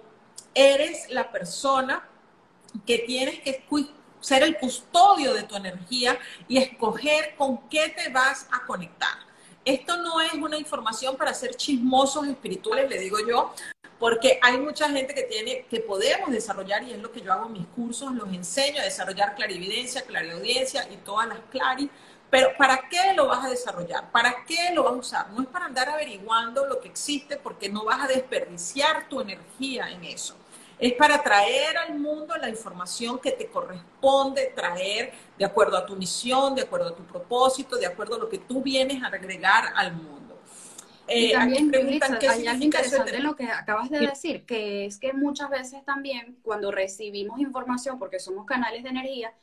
eres 0.54 1.10
la 1.10 1.30
persona 1.30 2.08
que 2.86 3.00
tienes 3.00 3.42
que 3.42 3.66
ser 4.22 4.44
el 4.44 4.58
custodio 4.58 5.34
de 5.34 5.44
tu 5.44 5.56
energía 5.56 6.18
y 6.48 6.58
escoger 6.58 7.36
con 7.36 7.68
qué 7.70 7.90
te 7.90 8.10
vas 8.10 8.48
a 8.52 8.66
conectar. 8.66 9.18
Esto 9.66 9.98
no 9.98 10.22
es 10.22 10.34
una 10.34 10.58
información 10.58 11.18
para 11.18 11.34
ser 11.34 11.56
chismosos 11.56 12.28
espirituales, 12.28 12.88
le 12.88 13.00
digo 13.00 13.18
yo, 13.28 13.52
porque 13.98 14.40
hay 14.44 14.60
mucha 14.60 14.88
gente 14.90 15.16
que 15.16 15.24
tiene, 15.24 15.66
que 15.68 15.80
podemos 15.80 16.30
desarrollar, 16.30 16.84
y 16.84 16.94
es 16.94 17.00
lo 17.00 17.12
que 17.12 17.22
yo 17.22 17.34
hago 17.34 17.48
en 17.48 17.54
mis 17.54 17.68
cursos, 17.68 18.14
los 18.14 18.32
enseño 18.32 18.80
a 18.80 18.84
desarrollar 18.84 19.34
clarividencia, 19.34 20.04
clariaudiencia 20.04 20.88
y 20.92 20.98
todas 20.98 21.28
las 21.28 21.40
clari, 21.50 21.90
Pero 22.30 22.50
¿para 22.58 22.90
qué 22.90 23.14
lo 23.16 23.28
vas 23.28 23.46
a 23.46 23.50
desarrollar? 23.50 24.12
¿Para 24.12 24.44
qué 24.46 24.72
lo 24.74 24.84
vas 24.84 24.94
a 24.94 24.98
usar? 24.98 25.30
No 25.32 25.42
es 25.42 25.48
para 25.48 25.66
andar 25.66 25.90
averiguando 25.90 26.66
lo 26.66 26.82
que 26.82 26.90
existe 26.90 27.38
porque 27.38 27.70
no 27.70 27.86
vas 27.86 28.02
a 28.02 28.08
desperdiciar 28.08 29.08
tu 29.08 29.22
energía 29.22 29.90
en 29.90 30.04
eso. 30.04 30.36
Es 30.78 30.94
para 30.94 31.24
traer 31.24 31.78
al 31.78 31.98
mundo 31.98 32.36
la 32.36 32.50
información 32.50 33.20
que 33.20 33.32
te 33.32 33.48
corresponde 33.48 34.52
traer 34.56 35.14
de 35.38 35.46
acuerdo 35.46 35.78
a 35.78 35.86
tu 35.86 35.96
misión, 35.96 36.54
de 36.54 36.64
acuerdo 36.64 36.90
a 36.90 36.96
tu 36.96 37.04
propósito, 37.04 37.78
de 37.78 37.86
acuerdo 37.86 38.16
a 38.16 38.20
lo 38.20 38.30
que 38.30 38.40
tú 38.40 38.62
vienes 38.62 39.02
a 39.02 39.08
agregar 39.08 39.72
al 39.76 39.94
mundo. 39.94 40.38
y 41.08 41.28
eh, 41.28 41.32
también, 41.34 41.72
hay 42.30 42.48
algo 42.48 42.64
interesante 42.64 43.16
en 43.16 43.24
lo 43.24 43.36
que 43.36 43.46
acabas 43.46 43.90
de 43.90 44.00
decir, 44.00 44.46
que 44.46 44.86
es 44.86 44.98
que 44.98 45.14
muchas 45.14 45.50
veces 45.50 45.86
también 45.86 46.38
cuando 46.42 46.72
recibimos 46.72 47.40
información, 47.40 47.98
porque 47.98 48.20
somos 48.20 48.46
canales 48.46 48.84
de 48.84 48.90
energía, 48.90 49.34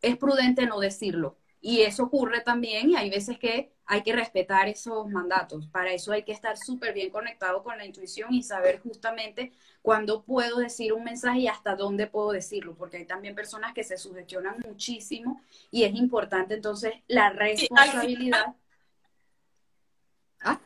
es 0.00 0.16
prudente 0.16 0.66
no 0.66 0.80
decirlo. 0.80 1.36
Y 1.60 1.82
eso 1.82 2.02
ocurre 2.02 2.40
también 2.40 2.90
y 2.90 2.96
hay 2.96 3.08
veces 3.08 3.38
que 3.38 3.72
hay 3.92 4.02
que 4.02 4.14
respetar 4.14 4.68
esos 4.68 5.06
mandatos. 5.10 5.66
Para 5.66 5.92
eso 5.92 6.12
hay 6.12 6.22
que 6.22 6.32
estar 6.32 6.56
súper 6.56 6.94
bien 6.94 7.10
conectado 7.10 7.62
con 7.62 7.76
la 7.76 7.84
intuición 7.84 8.32
y 8.32 8.42
saber 8.42 8.80
justamente 8.80 9.52
cuándo 9.82 10.22
puedo 10.22 10.60
decir 10.60 10.94
un 10.94 11.04
mensaje 11.04 11.40
y 11.40 11.46
hasta 11.46 11.76
dónde 11.76 12.06
puedo 12.06 12.32
decirlo, 12.32 12.74
porque 12.74 12.96
hay 12.96 13.04
también 13.04 13.34
personas 13.34 13.74
que 13.74 13.84
se 13.84 13.98
sugestionan 13.98 14.56
muchísimo 14.66 15.42
y 15.70 15.84
es 15.84 15.94
importante 15.94 16.54
entonces 16.54 16.94
la 17.06 17.30
responsabilidad. 17.30 18.54
¿Ah? 20.40 20.58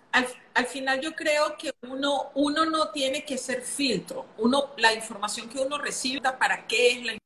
al, 0.54 0.66
final 0.66 1.00
yo 1.00 1.12
creo 1.16 1.56
que 1.58 1.72
uno, 1.82 2.30
uno 2.36 2.64
no 2.64 2.90
tiene 2.92 3.24
que 3.24 3.38
ser 3.38 3.62
filtro. 3.62 4.26
Uno, 4.38 4.70
la 4.76 4.94
información 4.94 5.48
que 5.48 5.58
uno 5.58 5.78
recibe, 5.78 6.20
¿para 6.38 6.64
qué 6.68 6.92
es 6.92 7.04
la 7.04 7.18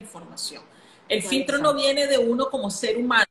información? 0.00 0.64
El 1.08 1.22
filtro 1.22 1.58
no 1.58 1.74
viene 1.74 2.08
de 2.08 2.18
uno 2.18 2.50
como 2.50 2.70
ser 2.70 2.96
humano, 2.96 3.24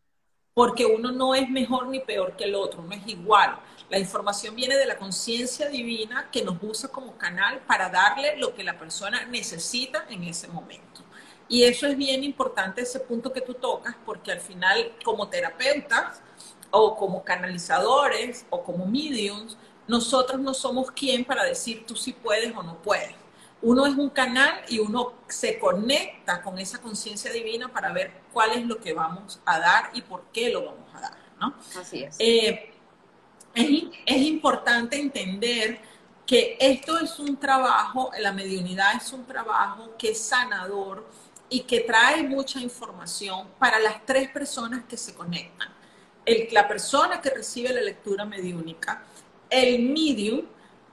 porque 0.58 0.88
uno 0.88 1.12
no 1.12 1.36
es 1.36 1.48
mejor 1.52 1.86
ni 1.86 2.00
peor 2.00 2.36
que 2.36 2.46
el 2.46 2.56
otro, 2.56 2.82
no 2.82 2.92
es 2.92 3.08
igual. 3.08 3.60
La 3.92 4.00
información 4.00 4.56
viene 4.56 4.76
de 4.76 4.88
la 4.88 4.98
conciencia 4.98 5.70
divina 5.70 6.30
que 6.32 6.44
nos 6.44 6.58
usa 6.64 6.90
como 6.90 7.16
canal 7.16 7.60
para 7.68 7.90
darle 7.90 8.38
lo 8.38 8.56
que 8.56 8.64
la 8.64 8.76
persona 8.76 9.24
necesita 9.28 10.08
en 10.10 10.24
ese 10.24 10.48
momento. 10.48 11.04
Y 11.48 11.62
eso 11.62 11.86
es 11.86 11.96
bien 11.96 12.24
importante, 12.24 12.82
ese 12.82 13.00
punto 13.00 13.32
que 13.32 13.42
tú 13.42 13.54
tocas, 13.54 13.96
porque 14.04 14.32
al 14.32 14.40
final, 14.40 14.94
como 15.06 15.30
terapeutas 15.30 16.24
o 16.72 16.96
como 16.96 17.24
canalizadores 17.24 18.48
o 18.50 18.64
como 18.64 18.88
mediums, 18.88 19.60
nosotros 19.88 20.42
no 20.42 20.56
somos 20.56 20.90
quien 20.90 21.24
para 21.24 21.44
decir 21.44 21.86
tú 21.86 21.96
sí 21.96 22.14
puedes 22.14 22.52
o 22.56 22.64
no 22.64 22.82
puedes 22.82 23.27
uno 23.62 23.86
es 23.86 23.96
un 23.96 24.10
canal 24.10 24.62
y 24.68 24.80
uno 24.80 25.14
se 25.28 25.58
conecta 25.58 26.42
con 26.42 26.60
esa 26.60 26.80
conciencia 26.80 27.32
divina 27.32 27.68
para 27.70 27.92
ver 27.92 28.12
cuál 28.32 28.52
es 28.52 28.66
lo 28.66 28.80
que 28.80 28.94
vamos 28.94 29.40
a 29.46 29.60
dar 29.60 29.90
y 29.94 30.02
por 30.02 30.26
qué 30.32 30.50
lo 30.50 30.66
vamos 30.66 30.94
a 30.94 31.02
dar, 31.02 31.18
¿no? 31.40 31.56
Así 31.80 32.04
es. 32.04 32.16
Eh, 32.20 32.72
es, 34.06 34.22
importante 34.22 35.00
entender 35.00 35.80
que 36.26 36.58
esto 36.60 37.00
es 37.00 37.18
un 37.20 37.38
trabajo, 37.38 38.12
la 38.20 38.32
mediunidad 38.32 38.96
es 38.96 39.12
un 39.12 39.26
trabajo 39.26 39.96
que 39.98 40.12
es 40.12 40.22
sanador 40.22 41.08
y 41.50 41.62
que 41.62 41.80
trae 41.80 42.24
mucha 42.24 42.60
información 42.60 43.48
para 43.58 43.80
las 43.80 44.06
tres 44.06 44.30
personas 44.30 44.84
que 44.88 44.98
se 44.98 45.16
conectan. 45.16 45.70
El, 46.26 46.50
la 46.52 46.68
persona 46.68 47.22
que 47.22 47.30
recibe 47.30 47.74
la 47.74 47.82
lectura 47.82 48.26
mediúnica, 48.26 49.04
el 49.50 49.80
medium, 49.90 50.46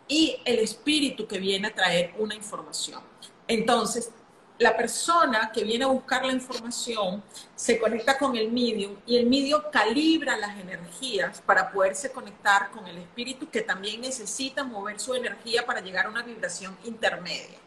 y 0.09 0.37
el 0.45 0.59
espíritu 0.59 1.27
que 1.27 1.39
viene 1.39 1.69
a 1.69 1.75
traer 1.75 2.15
una 2.19 2.35
información. 2.35 3.01
Entonces, 3.49 4.11
la 4.59 4.77
persona 4.77 5.51
que 5.53 5.65
viene 5.65 5.85
a 5.85 5.89
buscar 5.89 6.25
la 6.25 6.33
información 6.33 7.23
se 7.57 7.79
conecta 7.79 8.17
con 8.17 8.37
el 8.37 8.53
medium 8.53 8.97
y 9.05 9.17
el 9.17 9.27
medium 9.27 9.61
calibra 9.73 10.37
las 10.37 10.59
energías 10.59 11.41
para 11.41 11.73
poderse 11.73 12.13
conectar 12.13 12.71
con 12.71 12.87
el 12.87 12.99
espíritu 12.99 13.51
que 13.51 13.63
también 13.63 14.01
necesita 14.01 14.63
mover 14.63 15.01
su 15.01 15.15
energía 15.15 15.67
para 15.67 15.81
llegar 15.81 16.07
a 16.07 16.11
una 16.11 16.23
vibración 16.23 16.77
intermedia. 16.85 17.59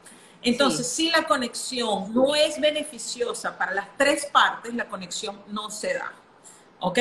Entonces, 0.42 0.88
si 0.88 1.10
la 1.10 1.24
conexión 1.24 2.14
no 2.14 2.36
es 2.36 2.62
beneficiosa 2.62 3.58
para 3.58 3.74
las 3.74 3.98
tres 3.98 4.28
partes, 4.28 4.74
la 4.74 4.88
conexión 4.88 5.42
no 5.48 5.70
se 5.70 5.94
da. 5.96 6.14
¿Ok? 6.80 7.00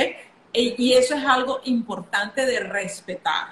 Y 0.52 0.94
eso 0.94 1.14
es 1.14 1.24
algo 1.24 1.60
importante 1.64 2.46
de 2.46 2.60
respetar. 2.60 3.50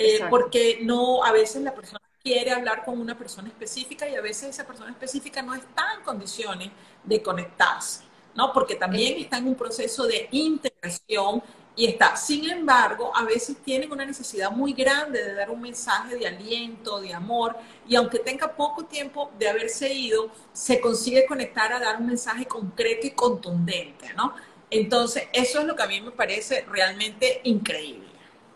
Eh, 0.00 0.26
porque 0.30 0.78
no, 0.82 1.22
a 1.22 1.30
veces 1.30 1.62
la 1.62 1.74
persona 1.74 2.00
quiere 2.22 2.50
hablar 2.52 2.84
con 2.84 2.98
una 2.98 3.18
persona 3.18 3.48
específica 3.48 4.08
y 4.08 4.14
a 4.14 4.22
veces 4.22 4.50
esa 4.50 4.66
persona 4.66 4.90
específica 4.90 5.42
no 5.42 5.54
está 5.54 5.94
en 5.98 6.02
condiciones 6.02 6.70
de 7.04 7.22
conectarse, 7.22 8.04
¿no? 8.34 8.52
Porque 8.52 8.76
también 8.76 9.18
está 9.18 9.38
en 9.38 9.48
un 9.48 9.54
proceso 9.54 10.06
de 10.06 10.28
integración 10.30 11.42
y 11.76 11.86
está. 11.86 12.16
Sin 12.16 12.48
embargo, 12.48 13.12
a 13.14 13.24
veces 13.24 13.58
tienen 13.62 13.92
una 13.92 14.04
necesidad 14.06 14.50
muy 14.50 14.72
grande 14.72 15.22
de 15.22 15.34
dar 15.34 15.50
un 15.50 15.60
mensaje 15.60 16.16
de 16.16 16.26
aliento, 16.26 17.00
de 17.00 17.12
amor, 17.12 17.56
y 17.86 17.96
aunque 17.96 18.18
tenga 18.18 18.54
poco 18.56 18.84
tiempo 18.86 19.30
de 19.38 19.48
haberse 19.48 19.92
ido, 19.92 20.30
se 20.52 20.80
consigue 20.80 21.26
conectar 21.26 21.72
a 21.72 21.78
dar 21.78 21.98
un 21.98 22.06
mensaje 22.06 22.46
concreto 22.46 23.06
y 23.06 23.10
contundente, 23.10 24.12
¿no? 24.14 24.34
Entonces, 24.70 25.24
eso 25.32 25.60
es 25.60 25.66
lo 25.66 25.76
que 25.76 25.82
a 25.82 25.86
mí 25.86 26.00
me 26.00 26.10
parece 26.12 26.64
realmente 26.70 27.40
increíble. 27.44 28.09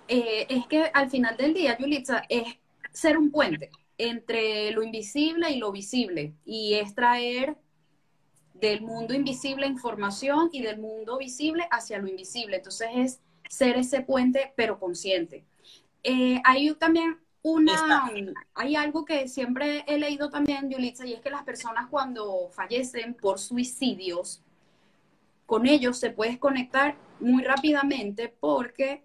Eh, 0.09 0.47
es 0.49 0.67
que 0.67 0.91
al 0.93 1.11
final 1.11 1.37
del 1.37 1.55
día, 1.55 1.79
Yulitza, 1.79 2.23
es 2.29 2.59
ser 2.93 3.17
un 3.19 3.31
puente 3.31 3.71
entre 3.99 4.71
lo 4.73 4.83
invisible 4.83 5.51
y 5.51 5.59
lo 5.59 5.73
visible 5.73 6.35
y 6.45 6.75
es 6.75 6.95
traer 6.95 7.57
del 8.55 8.83
mundo 8.83 9.15
invisible 9.15 9.67
información 9.67 10.49
y 10.53 10.63
del 10.63 10.79
mundo 10.79 11.19
visible 11.19 11.67
hacia 11.71 11.99
lo 11.99 12.09
invisible. 12.09 12.57
Entonces 12.57 12.89
es 12.95 13.21
ser 13.49 13.77
ese 13.77 14.03
puente 14.03 14.53
pero 14.57 14.79
consciente. 14.79 15.45
Eh, 16.03 16.41
hay 16.45 16.73
también 16.75 17.19
una, 17.43 18.11
hay 18.55 18.75
algo 18.75 19.05
que 19.05 19.29
siempre 19.29 19.85
he 19.87 19.99
leído 19.99 20.31
también, 20.31 20.71
Yulitza, 20.71 21.07
y 21.07 21.13
es 21.13 21.21
que 21.21 21.29
las 21.29 21.43
personas 21.43 21.89
cuando 21.91 22.49
fallecen 22.51 23.13
por 23.13 23.39
suicidios, 23.39 24.41
con 25.45 25.67
ellos 25.67 25.99
se 25.99 26.09
puede 26.09 26.39
conectar 26.39 26.97
muy 27.21 27.43
rápidamente 27.43 28.35
porque 28.41 29.05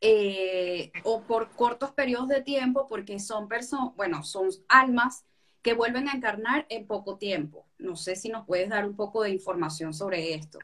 eh, 0.00 0.92
o 1.04 1.22
por 1.22 1.50
cortos 1.50 1.90
periodos 1.92 2.28
de 2.28 2.42
tiempo, 2.42 2.86
porque 2.88 3.18
son 3.18 3.48
personas, 3.48 3.94
bueno, 3.96 4.22
son 4.22 4.48
almas 4.68 5.24
que 5.62 5.74
vuelven 5.74 6.08
a 6.08 6.12
encarnar 6.12 6.66
en 6.68 6.86
poco 6.86 7.16
tiempo. 7.16 7.66
No 7.78 7.96
sé 7.96 8.16
si 8.16 8.28
nos 8.28 8.46
puedes 8.46 8.68
dar 8.68 8.86
un 8.86 8.94
poco 8.94 9.22
de 9.22 9.30
información 9.30 9.92
sobre 9.92 10.34
esto. 10.34 10.58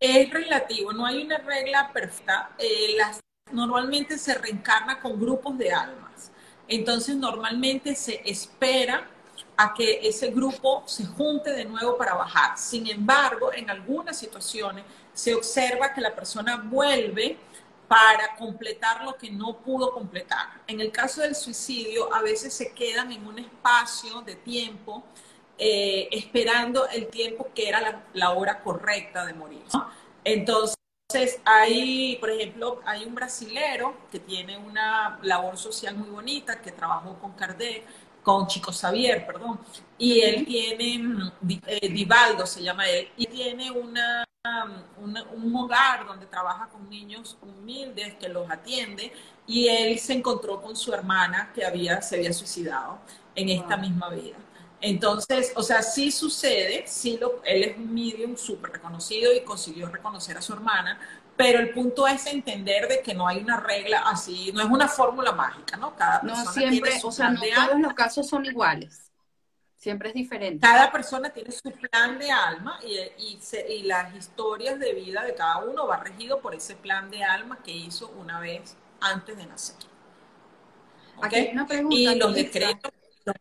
Es 0.00 0.30
relativo, 0.30 0.92
no 0.92 1.04
hay 1.04 1.22
una 1.24 1.38
regla 1.38 1.90
perfecta. 1.92 2.54
Eh, 2.58 2.94
las, 2.96 3.20
normalmente 3.50 4.16
se 4.18 4.34
reencarna 4.34 5.00
con 5.00 5.18
grupos 5.18 5.58
de 5.58 5.72
almas. 5.72 6.30
Entonces, 6.68 7.16
normalmente 7.16 7.94
se 7.96 8.22
espera 8.24 9.08
a 9.56 9.74
que 9.74 10.00
ese 10.06 10.30
grupo 10.30 10.84
se 10.86 11.04
junte 11.04 11.50
de 11.50 11.64
nuevo 11.64 11.96
para 11.96 12.14
bajar. 12.14 12.56
Sin 12.56 12.86
embargo, 12.86 13.52
en 13.52 13.68
algunas 13.70 14.16
situaciones 14.16 14.84
se 15.12 15.34
observa 15.34 15.92
que 15.92 16.00
la 16.00 16.14
persona 16.14 16.56
vuelve 16.58 17.36
para 17.88 18.36
completar 18.36 19.02
lo 19.04 19.16
que 19.16 19.30
no 19.30 19.56
pudo 19.56 19.92
completar. 19.92 20.60
En 20.66 20.80
el 20.80 20.92
caso 20.92 21.22
del 21.22 21.34
suicidio, 21.34 22.14
a 22.14 22.20
veces 22.20 22.52
se 22.52 22.72
quedan 22.72 23.10
en 23.12 23.26
un 23.26 23.38
espacio 23.38 24.20
de 24.20 24.36
tiempo 24.36 25.04
eh, 25.56 26.08
esperando 26.12 26.86
el 26.88 27.08
tiempo 27.08 27.48
que 27.52 27.68
era 27.68 28.04
la, 28.12 28.30
hora 28.30 28.62
correcta 28.62 29.24
de 29.24 29.32
morir. 29.32 29.64
Entonces, 30.22 30.76
hay, 31.44 32.16
por 32.20 32.30
ejemplo, 32.30 32.80
hay 32.84 33.04
un 33.04 33.14
brasilero 33.14 33.96
que 34.12 34.20
tiene 34.20 34.58
una 34.58 35.18
labor 35.22 35.56
social 35.56 35.96
muy 35.96 36.10
bonita, 36.10 36.60
que 36.60 36.70
trabajó 36.70 37.18
con 37.18 37.32
Kardec, 37.32 37.84
con 38.22 38.46
Chico 38.46 38.70
Xavier, 38.70 39.26
perdón, 39.26 39.58
y 39.96 40.20
él 40.20 40.44
tiene, 40.44 40.98
mm, 40.98 41.32
eh, 41.66 41.88
Divaldo 41.88 42.46
se 42.46 42.62
llama 42.62 42.86
él, 42.88 43.08
y 43.16 43.26
tiene 43.26 43.70
una 43.70 44.24
un, 44.98 45.56
hogar 45.56 46.06
donde 46.06 46.26
trabaja 46.26 46.68
con 46.68 46.88
niños 46.88 47.38
humildes 47.42 48.14
que 48.14 48.28
los 48.28 48.50
atiende 48.50 49.12
y 49.46 49.68
él 49.68 49.98
se 49.98 50.14
encontró 50.14 50.60
con 50.60 50.76
su 50.76 50.92
hermana 50.92 51.50
que 51.54 51.64
había, 51.64 52.02
se 52.02 52.16
había 52.16 52.32
suicidado 52.32 52.98
en 53.34 53.48
esta 53.48 53.76
misma 53.76 54.08
vida. 54.10 54.36
Entonces, 54.80 55.52
o 55.56 55.62
sea, 55.62 55.82
sí 55.82 56.12
sucede, 56.12 56.84
sí 56.86 57.18
lo, 57.20 57.42
él 57.44 57.64
es 57.64 57.76
un 57.76 57.92
medium 57.92 58.36
súper 58.36 58.72
reconocido 58.72 59.32
y 59.32 59.40
consiguió 59.40 59.88
reconocer 59.88 60.36
a 60.38 60.42
su 60.42 60.52
hermana, 60.52 60.98
pero 61.36 61.58
el 61.58 61.70
punto 61.70 62.06
es 62.06 62.26
entender 62.26 62.88
de 62.88 63.00
que 63.00 63.14
no 63.14 63.26
hay 63.26 63.38
una 63.38 63.58
regla 63.58 64.02
así, 64.06 64.52
no 64.52 64.60
es 64.60 64.68
una 64.68 64.88
fórmula 64.88 65.32
mágica, 65.32 65.76
¿no? 65.76 65.96
Cada 65.96 66.20
persona 66.20 66.44
no 66.44 66.52
siempre, 66.52 66.92
o 67.02 67.12
sea, 67.12 67.30
no 67.30 67.40
todos 67.40 67.80
los 67.80 67.94
casos 67.94 68.28
son 68.28 68.44
iguales. 68.44 69.07
Siempre 69.78 70.08
es 70.08 70.14
diferente. 70.14 70.66
Cada 70.66 70.90
persona 70.90 71.30
tiene 71.30 71.52
su 71.52 71.70
plan 71.70 72.18
de 72.18 72.32
alma 72.32 72.80
y, 72.82 72.98
y, 73.16 73.82
las 73.84 74.12
historias 74.12 74.80
de 74.80 74.92
vida 74.92 75.22
de 75.22 75.34
cada 75.34 75.58
uno 75.58 75.86
va 75.86 75.98
regido 75.98 76.40
por 76.40 76.52
ese 76.52 76.74
plan 76.74 77.08
de 77.10 77.22
alma 77.22 77.62
que 77.62 77.70
hizo 77.70 78.08
una 78.18 78.40
vez 78.40 78.76
antes 79.00 79.36
de 79.36 79.46
nacer. 79.46 79.76
Aquí 81.22 81.36
hay 81.36 81.50
una 81.52 81.64
pregunta. 81.64 81.96
Y 81.96 82.18
los 82.18 82.34
decretos 82.34 82.92
los 83.24 83.36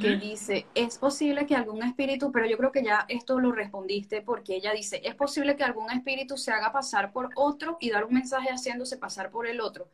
que 0.00 0.16
dice, 0.16 0.66
es 0.74 0.98
posible 0.98 1.46
que 1.46 1.56
algún 1.56 1.82
espíritu, 1.82 2.30
pero 2.30 2.46
yo 2.46 2.56
creo 2.56 2.70
que 2.70 2.84
ya 2.84 3.04
esto 3.08 3.40
lo 3.40 3.50
respondiste 3.50 4.20
porque 4.20 4.54
ella 4.54 4.72
dice, 4.72 5.00
es 5.02 5.16
posible 5.16 5.56
que 5.56 5.64
algún 5.64 5.90
espíritu 5.90 6.36
se 6.36 6.52
haga 6.52 6.70
pasar 6.70 7.10
por 7.10 7.30
otro 7.34 7.78
y 7.80 7.90
dar 7.90 8.04
un 8.04 8.12
mensaje 8.12 8.50
haciéndose 8.50 8.98
pasar 8.98 9.30
por 9.30 9.48
el 9.48 9.60
otro. 9.60 9.88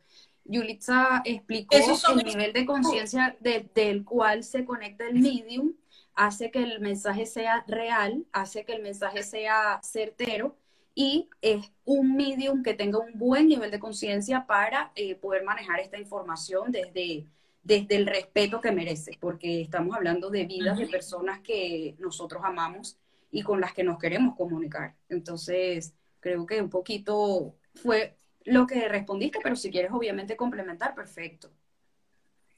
Yulitza 0.45 1.21
explicó 1.25 1.75
el 1.75 2.23
nivel 2.23 2.53
de 2.53 2.65
conciencia 2.65 3.35
del 3.41 4.05
cual 4.05 4.43
se 4.43 4.63
conecta 4.63 5.07
el 5.07 5.19
medium, 5.19 5.73
hace 6.13 6.51
que 6.51 6.63
el 6.63 6.79
mensaje 6.79 7.25
sea 7.25 7.65
real, 7.67 8.25
hace 8.31 8.63
que 8.63 8.73
el 8.73 8.81
mensaje 8.81 9.23
sea 9.23 9.79
certero 9.83 10.55
y 10.93 11.29
es 11.41 11.71
un 11.83 12.15
medium 12.15 12.63
que 12.63 12.73
tenga 12.73 12.99
un 12.99 13.17
buen 13.17 13.47
nivel 13.47 13.71
de 13.71 13.79
conciencia 13.79 14.45
para 14.45 14.91
eh, 14.95 15.15
poder 15.15 15.43
manejar 15.43 15.79
esta 15.79 15.99
información 15.99 16.71
desde 16.71 17.25
desde 17.65 17.95
el 17.95 18.05
respeto 18.05 18.61
que 18.61 18.71
merece, 18.71 19.17
porque 19.19 19.59
estamos 19.61 19.95
hablando 19.95 20.29
de 20.29 20.45
vidas 20.45 20.77
de 20.77 20.85
personas 20.85 21.39
que 21.39 21.95
nosotros 21.97 22.43
amamos 22.45 22.95
y 23.31 23.41
con 23.41 23.59
las 23.59 23.73
que 23.73 23.83
nos 23.83 23.97
queremos 23.97 24.35
comunicar. 24.35 24.95
Entonces, 25.09 25.95
creo 26.19 26.45
que 26.45 26.61
un 26.61 26.69
poquito 26.69 27.55
fue 27.73 28.15
lo 28.45 28.65
que 28.65 28.87
respondiste, 28.87 29.39
pero 29.43 29.55
si 29.55 29.69
quieres 29.69 29.91
obviamente 29.91 30.35
complementar, 30.35 30.95
perfecto. 30.95 31.51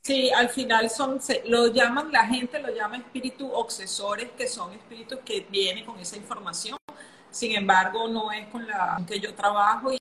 Sí, 0.03 0.29
al 0.31 0.49
final 0.49 0.89
son, 0.89 1.19
lo 1.45 1.67
llaman, 1.67 2.11
la 2.11 2.25
gente 2.25 2.59
lo 2.59 2.73
llama 2.73 2.97
espíritus 2.97 3.49
obsesores, 3.53 4.29
que 4.38 4.47
son 4.47 4.71
espíritus 4.71 5.19
que 5.25 5.41
vienen 5.49 5.85
con 5.85 5.99
esa 5.99 6.15
información. 6.15 6.77
Sin 7.29 7.53
embargo, 7.55 8.07
no 8.07 8.31
es 8.31 8.47
con 8.47 8.65
la 8.65 9.03
que 9.05 9.19
yo 9.19 9.33
trabajo 9.35 9.91
y 9.91 9.97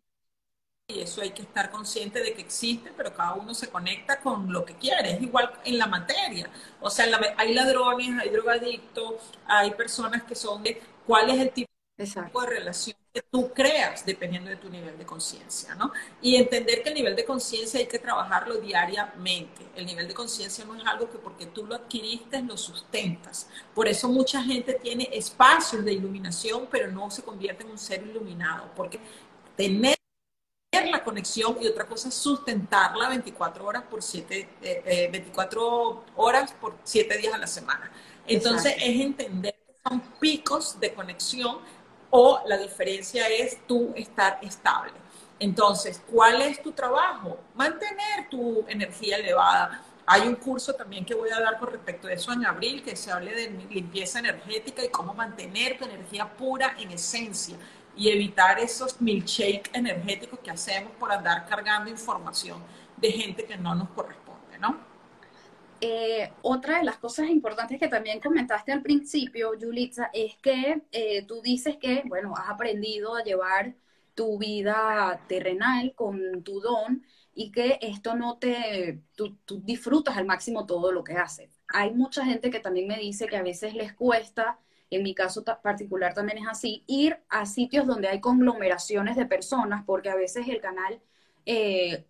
y 0.89 1.01
eso 1.01 1.21
hay 1.21 1.31
que 1.31 1.43
estar 1.43 1.69
consciente 1.71 2.23
de 2.23 2.33
que 2.33 2.43
existe, 2.43 2.93
pero 2.97 3.13
cada 3.13 3.35
uno 3.35 3.55
se 3.55 3.69
conecta 3.69 4.21
con 4.21 4.53
lo 4.53 4.65
que 4.65 4.77
quiere. 4.77 5.15
Es 5.15 5.23
igual 5.23 5.53
en 5.65 5.79
la 5.79 5.87
materia. 5.87 6.49
O 6.81 6.91
sea, 6.91 7.07
hay 7.37 7.55
ladrones, 7.55 8.11
hay 8.21 8.31
drogadictos, 8.31 9.15
hay 9.47 9.73
personas 9.73 10.23
que 10.23 10.37
son 10.37 10.63
de 10.63 10.81
cuál 11.05 11.31
es 11.31 11.41
el 11.41 11.51
tipo 11.51 11.71
de 11.97 12.47
relación 12.47 12.97
que 13.17 13.23
tú 13.23 13.51
creas 13.55 14.05
dependiendo 14.05 14.51
de 14.51 14.57
tu 14.57 14.69
nivel 14.69 14.99
de 14.99 15.07
conciencia, 15.07 15.75
¿no? 15.75 15.91
Y 16.21 16.37
entender 16.37 16.83
que 16.83 16.91
el 16.91 16.97
nivel 16.97 17.17
de 17.17 17.25
conciencia 17.25 17.81
hay 17.81 17.87
que 17.87 17.99
trabajarlo 17.99 18.57
diariamente. 18.57 19.65
El 19.75 19.87
nivel 19.87 20.07
de 20.07 20.13
conciencia 20.13 20.67
no 20.67 20.75
es 20.75 20.87
algo 20.87 21.09
que 21.11 21.17
porque 21.17 21.47
tú 21.47 21.65
lo 21.65 21.77
adquiriste 21.77 22.43
lo 22.43 22.59
sustentas. 22.59 23.49
Por 23.75 23.89
eso 23.89 24.11
mucha 24.11 24.43
gente 24.43 24.75
tiene 24.75 25.09
espacios 25.11 25.83
de 25.83 25.95
iluminación, 25.95 26.69
pero 26.71 26.93
no 26.93 27.11
se 27.11 27.23
convierte 27.23 27.65
en 27.65 27.71
un 27.71 27.79
ser 27.79 28.03
iluminado, 28.03 28.71
porque 28.77 29.01
tener 29.57 29.97
la 30.91 31.03
conexión 31.03 31.57
y 31.59 31.69
otra 31.69 31.87
cosa 31.87 32.11
es 32.11 32.15
sustentarla 32.15 33.09
24 33.09 33.65
horas 33.65 33.85
por 33.85 34.03
7, 34.03 35.09
24 35.11 35.61
eh, 35.61 36.05
eh, 36.07 36.13
horas 36.17 36.53
por 36.53 36.77
7 36.85 37.17
días 37.17 37.33
a 37.33 37.39
la 37.39 37.47
semana. 37.47 37.91
Entonces 38.27 38.75
es 38.77 39.01
entender 39.01 39.55
que 39.67 39.75
son 39.89 40.03
picos 40.21 40.79
de 40.79 40.93
conexión 40.93 41.61
o 42.11 42.43
la 42.47 42.57
diferencia 42.57 43.29
es 43.29 43.67
tú 43.67 43.93
estar 43.97 44.39
estable. 44.43 44.93
Entonces, 45.39 46.03
¿cuál 46.11 46.41
es 46.41 46.63
tu 46.63 46.73
trabajo? 46.73 47.39
Mantener 47.55 48.29
tu 48.31 48.65
energía 48.69 49.17
elevada. 49.17 49.83
Hay 50.07 50.23
un 50.23 50.37
curso 50.37 50.73
también 50.75 51.05
que 51.05 51.15
voy 51.15 51.31
a 51.31 51.41
dar 51.41 51.59
con 51.59 51.71
respecto 51.71 52.09
a 52.09 52.13
eso 52.13 52.33
en 52.33 52.47
abril, 52.47 52.83
que 52.83 52.97
se 52.97 53.11
hable 53.11 53.35
de 53.35 53.51
limpieza 53.69 54.21
energética 54.21 54.85
y 54.85 54.89
cómo 54.89 55.13
mantener 55.15 55.77
tu 55.77 55.85
energía 55.85 56.27
pura 56.37 56.75
en 56.79 56.93
esencia 56.93 57.57
y 57.97 58.09
evitar 58.09 58.59
esos 58.61 59.01
milkshakes 59.01 59.71
energéticos 59.73 60.39
que 60.41 60.51
hacemos 60.51 60.93
por 60.93 61.11
andar 61.11 61.47
cargando 61.47 61.91
información 61.91 62.63
de 62.97 63.11
gente 63.11 63.45
que 63.45 63.57
no 63.57 63.75
nos 63.75 63.89
corresponde, 63.91 64.59
¿no? 64.59 64.79
Eh, 65.81 66.33
otra 66.43 66.79
de 66.79 66.85
las 66.85 66.99
cosas 66.99 67.29
importantes 67.29 67.79
que 67.79 67.89
también 67.89 68.21
comentaste 68.21 68.73
al 68.73 68.83
principio, 68.83 69.55
Yulitza, 69.55 70.11
es 70.13 70.37
que 70.37 70.83
eh, 70.93 71.25
tú 71.27 71.43
dices 71.43 71.77
que, 71.77 72.03
bueno, 72.07 72.35
has 72.37 72.49
aprendido 72.49 73.15
a 73.15 73.23
llevar 73.23 73.75
tu 74.15 74.39
vida 74.39 75.21
terrenal 75.29 75.95
con 75.95 76.43
tu 76.43 76.61
don 76.61 77.05
y 77.35 77.53
que 77.53 77.79
esto 77.83 78.17
no 78.17 78.39
te, 78.39 79.03
tú, 79.15 79.37
disfrutas 79.63 80.17
al 80.17 80.25
máximo 80.25 80.67
todo 80.67 80.93
lo 80.93 81.05
que 81.05 81.15
haces. 81.15 81.51
Hay 81.69 81.93
mucha 81.93 82.25
gente 82.25 82.51
que 82.51 82.61
también 82.61 82.89
me 82.89 82.99
dice 82.99 83.27
que 83.27 83.37
a 83.37 83.43
veces 83.43 83.75
les 83.75 83.93
cuesta 83.93 84.59
en 84.91 85.03
mi 85.03 85.15
caso 85.15 85.45
particular 85.45 86.15
también 86.15 86.39
es 86.39 86.49
así, 86.49 86.85
ir 86.87 87.19
a 87.29 87.47
sitios 87.47 87.87
donde 87.87 88.09
hay 88.09 88.21
conglomeraciones 88.21 89.17
de 89.17 89.27
personas, 89.27 89.85
porque 89.85 90.11
a 90.11 90.15
veces 90.15 90.49
el 90.49 90.61
canal 90.61 91.01
eh, 91.45 92.07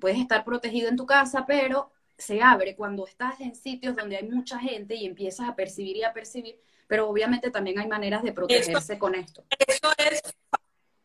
puedes 0.00 0.18
estar 0.18 0.44
protegido 0.44 0.88
en 0.88 0.96
tu 0.96 1.06
casa, 1.06 1.46
pero 1.46 1.90
se 2.18 2.42
abre 2.42 2.74
cuando 2.76 3.06
estás 3.06 3.40
en 3.40 3.54
sitios 3.54 3.94
donde 3.96 4.16
hay 4.16 4.28
mucha 4.28 4.58
gente 4.58 4.94
y 4.94 5.06
empiezas 5.06 5.48
a 5.48 5.54
percibir 5.54 5.96
y 5.96 6.04
a 6.04 6.12
percibir, 6.12 6.58
pero 6.86 7.08
obviamente 7.08 7.50
también 7.50 7.78
hay 7.78 7.86
maneras 7.86 8.22
de 8.22 8.32
protegerse 8.32 8.98
con 8.98 9.14
esto. 9.14 9.44
Eso 9.66 9.92
es, 9.98 10.22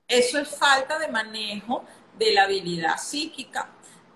eso 0.08 0.40
es 0.40 0.50
falta 0.50 1.00
de 1.00 1.08
manejo 1.08 1.84
de 2.18 2.34
la 2.34 2.44
habilidad 2.44 2.98
psíquica 2.98 3.70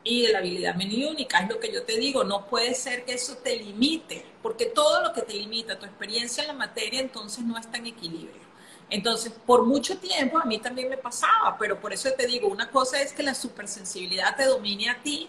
y 0.03 0.21
de 0.21 0.31
la 0.31 0.37
habilidad 0.39 0.75
única 1.09 1.39
Es 1.39 1.49
lo 1.49 1.59
que 1.59 1.73
yo 1.73 1.83
te 1.83 1.97
digo, 1.97 2.23
no 2.23 2.45
puede 2.45 2.75
ser 2.75 3.03
que 3.05 3.13
eso 3.13 3.37
te 3.37 3.55
limite, 3.55 4.23
porque 4.41 4.67
todo 4.67 5.01
lo 5.01 5.11
que 5.11 5.23
te 5.23 5.33
limita, 5.33 5.79
tu 5.79 5.85
experiencia 5.85 6.43
en 6.43 6.47
la 6.49 6.53
materia, 6.53 7.01
entonces 7.01 7.43
no 7.43 7.57
está 7.57 7.77
en 7.77 7.87
equilibrio. 7.87 8.45
Entonces, 8.89 9.33
por 9.33 9.65
mucho 9.65 9.97
tiempo 9.97 10.37
a 10.37 10.45
mí 10.45 10.59
también 10.59 10.89
me 10.89 10.97
pasaba, 10.97 11.57
pero 11.57 11.81
por 11.81 11.91
eso 11.91 12.11
te 12.15 12.27
digo, 12.27 12.47
una 12.47 12.69
cosa 12.69 13.01
es 13.01 13.13
que 13.13 13.23
la 13.23 13.33
supersensibilidad 13.33 14.35
te 14.35 14.45
domine 14.45 14.89
a 14.89 15.01
ti, 15.01 15.27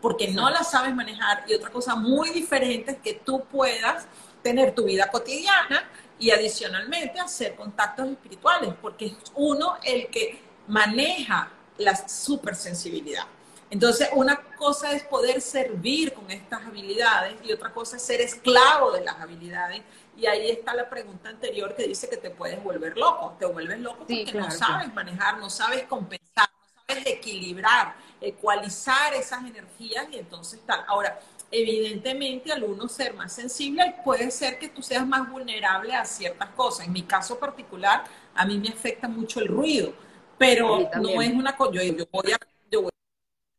porque 0.00 0.28
no 0.28 0.50
la 0.50 0.62
sabes 0.62 0.94
manejar, 0.94 1.44
y 1.48 1.54
otra 1.54 1.70
cosa 1.70 1.94
muy 1.94 2.30
diferente 2.30 2.92
es 2.92 2.98
que 2.98 3.14
tú 3.14 3.44
puedas 3.44 4.06
tener 4.42 4.74
tu 4.74 4.84
vida 4.84 5.10
cotidiana 5.10 5.88
y 6.18 6.30
adicionalmente 6.30 7.20
hacer 7.20 7.56
contactos 7.56 8.08
espirituales, 8.08 8.72
porque 8.80 9.06
es 9.06 9.16
uno 9.34 9.76
el 9.82 10.08
que 10.08 10.40
maneja 10.68 11.50
la 11.78 11.96
supersensibilidad. 12.08 13.26
Entonces, 13.68 14.08
una 14.14 14.36
cosa 14.56 14.92
es 14.92 15.02
poder 15.02 15.40
servir 15.40 16.12
con 16.12 16.30
estas 16.30 16.64
habilidades 16.64 17.34
y 17.42 17.52
otra 17.52 17.72
cosa 17.72 17.96
es 17.96 18.02
ser 18.02 18.20
esclavo 18.20 18.92
de 18.92 19.02
las 19.04 19.20
habilidades. 19.20 19.82
Y 20.16 20.26
ahí 20.26 20.50
está 20.50 20.72
la 20.72 20.88
pregunta 20.88 21.28
anterior 21.28 21.74
que 21.74 21.86
dice 21.86 22.08
que 22.08 22.16
te 22.16 22.30
puedes 22.30 22.62
volver 22.62 22.96
loco. 22.96 23.34
Te 23.38 23.44
vuelves 23.44 23.80
loco 23.80 24.06
porque 24.06 24.32
no 24.32 24.50
sabes 24.50 24.94
manejar, 24.94 25.38
no 25.38 25.50
sabes 25.50 25.82
compensar, 25.84 26.48
no 26.48 26.82
sabes 26.86 27.06
equilibrar, 27.06 27.96
ecualizar 28.20 29.14
esas 29.14 29.44
energías 29.44 30.06
y 30.10 30.18
entonces 30.18 30.60
tal. 30.66 30.84
Ahora, 30.86 31.18
evidentemente 31.50 32.52
al 32.52 32.64
uno 32.64 32.88
ser 32.88 33.14
más 33.14 33.32
sensible 33.32 33.94
puede 34.04 34.30
ser 34.30 34.58
que 34.58 34.68
tú 34.68 34.82
seas 34.82 35.06
más 35.06 35.30
vulnerable 35.30 35.94
a 35.94 36.04
ciertas 36.04 36.50
cosas. 36.50 36.86
En 36.86 36.92
mi 36.92 37.02
caso 37.02 37.38
particular, 37.38 38.04
a 38.34 38.44
mí 38.44 38.58
me 38.58 38.68
afecta 38.68 39.08
mucho 39.08 39.40
el 39.40 39.48
ruido, 39.48 39.92
pero 40.38 40.88
no 41.00 41.22
es 41.22 41.32
una 41.32 41.56
cosa, 41.56 41.72
yo, 41.72 41.82
yo 41.82 42.06
voy 42.10 42.32
a 42.32 42.38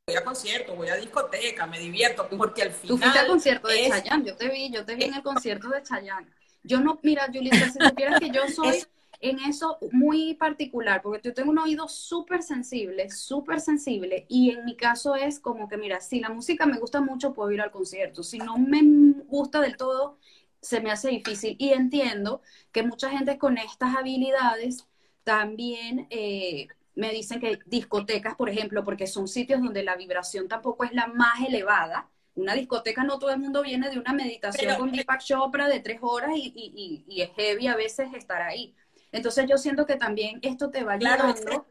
voy 0.08 0.16
a 0.16 0.24
concierto, 0.24 0.74
voy 0.74 0.88
a 0.88 0.96
discoteca, 0.96 1.68
me 1.68 1.80
divierto, 1.80 2.30
porque 2.38 2.62
al 2.62 2.72
final... 2.72 2.88
Tú 2.88 2.98
fuiste 2.98 3.20
al 3.20 3.28
concierto 3.28 3.68
de 3.68 3.90
Chayanne, 3.90 4.26
yo 4.26 4.36
te 4.38 4.48
vi, 4.48 4.72
yo 4.72 4.86
te 4.86 4.96
vi 4.96 5.04
en 5.04 5.16
el 5.16 5.22
concierto 5.22 5.68
de 5.68 5.84
Chayanne. 5.84 6.28
Yo 6.64 6.80
no, 6.80 6.98
mira, 7.04 7.28
Julissa, 7.32 7.70
si 7.70 7.80
supieras 7.80 8.20
que 8.20 8.30
yo 8.30 8.48
soy 8.56 8.86
en 9.20 9.40
eso 9.40 9.78
muy 9.92 10.36
particular, 10.36 11.02
porque 11.02 11.22
yo 11.24 11.34
tengo 11.34 11.52
un 11.52 11.60
oído 11.60 11.88
súper 11.88 12.44
sensible, 12.44 13.10
súper 13.10 13.60
sensible, 13.60 14.26
y 14.30 14.52
en 14.52 14.66
mi 14.66 14.76
caso 14.76 15.16
es 15.16 15.40
como 15.40 15.68
que, 15.68 15.78
mira, 15.78 16.00
si 16.02 16.20
la 16.20 16.30
música 16.30 16.66
me 16.66 16.80
gusta 16.80 17.02
mucho, 17.02 17.34
puedo 17.34 17.52
ir 17.52 17.62
al 17.62 17.72
concierto, 17.72 18.24
si 18.24 18.38
no 18.38 18.58
me 18.58 18.82
gusta 19.28 19.62
del 19.62 19.78
todo, 19.78 20.18
se 20.62 20.82
me 20.82 20.92
hace 20.92 21.10
difícil. 21.10 21.56
Y 21.60 21.70
entiendo 21.70 22.42
que 22.72 22.84
mucha 22.84 23.10
gente 23.10 23.38
con 23.38 23.58
estas 23.58 23.96
habilidades 23.96 24.86
también 25.24 26.08
eh, 26.10 26.68
me 26.96 27.12
dicen 27.12 27.40
que 27.40 27.60
discotecas, 27.66 28.36
por 28.36 28.50
ejemplo, 28.50 28.84
porque 28.84 29.08
son 29.08 29.28
sitios 29.28 29.62
donde 29.62 29.84
la 29.84 29.96
vibración 29.96 30.48
tampoco 30.48 30.84
es 30.84 30.94
la 30.94 31.08
más 31.08 31.42
elevada. 31.48 32.10
Una 32.36 32.54
discoteca 32.54 33.04
no 33.04 33.18
todo 33.18 33.32
el 33.32 33.40
mundo 33.40 33.64
viene 33.64 33.90
de 33.90 33.98
una 33.98 34.14
meditación 34.14 34.78
con 34.78 34.92
Deepak 34.92 35.24
Chopra 35.24 35.68
de 35.68 35.80
tres 35.80 36.00
horas 36.02 36.32
y, 36.36 37.04
y, 37.08 37.22
es 37.22 37.32
heavy 37.36 37.68
a 37.68 37.76
veces 37.76 38.14
estar 38.14 38.42
ahí. 38.42 38.76
Entonces 39.12 39.46
yo 39.50 39.58
siento 39.58 39.86
que 39.86 39.96
también 39.96 40.40
esto 40.42 40.70
te 40.70 40.84
va 40.84 40.94
ayudando 40.94 41.66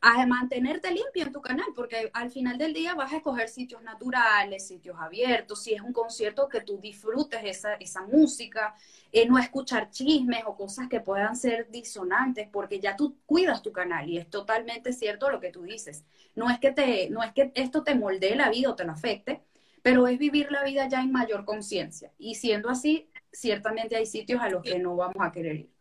a 0.00 0.26
mantenerte 0.26 0.90
limpio 0.90 1.24
en 1.24 1.32
tu 1.32 1.42
canal, 1.42 1.66
porque 1.76 2.10
al 2.14 2.30
final 2.30 2.56
del 2.56 2.72
día 2.72 2.94
vas 2.94 3.12
a 3.12 3.18
escoger 3.18 3.48
sitios 3.48 3.82
naturales, 3.82 4.66
sitios 4.66 4.96
abiertos, 4.98 5.62
si 5.62 5.74
es 5.74 5.82
un 5.82 5.92
concierto 5.92 6.48
que 6.48 6.62
tú 6.62 6.78
disfrutes 6.78 7.40
esa, 7.44 7.74
esa 7.74 8.02
música, 8.02 8.74
eh, 9.12 9.28
no 9.28 9.38
escuchar 9.38 9.90
chismes 9.90 10.42
o 10.46 10.56
cosas 10.56 10.88
que 10.88 11.00
puedan 11.00 11.36
ser 11.36 11.70
disonantes, 11.70 12.48
porque 12.50 12.80
ya 12.80 12.96
tú 12.96 13.18
cuidas 13.26 13.62
tu 13.62 13.72
canal 13.72 14.08
y 14.08 14.16
es 14.16 14.30
totalmente 14.30 14.94
cierto 14.94 15.30
lo 15.30 15.38
que 15.38 15.50
tú 15.50 15.64
dices. 15.64 16.04
No 16.34 16.48
es 16.48 16.58
que, 16.58 16.72
te, 16.72 17.10
no 17.10 17.22
es 17.22 17.32
que 17.32 17.52
esto 17.54 17.82
te 17.82 17.94
moldee 17.94 18.36
la 18.36 18.48
vida 18.48 18.70
o 18.70 18.76
te 18.76 18.84
lo 18.84 18.92
afecte, 18.92 19.42
pero 19.82 20.06
es 20.06 20.18
vivir 20.18 20.50
la 20.50 20.64
vida 20.64 20.88
ya 20.88 21.02
en 21.02 21.12
mayor 21.12 21.44
conciencia. 21.44 22.10
Y 22.18 22.36
siendo 22.36 22.70
así, 22.70 23.10
ciertamente 23.32 23.96
hay 23.96 24.06
sitios 24.06 24.40
a 24.40 24.48
los 24.48 24.62
que 24.62 24.78
no 24.78 24.96
vamos 24.96 25.16
a 25.20 25.30
querer 25.30 25.56
ir. 25.56 25.79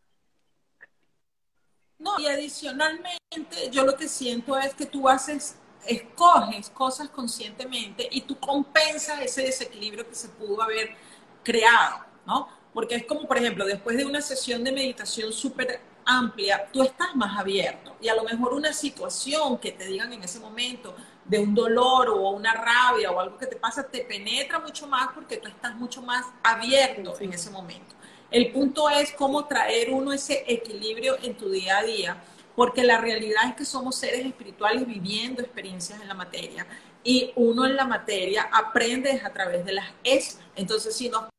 No, 2.00 2.18
y 2.18 2.28
adicionalmente 2.28 3.70
yo 3.72 3.84
lo 3.84 3.96
que 3.96 4.08
siento 4.08 4.58
es 4.58 4.74
que 4.74 4.86
tú 4.86 5.10
haces, 5.10 5.58
escoges 5.86 6.70
cosas 6.70 7.10
conscientemente 7.10 8.08
y 8.10 8.22
tú 8.22 8.40
compensas 8.40 9.20
ese 9.22 9.44
desequilibrio 9.44 10.08
que 10.08 10.16
se 10.16 10.30
pudo 10.30 10.62
haber 10.62 10.96
creado, 11.44 12.06
¿no? 12.26 12.48
Porque 12.74 12.96
es 12.96 13.06
como, 13.06 13.28
por 13.28 13.38
ejemplo, 13.38 13.66
después 13.66 13.98
de 13.98 14.06
una 14.06 14.22
sesión 14.22 14.64
de 14.64 14.72
meditación 14.72 15.34
súper 15.34 15.82
amplia, 16.06 16.70
tú 16.72 16.84
estás 16.84 17.16
más 17.16 17.38
abierto 17.38 17.98
y 18.00 18.08
a 18.08 18.16
lo 18.16 18.24
mejor 18.24 18.54
una 18.54 18.72
situación 18.72 19.58
que 19.58 19.74
te 19.74 19.86
digan 19.86 20.14
en 20.14 20.24
ese 20.24 20.40
momento 20.40 20.96
de 21.26 21.38
un 21.38 21.54
dolor 21.54 22.10
o 22.10 22.30
una 22.32 22.54
rabia 22.54 23.12
o 23.12 23.20
algo 23.20 23.38
que 23.38 23.46
te 23.46 23.56
pasa 23.58 23.84
te 23.84 24.02
penetra 24.02 24.60
mucho 24.60 24.88
más 24.88 25.10
porque 25.14 25.38
tú 25.38 25.48
estás 25.48 25.76
mucho 25.76 26.02
más 26.02 26.26
abierto 26.44 27.16
en 27.20 27.34
ese 27.34 27.52
momento. 27.52 27.96
El 28.32 28.52
punto 28.52 28.90
es 28.90 29.12
cómo 29.14 29.46
traer 29.46 29.92
uno 29.92 30.14
ese 30.14 30.44
equilibrio 30.48 31.18
en 31.24 31.36
tu 31.36 31.50
día 31.50 31.80
a 31.80 31.84
día, 31.84 32.24
porque 32.56 32.84
la 32.84 33.00
realidad 33.00 33.48
es 33.48 33.56
que 33.56 33.66
somos 33.66 33.96
seres 33.96 34.26
espirituales 34.26 34.86
viviendo 34.86 35.42
experiencias 35.42 36.00
en 36.02 36.08
la 36.08 36.14
materia 36.14 36.68
y 37.04 37.32
uno 37.36 37.66
en 37.66 37.76
la 37.76 37.86
materia 37.86 38.50
aprende 38.52 39.22
a 39.24 39.32
través 39.32 39.66
de 39.66 39.74
las 39.74 39.88
es. 40.04 40.40
Entonces, 40.56 40.96
si 40.96 41.10
nos 41.10 41.30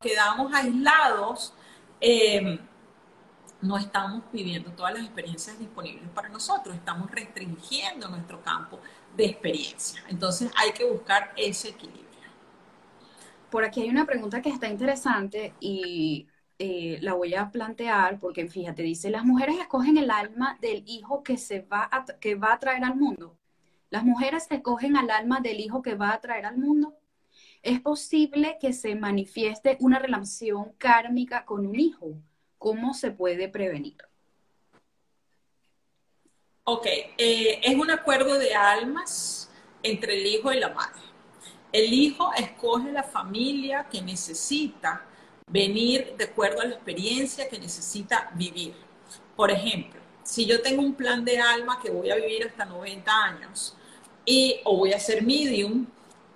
quedamos 0.00 0.52
aislados, 0.52 1.52
eh, 2.00 2.58
no 3.62 3.76
estamos 3.76 4.22
viviendo 4.32 4.70
todas 4.72 4.94
las 4.94 5.04
experiencias 5.04 5.58
disponibles 5.58 6.08
para 6.10 6.28
nosotros, 6.28 6.74
estamos 6.74 7.10
restringiendo 7.10 8.08
nuestro 8.08 8.42
campo 8.42 8.80
de 9.16 9.26
experiencia. 9.26 10.02
Entonces 10.08 10.50
hay 10.56 10.72
que 10.72 10.84
buscar 10.84 11.32
ese 11.36 11.68
equilibrio. 11.68 12.08
Por 13.50 13.64
aquí 13.64 13.82
hay 13.82 13.90
una 13.90 14.06
pregunta 14.06 14.40
que 14.40 14.48
está 14.48 14.68
interesante 14.68 15.54
y 15.60 16.26
eh, 16.60 16.98
la 17.00 17.14
voy 17.14 17.34
a 17.34 17.50
plantear 17.50 18.20
porque 18.20 18.46
fíjate, 18.46 18.82
dice, 18.82 19.10
las 19.10 19.24
mujeres 19.24 19.58
escogen 19.58 19.96
el 19.96 20.10
alma 20.10 20.58
del 20.60 20.84
hijo 20.86 21.22
que, 21.22 21.36
se 21.36 21.62
va 21.62 21.88
a, 21.90 22.04
que 22.04 22.34
va 22.36 22.52
a 22.52 22.58
traer 22.60 22.84
al 22.84 22.96
mundo. 22.96 23.36
Las 23.88 24.04
mujeres 24.04 24.46
escogen 24.50 24.96
al 24.96 25.10
alma 25.10 25.40
del 25.40 25.58
hijo 25.58 25.82
que 25.82 25.94
va 25.94 26.12
a 26.12 26.20
traer 26.20 26.46
al 26.46 26.58
mundo. 26.58 26.94
Es 27.62 27.80
posible 27.80 28.58
que 28.60 28.72
se 28.72 28.94
manifieste 28.94 29.76
una 29.80 29.98
relación 29.98 30.72
kármica 30.78 31.44
con 31.44 31.66
un 31.66 31.80
hijo 31.80 32.14
¿Cómo 32.60 32.92
se 32.92 33.10
puede 33.10 33.48
prevenir? 33.48 33.96
Ok, 36.64 36.84
eh, 37.16 37.58
es 37.62 37.74
un 37.74 37.90
acuerdo 37.90 38.38
de 38.38 38.54
almas 38.54 39.50
entre 39.82 40.20
el 40.20 40.26
hijo 40.26 40.52
y 40.52 40.60
la 40.60 40.68
madre. 40.68 41.00
El 41.72 41.90
hijo 41.90 42.30
escoge 42.34 42.92
la 42.92 43.02
familia 43.02 43.88
que 43.90 44.02
necesita 44.02 45.06
venir 45.50 46.14
de 46.16 46.24
acuerdo 46.24 46.60
a 46.60 46.64
la 46.64 46.74
experiencia 46.74 47.48
que 47.48 47.58
necesita 47.58 48.30
vivir. 48.34 48.74
Por 49.36 49.50
ejemplo, 49.50 50.00
si 50.22 50.46
yo 50.46 50.62
tengo 50.62 50.82
un 50.82 50.94
plan 50.94 51.24
de 51.24 51.38
alma 51.38 51.80
que 51.82 51.90
voy 51.90 52.10
a 52.10 52.16
vivir 52.16 52.46
hasta 52.46 52.64
90 52.64 53.24
años 53.24 53.76
y 54.24 54.60
o 54.64 54.76
voy 54.76 54.92
a 54.92 55.00
ser 55.00 55.22
medium, 55.22 55.86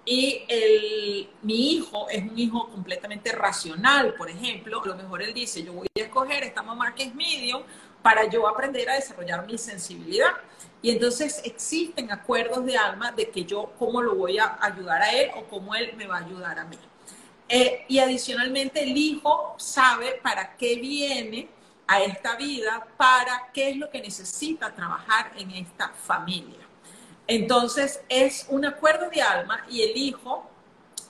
y 0.07 0.43
el, 0.49 1.31
mi 1.43 1.73
hijo 1.73 2.09
es 2.11 2.23
un 2.23 2.39
hijo 2.39 2.69
completamente 2.69 3.33
racional, 3.33 4.15
por 4.15 4.29
ejemplo, 4.29 4.83
a 4.83 4.87
lo 4.87 4.97
mejor 4.97 5.23
él 5.23 5.33
dice, 5.33 5.63
yo 5.63 5.73
voy 5.73 5.87
a 5.97 6.01
escoger 6.01 6.45
esta 6.45 6.63
mamá 6.63 6.95
que 6.95 7.05
es 7.05 7.15
medium 7.15 7.63
para 8.03 8.29
yo 8.29 8.47
aprender 8.47 8.89
a 8.91 8.95
desarrollar 8.95 9.47
mi 9.47 9.57
sensibilidad. 9.57 10.33
Y 10.83 10.91
entonces 10.91 11.41
existen 11.45 12.13
acuerdos 12.13 12.67
de 12.67 12.77
alma 12.77 13.13
de 13.13 13.31
que 13.31 13.45
yo 13.45 13.73
cómo 13.79 14.03
lo 14.03 14.15
voy 14.15 14.39
a 14.39 14.59
ayudar 14.61 15.01
a 15.01 15.11
él 15.13 15.31
o 15.37 15.45
cómo 15.45 15.75
él 15.75 15.95
me 15.97 16.07
va 16.07 16.19
a 16.19 16.25
ayudar 16.25 16.59
a 16.59 16.65
mí. 16.67 16.77
Eh, 17.49 17.85
y 17.89 17.99
adicionalmente 17.99 18.83
el 18.83 18.97
hijo 18.97 19.55
sabe 19.59 20.19
para 20.23 20.57
qué 20.57 20.77
viene 20.77 21.49
a 21.87 22.03
esta 22.03 22.37
vida, 22.37 22.87
para 22.97 23.51
qué 23.53 23.71
es 23.71 23.77
lo 23.77 23.91
que 23.91 24.01
necesita 24.01 24.75
trabajar 24.75 25.33
en 25.37 25.51
esta 25.51 25.91
familia. 25.91 26.67
Entonces 27.27 28.01
es 28.09 28.47
un 28.49 28.65
acuerdo 28.65 29.11
de 29.11 29.23
alma 29.23 29.65
y 29.71 29.83
el 29.83 29.97
hijo 29.97 30.51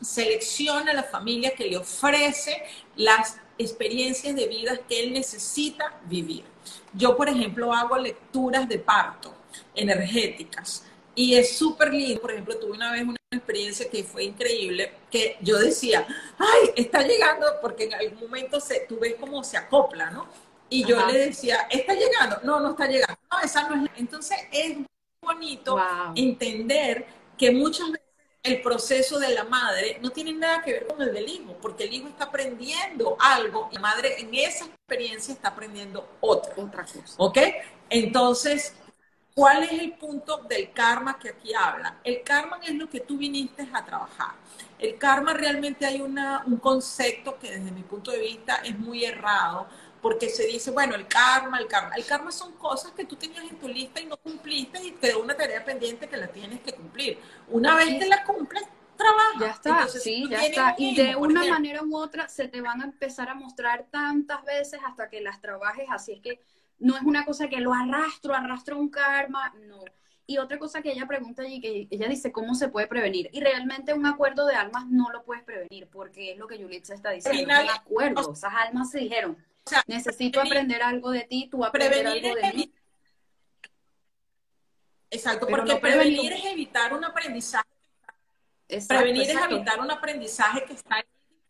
selecciona 0.01 0.93
la 0.93 1.05
familia 1.05 1.55
que 1.55 1.69
le 1.69 1.77
ofrece 1.77 2.63
las 2.97 3.39
experiencias 3.59 4.35
de 4.35 4.47
vida 4.47 4.77
que 4.89 5.01
él 5.01 5.13
necesita 5.13 5.95
vivir. 6.07 6.45
Yo, 6.93 7.17
por 7.17 7.29
ejemplo, 7.29 7.73
hago 7.73 7.97
lecturas 7.97 8.69
de 8.69 8.79
parto 8.79 9.35
energéticas 9.75 10.85
y 11.15 11.37
es 11.37 11.57
súper 11.57 11.93
lindo. 11.93 12.21
Por 12.21 12.33
ejemplo, 12.33 12.57
tuve 12.59 12.73
una 12.73 12.93
vez 12.93 13.03
una 13.03 13.17
experiencia 13.31 13.89
que 13.91 14.05
fue 14.05 14.25
increíble, 14.25 14.93
que 15.11 15.37
yo 15.41 15.59
decía, 15.59 16.07
ay, 16.39 16.71
está 16.77 17.03
llegando, 17.03 17.47
porque 17.61 17.85
en 17.85 17.95
algún 17.95 18.21
momento 18.21 18.61
se, 18.61 18.81
tú 18.89 18.99
ves 18.99 19.17
cómo 19.19 19.43
se 19.45 19.57
acopla, 19.57 20.11
¿no? 20.11 20.27
Y 20.69 20.85
yo 20.85 21.07
le 21.07 21.27
decía, 21.27 21.69
¿está 21.71 21.95
llegando? 21.95 22.41
No, 22.43 22.59
no 22.61 22.71
está 22.71 22.87
llegando. 22.87 23.17
No, 23.31 23.41
esa 23.41 23.69
no 23.69 23.85
es. 23.85 23.91
Entonces 23.97 24.39
es 24.51 24.79
bonito 25.21 25.79
entender 26.15 27.07
que 27.39 27.51
muchas 27.51 27.93
veces 27.93 28.05
el 28.43 28.61
proceso 28.61 29.19
de 29.19 29.31
la 29.31 29.45
madre 29.45 29.99
no 30.03 30.11
tiene 30.11 30.33
nada 30.33 30.63
que 30.63 30.73
ver 30.73 30.87
con 30.87 31.01
el 31.01 31.15
del 31.15 31.29
hijo, 31.29 31.57
porque 31.63 31.85
el 31.85 31.95
hijo 31.95 32.09
está 32.09 32.25
aprendiendo 32.25 33.17
algo 33.19 33.69
y 33.73 33.77
la 33.77 33.81
madre 33.81 34.21
en 34.21 34.35
esa 34.35 34.67
experiencia 34.67 35.33
está 35.33 35.49
aprendiendo 35.49 36.07
otra. 36.21 36.53
Otra 36.57 36.85
cosa. 36.85 37.15
¿Ok? 37.17 37.39
Entonces, 37.89 38.75
¿cuál 39.35 39.65
es 39.65 39.73
el 39.73 39.93
punto 39.95 40.39
del 40.49 40.73
karma 40.73 41.19
que 41.19 41.31
aquí 41.31 41.53
habla? 41.55 41.99
El 42.05 42.23
karma 42.23 42.61
es 42.63 42.75
lo 42.75 42.89
que 42.89 43.01
tú 43.01 43.19
viniste 43.19 43.69
a 43.73 43.85
trabajar. 43.85 44.35
El 44.79 44.97
karma 44.97 45.35
realmente 45.35 45.85
hay 45.85 46.01
una, 46.01 46.45
un 46.47 46.59
concepto 46.59 47.39
que 47.39 47.51
desde 47.51 47.71
mi 47.73 47.83
punto 47.83 48.11
de 48.11 48.21
vista 48.21 48.57
es 48.57 48.79
muy 48.79 49.05
errado, 49.05 49.67
porque 50.01 50.29
se 50.29 50.47
dice, 50.47 50.71
bueno, 50.71 50.95
el 50.95 51.09
karma, 51.09 51.59
el 51.59 51.67
karma. 51.67 51.95
El 51.97 52.05
karma 52.05 52.31
son 52.31 52.53
cosas 52.53 52.93
que 52.93 53.05
tú 53.05 53.17
tenías 53.17 53.45
en 53.45 53.59
tu 53.59 53.69
lista 53.69 54.01
y 54.01 54.07
no 54.07 54.17
cumpliste 54.19 54.83
y 54.83 54.93
te 54.93 55.11
da 55.11 55.19
una 55.19 55.35
tarea 55.35 55.65
pendiente 55.65 56.09
que 56.09 56.17
la 56.17 56.29
tienes 56.29 56.61
que 56.61 56.73
cumplir. 56.73 57.19
Una 57.49 57.75
vez 57.75 57.99
que 57.99 58.07
la 58.07 58.23
cumples, 58.25 58.65
trabaja. 58.97 59.41
Ya 59.41 59.51
está, 59.51 59.89
sí, 59.89 60.29
ya 60.29 60.45
está. 60.45 60.75
Y 60.79 60.95
de 60.95 61.17
una 61.17 61.45
manera 61.47 61.83
u 61.83 61.97
otra 61.97 62.29
se 62.29 62.49
te 62.49 62.61
van 62.61 62.83
a 62.83 62.85
empezar 62.85 63.29
a 63.29 63.35
mostrar 63.35 63.87
tantas 63.91 64.45
veces 64.45 64.81
hasta 64.87 65.09
que 65.09 65.21
las 65.21 65.41
trabajes, 65.41 65.87
así 65.91 66.13
es 66.13 66.21
que 66.21 66.41
no 66.79 66.97
es 66.97 67.03
una 67.03 67.25
cosa 67.25 67.49
que 67.49 67.61
lo 67.61 67.73
arrastro, 67.73 68.35
arrastro 68.35 68.79
un 68.79 68.89
karma, 68.89 69.55
no. 69.67 69.85
Y 70.27 70.39
otra 70.39 70.59
cosa 70.59 70.81
que 70.81 70.93
ella 70.93 71.07
pregunta 71.07 71.43
allí, 71.43 71.61
que 71.61 71.87
ella 71.91 72.09
dice, 72.09 72.33
¿cómo 72.33 72.55
se 72.55 72.69
puede 72.69 72.87
prevenir? 72.87 73.29
Y 73.33 73.41
realmente 73.41 73.93
un 73.93 74.07
acuerdo 74.07 74.47
de 74.47 74.55
almas 74.55 74.87
no 74.87 75.11
lo 75.11 75.23
puedes 75.23 75.45
prevenir, 75.45 75.87
porque 75.89 76.33
es 76.33 76.39
lo 76.39 76.47
que 76.47 76.57
Juliet 76.57 76.89
está 76.89 77.11
diciendo, 77.11 77.53
un 77.63 77.71
acuerdo, 77.71 78.33
esas 78.33 78.55
almas 78.55 78.91
se 78.91 79.01
dijeron, 79.01 79.37
necesito 79.87 80.41
aprender 80.41 80.83
algo 80.83 81.11
de 81.11 81.23
ti, 81.23 81.49
tú 81.51 81.65
aprender 81.65 82.07
algo 82.07 82.35
de 82.35 82.53
mí. 82.55 82.73
Exacto, 85.11 85.47
porque 85.47 85.77
prevenir 85.77 86.33
es 86.33 86.45
evitar 86.47 86.93
un 86.95 87.05
aprendizaje. 87.05 87.69
prevenir 88.89 89.31
es 89.31 89.37
evitar 89.37 89.79
un 89.79 89.91
aprendizaje 89.91 90.65
que 90.65 90.73
está 90.73 91.05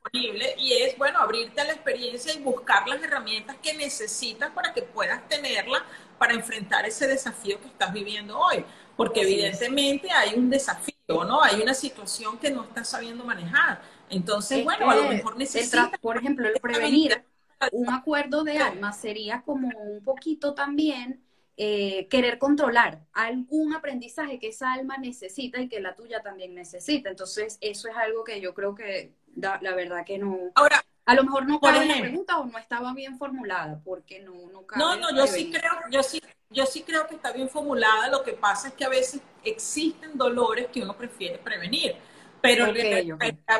disponible 0.04 0.54
y 0.58 0.72
es, 0.72 0.96
bueno, 0.98 1.18
abrirte 1.18 1.60
a 1.60 1.64
la 1.64 1.72
experiencia 1.72 2.32
y 2.34 2.40
buscar 2.40 2.86
las 2.88 3.02
herramientas 3.02 3.56
que 3.62 3.74
necesitas 3.74 4.50
para 4.50 4.72
que 4.72 4.82
puedas 4.82 5.26
tenerla 5.28 5.84
para 6.18 6.34
enfrentar 6.34 6.84
ese 6.86 7.06
desafío 7.06 7.60
que 7.60 7.68
estás 7.68 7.92
viviendo 7.92 8.38
hoy. 8.38 8.64
Porque 8.96 9.22
evidentemente 9.22 10.10
hay 10.12 10.34
un 10.34 10.48
desafío, 10.50 10.94
¿no? 11.08 11.42
Hay 11.42 11.60
una 11.60 11.74
situación 11.74 12.38
que 12.38 12.50
no 12.50 12.64
estás 12.64 12.88
sabiendo 12.88 13.24
manejar. 13.24 13.82
Entonces, 14.08 14.62
bueno, 14.62 14.88
a 14.90 14.94
lo 14.94 15.08
mejor 15.08 15.36
necesitas... 15.36 15.90
Por 16.00 16.16
ejemplo, 16.16 16.48
el 16.48 16.60
prevenir 16.60 17.24
un 17.72 17.90
acuerdo 17.90 18.44
de 18.44 18.58
alma 18.58 18.92
sería 18.92 19.42
como 19.42 19.68
un 19.68 20.04
poquito 20.04 20.54
también 20.54 21.24
eh, 21.56 22.08
querer 22.08 22.38
controlar 22.38 23.00
algún 23.12 23.74
aprendizaje 23.74 24.38
que 24.38 24.48
esa 24.48 24.72
alma 24.72 24.98
necesita 24.98 25.60
y 25.60 25.68
que 25.68 25.80
la 25.80 25.96
tuya 25.96 26.20
también 26.20 26.54
necesita. 26.54 27.10
Entonces, 27.10 27.58
eso 27.60 27.88
es 27.88 27.96
algo 27.96 28.22
que 28.22 28.40
yo 28.40 28.54
creo 28.54 28.74
que 28.74 29.12
la 29.36 29.74
verdad 29.74 30.04
que 30.04 30.18
no. 30.18 30.38
Ahora, 30.54 30.84
a 31.06 31.14
lo 31.14 31.24
mejor 31.24 31.46
no 31.46 31.60
cabe 31.60 31.84
la 31.86 32.00
pregunta 32.00 32.38
o 32.38 32.46
no 32.46 32.58
estaba 32.58 32.94
bien 32.94 33.18
formulada, 33.18 33.80
porque 33.84 34.20
no, 34.20 34.32
no 34.50 34.64
No, 34.76 34.96
no, 34.96 35.14
yo 35.14 35.26
sí 35.26 35.50
creo, 35.50 35.72
yo 35.90 36.02
sí, 36.02 36.22
yo 36.48 36.64
sí 36.64 36.82
creo 36.82 37.06
que 37.06 37.16
está 37.16 37.32
bien 37.32 37.48
formulada. 37.48 38.08
Lo 38.08 38.22
que 38.22 38.32
pasa 38.32 38.68
es 38.68 38.74
que 38.74 38.84
a 38.84 38.88
veces 38.88 39.20
existen 39.42 40.16
dolores 40.16 40.68
que 40.68 40.82
uno 40.82 40.96
prefiere 40.96 41.38
prevenir. 41.38 41.96
Pero, 42.40 42.66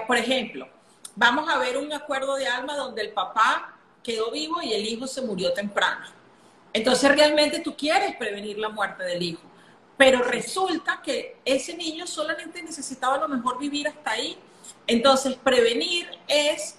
por 0.07 0.17
ejemplo, 0.17 0.69
vamos 1.17 1.49
a 1.49 1.59
ver 1.59 1.77
un 1.77 1.93
acuerdo 1.93 2.37
de 2.37 2.47
alma 2.47 2.77
donde 2.77 3.03
el 3.03 3.13
papá 3.13 3.75
quedó 4.03 4.31
vivo 4.31 4.63
y 4.63 4.73
el 4.73 4.85
hijo 4.87 5.07
se 5.07 5.23
murió 5.23 5.53
temprano. 5.53 6.07
Entonces 6.73 7.15
realmente 7.15 7.61
tú 7.61 7.77
quieres 7.77 8.17
prevenir 8.17 8.59
la 8.59 8.69
muerte 8.69 9.05
del 9.05 9.23
hijo, 9.23 9.43
pero 9.97 10.23
resulta 10.23 11.01
que 11.03 11.37
ese 11.45 11.75
niño 11.77 12.07
solamente 12.07 12.63
necesitaba 12.63 13.15
a 13.15 13.21
lo 13.21 13.29
mejor 13.29 13.59
vivir 13.59 13.87
hasta 13.89 14.11
ahí. 14.11 14.37
Entonces 14.87 15.37
prevenir 15.37 16.09
es, 16.29 16.77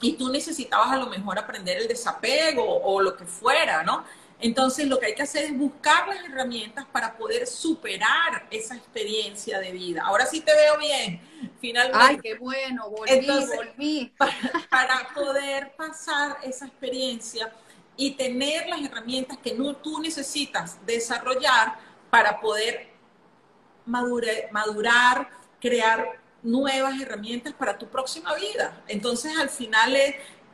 y 0.00 0.14
tú 0.14 0.30
necesitabas 0.30 0.90
a 0.90 0.96
lo 0.96 1.06
mejor 1.06 1.38
aprender 1.38 1.78
el 1.78 1.88
desapego 1.88 2.62
o, 2.82 3.00
lo 3.00 3.16
que 3.16 3.24
fuera, 3.24 3.82
¿no? 3.82 4.04
Entonces 4.38 4.86
lo 4.86 4.98
que 4.98 5.06
hay 5.06 5.14
que 5.14 5.22
hacer 5.22 5.44
es 5.44 5.56
buscar 5.56 6.06
las 6.08 6.22
herramientas 6.24 6.84
para 6.92 7.16
poder 7.16 7.46
superar 7.46 8.46
esa 8.50 8.76
experiencia 8.76 9.58
de 9.58 9.72
vida. 9.72 10.02
Ahora 10.04 10.26
sí 10.26 10.42
te 10.42 10.54
veo 10.54 10.78
bien, 10.78 11.20
finalmente. 11.58 11.98
Ay, 12.06 12.18
qué 12.22 12.34
bueno, 12.34 12.90
volví, 12.90 13.26
volví. 13.56 14.12
Para, 14.70 15.08
poder 15.14 15.74
pasar 15.76 16.36
esa 16.42 16.66
experiencia 16.66 17.50
y 17.96 18.10
tener 18.10 18.68
las 18.68 18.82
herramientas 18.82 19.38
que 19.38 19.54
no, 19.54 19.74
tú 19.76 20.00
necesitas 20.00 20.84
desarrollar 20.84 21.78
para 22.10 22.38
poder 22.38 22.90
madurar, 23.86 25.30
crear 25.58 26.20
nuevas 26.42 27.00
herramientas 27.00 27.52
para 27.54 27.78
tu 27.78 27.86
próxima 27.88 28.34
vida. 28.34 28.82
Entonces, 28.88 29.36
al 29.38 29.50
final, 29.50 29.96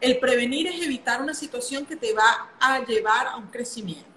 el 0.01 0.18
prevenir 0.18 0.66
es 0.66 0.83
evitar 0.83 1.20
una 1.20 1.35
situación 1.35 1.87
que 1.87 1.97
te 1.97 2.12
va 2.12 2.51
a 2.61 2.80
llevar 2.85 3.26
a 3.28 3.37
un 3.37 3.47
crecimiento. 3.49 4.11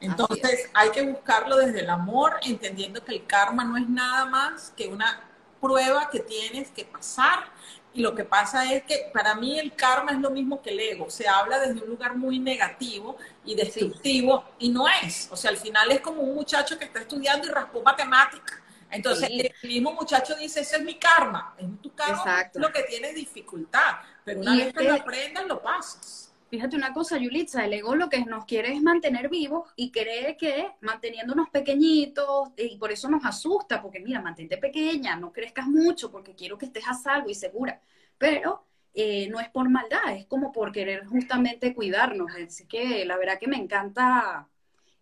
Entonces, 0.00 0.70
hay 0.72 0.90
que 0.90 1.02
buscarlo 1.02 1.56
desde 1.56 1.80
el 1.80 1.90
amor, 1.90 2.36
entendiendo 2.42 3.04
que 3.04 3.12
el 3.12 3.26
karma 3.26 3.64
no 3.64 3.76
es 3.76 3.88
nada 3.88 4.24
más 4.24 4.72
que 4.76 4.88
una 4.88 5.20
prueba 5.60 6.08
que 6.10 6.20
tienes 6.20 6.70
que 6.70 6.84
pasar. 6.84 7.44
Y 7.92 8.02
lo 8.02 8.14
que 8.14 8.24
pasa 8.24 8.72
es 8.72 8.84
que 8.84 9.10
para 9.12 9.34
mí 9.34 9.58
el 9.58 9.74
karma 9.74 10.12
es 10.12 10.18
lo 10.18 10.30
mismo 10.30 10.62
que 10.62 10.70
el 10.70 10.80
ego. 10.80 11.10
Se 11.10 11.28
habla 11.28 11.58
desde 11.58 11.82
un 11.82 11.90
lugar 11.90 12.16
muy 12.16 12.38
negativo 12.38 13.16
y 13.44 13.54
destructivo 13.54 14.44
y 14.58 14.68
no 14.68 14.86
es. 15.02 15.28
O 15.30 15.36
sea, 15.36 15.50
al 15.50 15.56
final 15.56 15.90
es 15.90 16.00
como 16.00 16.22
un 16.22 16.34
muchacho 16.34 16.78
que 16.78 16.84
está 16.84 17.00
estudiando 17.00 17.48
y 17.48 17.50
raspó 17.50 17.82
matemática. 17.82 18.59
Entonces, 18.90 19.28
el 19.30 19.68
mismo 19.68 19.92
muchacho 19.92 20.34
dice, 20.36 20.60
ese 20.60 20.76
es 20.76 20.82
mi 20.82 20.94
karma. 20.94 21.54
Es 21.58 21.66
tu 21.80 21.92
karma 21.94 22.50
lo 22.54 22.72
que 22.72 22.82
tiene 22.84 23.12
dificultad. 23.12 23.96
Pero 24.24 24.40
una 24.40 24.56
vez 24.56 24.72
que 24.72 24.84
lo 24.84 24.94
aprendas, 24.94 25.46
lo 25.46 25.62
pasas. 25.62 26.30
Fíjate 26.50 26.74
una 26.74 26.92
cosa, 26.92 27.16
Yulitza, 27.16 27.64
el 27.64 27.74
ego 27.74 27.94
lo 27.94 28.08
que 28.08 28.24
nos 28.24 28.44
quiere 28.44 28.72
es 28.72 28.82
mantener 28.82 29.28
vivos 29.28 29.70
y 29.76 29.92
cree 29.92 30.36
que 30.36 30.72
manteniéndonos 30.80 31.48
pequeñitos, 31.48 32.48
y 32.56 32.76
por 32.76 32.90
eso 32.90 33.08
nos 33.08 33.24
asusta, 33.24 33.80
porque 33.80 34.00
mira, 34.00 34.20
mantente 34.20 34.58
pequeña, 34.58 35.14
no 35.14 35.32
crezcas 35.32 35.68
mucho, 35.68 36.10
porque 36.10 36.34
quiero 36.34 36.58
que 36.58 36.66
estés 36.66 36.88
a 36.88 36.94
salvo 36.94 37.30
y 37.30 37.36
segura. 37.36 37.80
Pero 38.18 38.66
eh, 38.94 39.28
no 39.28 39.38
es 39.38 39.48
por 39.50 39.68
maldad, 39.68 40.16
es 40.16 40.26
como 40.26 40.50
por 40.50 40.72
querer 40.72 41.06
justamente 41.06 41.72
cuidarnos. 41.72 42.32
Así 42.34 42.66
que 42.66 43.04
la 43.04 43.16
verdad 43.16 43.38
que 43.38 43.46
me 43.46 43.56
encanta 43.56 44.48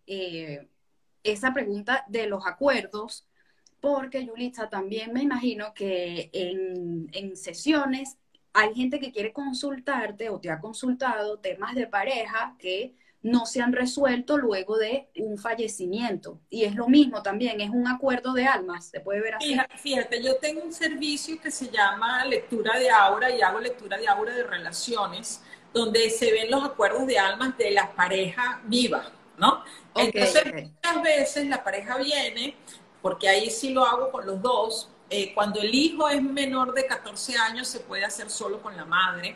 eh, 0.05 0.67
esa 1.23 1.53
pregunta 1.53 2.05
de 2.07 2.27
los 2.27 2.45
acuerdos, 2.45 3.27
porque 3.81 4.25
Yulitza 4.25 4.69
también 4.69 5.13
me 5.13 5.21
imagino 5.21 5.73
que 5.73 6.29
en, 6.33 7.09
en 7.13 7.35
sesiones 7.35 8.17
hay 8.53 8.73
gente 8.73 8.99
que 8.99 9.11
quiere 9.11 9.31
consultarte 9.31 10.29
o 10.29 10.39
te 10.39 10.49
ha 10.49 10.59
consultado 10.59 11.39
temas 11.39 11.75
de 11.75 11.87
pareja 11.87 12.55
que 12.59 12.95
no 13.21 13.45
se 13.45 13.61
han 13.61 13.73
resuelto 13.73 14.37
luego 14.37 14.77
de 14.77 15.09
un 15.17 15.37
fallecimiento. 15.37 16.39
Y 16.49 16.63
es 16.63 16.75
lo 16.75 16.87
mismo 16.87 17.21
también, 17.21 17.59
es 17.61 17.69
un 17.69 17.87
acuerdo 17.87 18.33
de 18.33 18.45
almas, 18.45 18.85
se 18.89 19.01
puede 19.01 19.21
ver 19.21 19.35
así. 19.35 19.57
Fíjate, 19.77 20.23
yo 20.23 20.37
tengo 20.37 20.63
un 20.63 20.73
servicio 20.73 21.39
que 21.41 21.51
se 21.51 21.69
llama 21.69 22.23
lectura 22.25 22.79
de 22.79 22.89
aura 22.89 23.29
y 23.29 23.41
hago 23.41 23.59
lectura 23.59 23.97
de 23.97 24.07
aura 24.07 24.33
de 24.33 24.43
relaciones, 24.43 25.41
donde 25.73 26.09
se 26.09 26.31
ven 26.31 26.49
los 26.49 26.63
acuerdos 26.63 27.05
de 27.07 27.19
almas 27.19 27.57
de 27.57 27.71
la 27.71 27.91
pareja 27.91 28.61
viva, 28.65 29.11
¿no? 29.37 29.63
Entonces, 29.95 30.45
muchas 30.45 31.03
veces 31.03 31.47
la 31.47 31.63
pareja 31.63 31.97
viene, 31.97 32.55
porque 33.01 33.29
ahí 33.29 33.49
sí 33.49 33.71
lo 33.71 33.85
hago 33.85 34.11
con 34.11 34.25
los 34.25 34.41
dos, 34.41 34.89
eh, 35.09 35.33
cuando 35.33 35.61
el 35.61 35.73
hijo 35.73 36.07
es 36.09 36.21
menor 36.21 36.73
de 36.73 36.85
14 36.85 37.37
años 37.37 37.67
se 37.67 37.79
puede 37.79 38.05
hacer 38.05 38.29
solo 38.29 38.61
con 38.61 38.75
la 38.77 38.85
madre. 38.85 39.35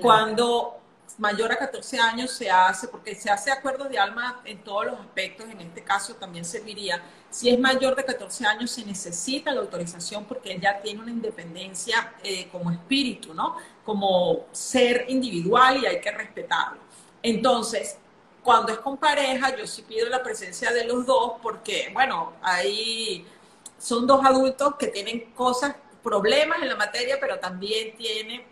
Cuando 0.00 0.78
mayor 1.18 1.52
a 1.52 1.58
14 1.58 1.98
años 1.98 2.30
se 2.30 2.50
hace, 2.50 2.88
porque 2.88 3.14
se 3.14 3.30
hace 3.30 3.50
acuerdo 3.50 3.84
de 3.84 3.98
alma 3.98 4.40
en 4.44 4.62
todos 4.64 4.86
los 4.86 4.98
aspectos, 4.98 5.48
en 5.50 5.60
este 5.60 5.82
caso 5.82 6.14
también 6.14 6.44
serviría. 6.44 7.02
Si 7.28 7.50
es 7.50 7.58
mayor 7.58 7.94
de 7.94 8.04
14 8.04 8.46
años 8.46 8.70
se 8.70 8.84
necesita 8.84 9.52
la 9.52 9.60
autorización 9.60 10.24
porque 10.24 10.52
él 10.52 10.60
ya 10.60 10.80
tiene 10.80 11.00
una 11.00 11.10
independencia 11.10 12.14
eh, 12.22 12.48
como 12.50 12.70
espíritu, 12.70 13.34
¿no? 13.34 13.56
Como 13.84 14.46
ser 14.52 15.06
individual 15.08 15.82
y 15.82 15.86
hay 15.86 16.00
que 16.00 16.10
respetarlo. 16.10 16.80
Entonces, 17.22 17.98
cuando 18.42 18.72
es 18.72 18.78
con 18.78 18.96
pareja, 18.96 19.56
yo 19.56 19.66
sí 19.66 19.82
pido 19.82 20.08
la 20.08 20.22
presencia 20.22 20.72
de 20.72 20.84
los 20.84 21.06
dos 21.06 21.34
porque, 21.42 21.90
bueno, 21.92 22.34
hay 22.42 23.26
son 23.78 24.06
dos 24.06 24.24
adultos 24.24 24.76
que 24.76 24.88
tienen 24.88 25.32
cosas, 25.32 25.74
problemas 26.02 26.62
en 26.62 26.68
la 26.68 26.76
materia, 26.76 27.18
pero 27.20 27.38
también 27.38 27.96
tienen 27.96 28.42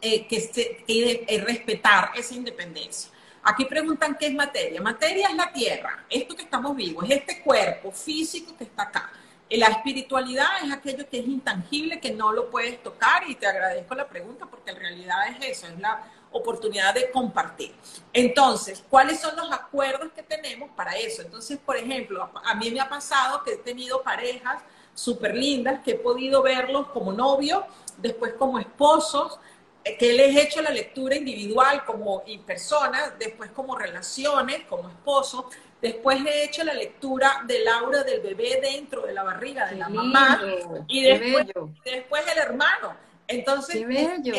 eh, 0.00 0.26
que, 0.26 1.42
respetar 1.44 2.12
esa 2.14 2.34
independencia. 2.34 3.10
Aquí 3.42 3.66
preguntan 3.66 4.16
qué 4.18 4.26
es 4.26 4.34
materia. 4.34 4.80
Materia 4.80 5.28
es 5.28 5.36
la 5.36 5.52
tierra, 5.52 6.04
esto 6.08 6.34
que 6.34 6.42
estamos 6.42 6.74
vivos, 6.74 7.04
es 7.04 7.18
este 7.18 7.42
cuerpo 7.42 7.92
físico 7.92 8.56
que 8.56 8.64
está 8.64 8.84
acá. 8.84 9.10
La 9.48 9.66
espiritualidad 9.66 10.48
es 10.64 10.72
aquello 10.72 11.08
que 11.08 11.20
es 11.20 11.26
intangible, 11.26 12.00
que 12.00 12.10
no 12.10 12.32
lo 12.32 12.50
puedes 12.50 12.82
tocar 12.82 13.28
y 13.28 13.36
te 13.36 13.46
agradezco 13.46 13.94
la 13.94 14.08
pregunta 14.08 14.46
porque 14.46 14.70
en 14.70 14.76
realidad 14.76 15.28
es 15.28 15.58
eso, 15.58 15.66
es 15.68 15.78
la 15.78 16.02
oportunidad 16.36 16.94
de 16.94 17.10
compartir. 17.10 17.74
Entonces, 18.12 18.84
¿cuáles 18.88 19.20
son 19.20 19.36
los 19.36 19.50
acuerdos 19.52 20.12
que 20.12 20.22
tenemos 20.22 20.70
para 20.76 20.96
eso? 20.96 21.22
Entonces, 21.22 21.58
por 21.58 21.76
ejemplo, 21.76 22.30
a 22.44 22.54
mí 22.54 22.70
me 22.70 22.80
ha 22.80 22.88
pasado 22.88 23.42
que 23.42 23.52
he 23.54 23.56
tenido 23.58 24.02
parejas 24.02 24.62
súper 24.94 25.34
lindas, 25.34 25.80
que 25.84 25.92
he 25.92 25.96
podido 25.96 26.42
verlos 26.42 26.88
como 26.88 27.12
novios, 27.12 27.64
después 27.98 28.34
como 28.34 28.58
esposos, 28.58 29.38
eh, 29.84 29.96
que 29.96 30.12
les 30.14 30.34
he 30.34 30.42
hecho 30.42 30.62
la 30.62 30.70
lectura 30.70 31.14
individual 31.14 31.84
como 31.84 32.24
en 32.26 32.42
persona, 32.42 33.14
después 33.18 33.50
como 33.50 33.76
relaciones, 33.76 34.62
como 34.68 34.88
esposo, 34.88 35.48
después 35.80 36.18
he 36.26 36.44
hecho 36.44 36.64
la 36.64 36.74
lectura 36.74 37.44
del 37.46 37.68
aura 37.68 38.02
del 38.02 38.20
bebé 38.20 38.58
dentro 38.60 39.02
de 39.02 39.12
la 39.12 39.22
barriga 39.22 39.66
de 39.66 39.76
la 39.76 39.88
mamá 39.88 40.40
y 40.88 41.04
después, 41.04 41.46
después 41.84 42.24
el 42.32 42.38
hermano. 42.38 42.96
Entonces, 43.28 43.84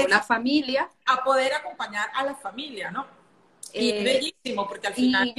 la 0.08 0.22
familia. 0.22 0.90
A 1.06 1.24
poder 1.24 1.54
acompañar 1.54 2.10
a 2.14 2.24
la 2.24 2.36
familia, 2.36 2.92
¿no? 2.92 3.06
Y 3.74 3.92
es 3.92 4.02
eh, 4.02 4.04
bellísimo, 4.04 4.68
porque 4.68 4.88
al 4.88 4.94
final. 4.94 5.34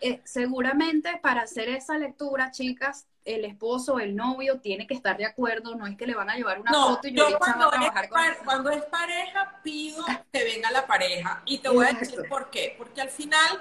Eh, 0.00 0.20
seguramente 0.24 1.18
para 1.22 1.42
hacer 1.42 1.68
esa 1.68 1.98
lectura, 1.98 2.50
chicas, 2.50 3.06
el 3.24 3.44
esposo, 3.44 3.98
el 3.98 4.14
novio, 4.14 4.60
tiene 4.60 4.86
que 4.86 4.94
estar 4.94 5.16
de 5.16 5.26
acuerdo, 5.26 5.74
no 5.74 5.86
es 5.86 5.96
que 5.96 6.06
le 6.06 6.14
van 6.14 6.30
a 6.30 6.36
llevar 6.36 6.60
una 6.60 6.72
foto 6.72 7.08
y 7.08 7.14
yo 7.14 7.26
cuando, 7.38 7.72
es 7.72 8.38
cuando 8.44 8.70
es 8.70 8.84
pareja, 8.84 9.60
pido 9.64 10.04
que 10.32 10.44
venga 10.44 10.70
la 10.70 10.86
pareja. 10.86 11.42
Y 11.44 11.58
te 11.58 11.68
voy 11.68 11.86
a 11.86 11.92
decir 11.92 12.22
por 12.28 12.50
qué. 12.50 12.74
Porque 12.78 13.00
al 13.00 13.10
final, 13.10 13.60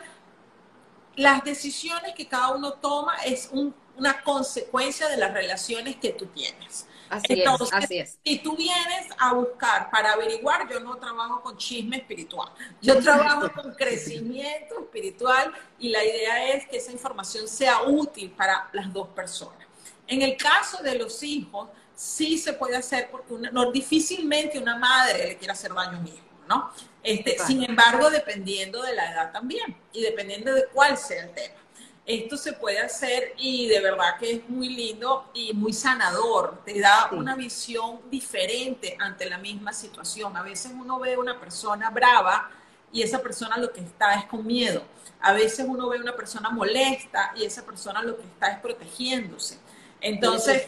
las 1.15 1.43
decisiones 1.43 2.13
que 2.13 2.27
cada 2.27 2.53
uno 2.53 2.73
toma 2.73 3.15
es 3.25 3.49
una 3.51 4.21
consecuencia 4.21 5.07
de 5.09 5.17
las 5.17 5.33
relaciones 5.33 5.95
que 5.95 6.11
tú 6.11 6.27
tienes. 6.27 6.87
Así 7.15 7.41
es, 7.41 7.73
así 7.73 7.97
es. 7.97 8.19
Si 8.23 8.39
tú 8.39 8.55
vienes 8.55 9.07
a 9.17 9.33
buscar 9.33 9.89
para 9.89 10.13
averiguar, 10.13 10.69
yo 10.69 10.79
no 10.79 10.95
trabajo 10.97 11.41
con 11.41 11.57
chisme 11.57 11.97
espiritual, 11.97 12.49
yo 12.81 12.99
trabajo 13.01 13.51
con 13.53 13.73
crecimiento 13.73 14.79
espiritual 14.79 15.53
y 15.79 15.89
la 15.89 16.03
idea 16.03 16.53
es 16.53 16.67
que 16.67 16.77
esa 16.77 16.91
información 16.91 17.47
sea 17.47 17.83
útil 17.83 18.31
para 18.31 18.69
las 18.73 18.91
dos 18.91 19.07
personas. 19.09 19.59
En 20.07 20.21
el 20.21 20.37
caso 20.37 20.83
de 20.83 20.97
los 20.97 21.23
hijos, 21.23 21.69
sí 21.95 22.37
se 22.37 22.53
puede 22.53 22.75
hacer 22.75 23.09
porque 23.09 23.49
no, 23.51 23.71
difícilmente 23.71 24.59
una 24.59 24.77
madre 24.77 25.27
le 25.27 25.37
quiere 25.37 25.53
hacer 25.53 25.73
daño 25.73 25.97
a 25.97 25.99
un 25.99 26.07
hijo, 26.07 26.25
¿no? 26.47 26.71
Este, 27.01 27.37
sin 27.39 27.63
embargo, 27.63 28.09
dependiendo 28.09 28.81
de 28.81 28.93
la 28.93 29.11
edad 29.11 29.31
también 29.31 29.77
y 29.93 30.01
dependiendo 30.01 30.53
de 30.53 30.65
cuál 30.67 30.97
sea 30.97 31.23
el 31.23 31.33
tema 31.33 31.64
esto 32.05 32.37
se 32.37 32.53
puede 32.53 32.79
hacer 32.79 33.33
y 33.37 33.67
de 33.67 33.79
verdad 33.79 34.17
que 34.19 34.31
es 34.31 34.49
muy 34.49 34.69
lindo 34.69 35.29
y 35.33 35.53
muy 35.53 35.73
sanador. 35.73 36.61
Te 36.63 36.79
da 36.79 37.09
una 37.11 37.35
visión 37.35 37.99
diferente 38.11 38.95
ante 38.99 39.27
la 39.27 39.39
misma 39.39 39.73
situación. 39.73 40.37
A 40.37 40.43
veces 40.43 40.71
uno 40.75 40.99
ve 40.99 41.17
una 41.17 41.39
persona 41.39 41.89
brava 41.89 42.51
y 42.91 43.01
esa 43.01 43.21
persona 43.21 43.57
lo 43.57 43.73
que 43.73 43.81
está 43.81 44.13
es 44.15 44.25
con 44.25 44.45
miedo. 44.45 44.83
A 45.19 45.33
veces 45.33 45.65
uno 45.67 45.89
ve 45.89 45.99
una 45.99 46.15
persona 46.15 46.51
molesta 46.51 47.31
y 47.35 47.43
esa 47.43 47.65
persona 47.65 48.03
lo 48.03 48.15
que 48.17 48.23
está 48.23 48.49
es 48.49 48.59
protegiéndose. 48.59 49.57
Entonces, 49.99 50.63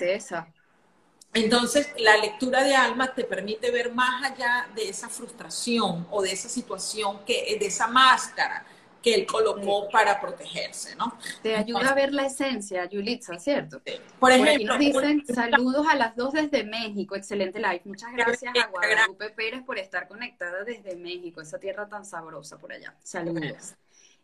entonces 1.34 1.94
la 2.00 2.18
lectura 2.18 2.64
de 2.64 2.76
alma 2.76 3.14
te 3.14 3.24
permite 3.24 3.70
ver 3.70 3.94
más 3.94 4.24
allá 4.24 4.68
de 4.74 4.90
esa 4.90 5.08
frustración 5.08 6.08
o 6.10 6.24
de 6.24 6.32
esa 6.32 6.50
situación, 6.50 7.20
que, 7.26 7.58
de 7.60 7.68
esa 7.68 7.86
máscara 7.86 8.66
que 9.08 9.16
él 9.16 9.26
colocó 9.26 9.88
para 9.90 10.20
protegerse, 10.20 10.96
¿no? 10.96 11.18
Te 11.42 11.56
ayuda 11.56 11.90
a 11.90 11.94
ver 11.94 12.14
la 12.14 12.26
esencia, 12.26 12.86
Yulitza, 12.86 13.40
¿cierto? 13.40 13.82
Por 14.20 14.32
ejemplo, 14.32 14.74
nos 14.74 14.80
dicen 14.80 15.24
saludos 15.26 15.88
a 15.90 15.96
las 15.96 16.16
dos 16.16 16.34
desde 16.34 16.64
México, 16.64 17.16
excelente 17.16 17.60
live. 17.60 17.82
Muchas 17.86 18.12
gracias 18.14 18.54
a 18.56 18.68
Guadalupe 18.68 19.30
Pérez 19.30 19.64
por 19.64 19.78
estar 19.78 20.08
conectada 20.08 20.64
desde 20.64 20.96
México, 20.96 21.42
esa 21.42 21.60
tierra 21.60 21.88
tan 21.88 22.06
sabrosa 22.06 22.58
por 22.58 22.72
allá. 22.72 22.96
Saludos. 23.04 23.76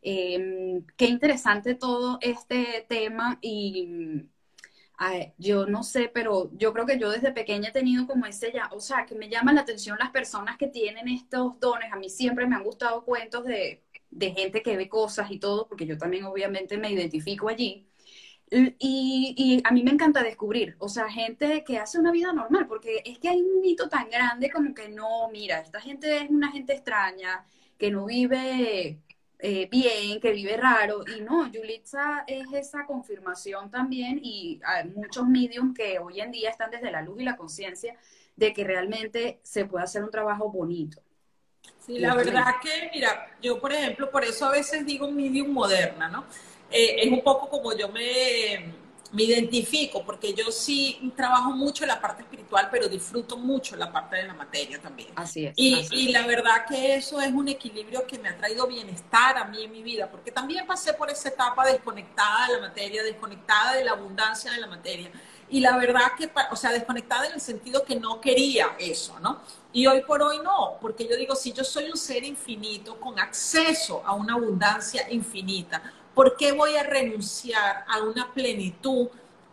Em, 0.01 0.85
qué 0.97 1.05
interesante 1.05 1.75
todo 1.75 2.17
este 2.21 2.85
tema 2.89 3.37
y 3.41 4.27
yo 5.37 5.65
no 5.65 5.83
sé, 5.83 6.09
pero 6.13 6.49
yo 6.53 6.73
creo 6.73 6.85
que 6.85 6.99
yo 6.99 7.09
desde 7.09 7.31
pequeña 7.31 7.69
he 7.69 7.71
tenido 7.71 8.07
como 8.07 8.25
ese 8.25 8.51
ya, 8.53 8.69
o 8.71 8.79
sea, 8.79 9.05
que 9.05 9.15
me 9.15 9.29
llaman 9.29 9.55
la 9.55 9.61
atención 9.61 9.97
las 9.99 10.11
personas 10.11 10.57
que 10.57 10.67
tienen 10.67 11.07
estos 11.07 11.59
dones. 11.59 11.91
A 11.91 11.97
mí 11.97 12.09
siempre 12.09 12.47
me 12.47 12.55
han 12.55 12.63
gustado 12.63 13.03
cuentos 13.03 13.43
de 13.45 13.82
de 14.15 14.31
gente 14.31 14.61
que 14.61 14.77
ve 14.77 14.89
cosas 14.89 15.31
y 15.31 15.39
todo, 15.39 15.67
porque 15.67 15.85
yo 15.85 15.97
también 15.97 16.25
obviamente 16.25 16.77
me 16.77 16.91
identifico 16.91 17.49
allí. 17.49 17.87
Y, 18.79 19.61
a 19.63 19.71
mí 19.71 19.83
me 19.83 19.91
encanta 19.91 20.21
descubrir, 20.21 20.75
o 20.79 20.87
sea, 20.87 21.09
gente 21.09 21.63
que 21.63 21.79
hace 21.79 21.99
una 21.99 22.11
vida 22.11 22.31
normal, 22.33 22.67
porque 22.67 23.01
es 23.05 23.17
que 23.17 23.29
hay 23.29 23.41
un 23.41 23.61
mito 23.61 23.89
tan 23.89 24.09
grande 24.09 24.51
como 24.51 24.73
que 24.75 24.89
no, 24.89 25.29
mira, 25.31 25.59
esta 25.59 25.81
gente 25.81 26.17
es 26.17 26.29
una 26.29 26.51
gente 26.51 26.73
extraña, 26.73 27.45
que 27.77 27.89
no 27.91 28.05
vive 28.05 28.99
eh, 29.45 29.67
bien, 29.69 30.21
que 30.21 30.31
vive 30.31 30.55
raro. 30.57 31.03
Y 31.17 31.21
no, 31.21 31.51
Yulitza 31.51 32.23
es 32.27 32.45
esa 32.53 32.85
confirmación 32.85 33.69
también 33.69 34.19
y 34.23 34.61
hay 34.65 34.89
muchos 34.89 35.27
mediums 35.27 35.75
que 35.75 35.99
hoy 35.99 36.21
en 36.21 36.31
día 36.31 36.49
están 36.49 36.71
desde 36.71 36.91
la 36.91 37.01
luz 37.01 37.19
y 37.21 37.25
la 37.25 37.35
conciencia 37.35 37.97
de 38.37 38.53
que 38.53 38.63
realmente 38.63 39.41
se 39.43 39.65
puede 39.65 39.83
hacer 39.83 40.03
un 40.03 40.11
trabajo 40.11 40.49
bonito. 40.49 41.02
Sí, 41.85 41.99
la 41.99 42.15
verdad 42.15 42.55
que, 42.61 42.89
mira, 42.93 43.35
yo 43.41 43.59
por 43.59 43.73
ejemplo, 43.73 44.09
por 44.09 44.23
eso 44.23 44.45
a 44.45 44.51
veces 44.51 44.85
digo 44.85 45.11
medium 45.11 45.51
moderna, 45.51 46.07
¿no? 46.07 46.25
Eh, 46.71 46.95
es 46.99 47.11
un 47.11 47.21
poco 47.21 47.49
como 47.49 47.75
yo 47.75 47.89
me 47.89 48.73
me 49.13 49.23
identifico 49.23 50.03
porque 50.03 50.33
yo 50.33 50.51
sí 50.51 51.13
trabajo 51.15 51.51
mucho 51.51 51.85
la 51.85 52.01
parte 52.01 52.23
espiritual, 52.23 52.67
pero 52.71 52.89
disfruto 52.89 53.37
mucho 53.37 53.75
la 53.75 53.91
parte 53.91 54.17
de 54.17 54.23
la 54.23 54.33
materia 54.33 54.81
también. 54.81 55.09
Así 55.15 55.45
es. 55.45 55.53
Y, 55.55 55.87
y 55.91 56.11
la 56.11 56.25
verdad 56.25 56.65
que 56.67 56.95
eso 56.95 57.21
es 57.21 57.31
un 57.31 57.47
equilibrio 57.47 58.07
que 58.07 58.17
me 58.17 58.29
ha 58.29 58.35
traído 58.35 58.65
bienestar 58.65 59.37
a 59.37 59.45
mí 59.45 59.63
en 59.63 59.71
mi 59.71 59.83
vida, 59.83 60.09
porque 60.09 60.31
también 60.31 60.65
pasé 60.65 60.93
por 60.93 61.11
esa 61.11 61.29
etapa 61.29 61.63
desconectada 61.63 62.47
de 62.47 62.53
la 62.53 62.67
materia, 62.67 63.03
desconectada 63.03 63.75
de 63.75 63.85
la 63.85 63.91
abundancia 63.91 64.51
de 64.51 64.59
la 64.59 64.67
materia. 64.67 65.11
Y 65.53 65.59
la 65.61 65.77
verdad 65.77 66.11
que, 66.17 66.29
o 66.51 66.55
sea, 66.55 66.71
desconectada 66.71 67.27
en 67.27 67.33
el 67.33 67.41
sentido 67.41 67.83
que 67.83 67.95
no 67.95 68.19
quería 68.19 68.75
eso, 68.77 69.17
¿no? 69.21 69.41
Y 69.71 69.87
hoy 69.87 70.01
por 70.01 70.21
hoy 70.21 70.39
no, 70.43 70.77
porque 70.81 71.07
yo 71.07 71.15
digo, 71.15 71.35
si 71.35 71.53
yo 71.53 71.63
soy 71.63 71.89
un 71.89 71.97
ser 71.97 72.23
infinito 72.23 72.99
con 72.99 73.17
acceso 73.19 74.03
a 74.05 74.13
una 74.13 74.33
abundancia 74.33 75.09
infinita, 75.11 75.81
¿Por 76.13 76.37
qué 76.37 76.51
voy 76.51 76.75
a 76.75 76.83
renunciar 76.83 77.85
a 77.87 78.01
una 78.01 78.31
plenitud 78.33 79.07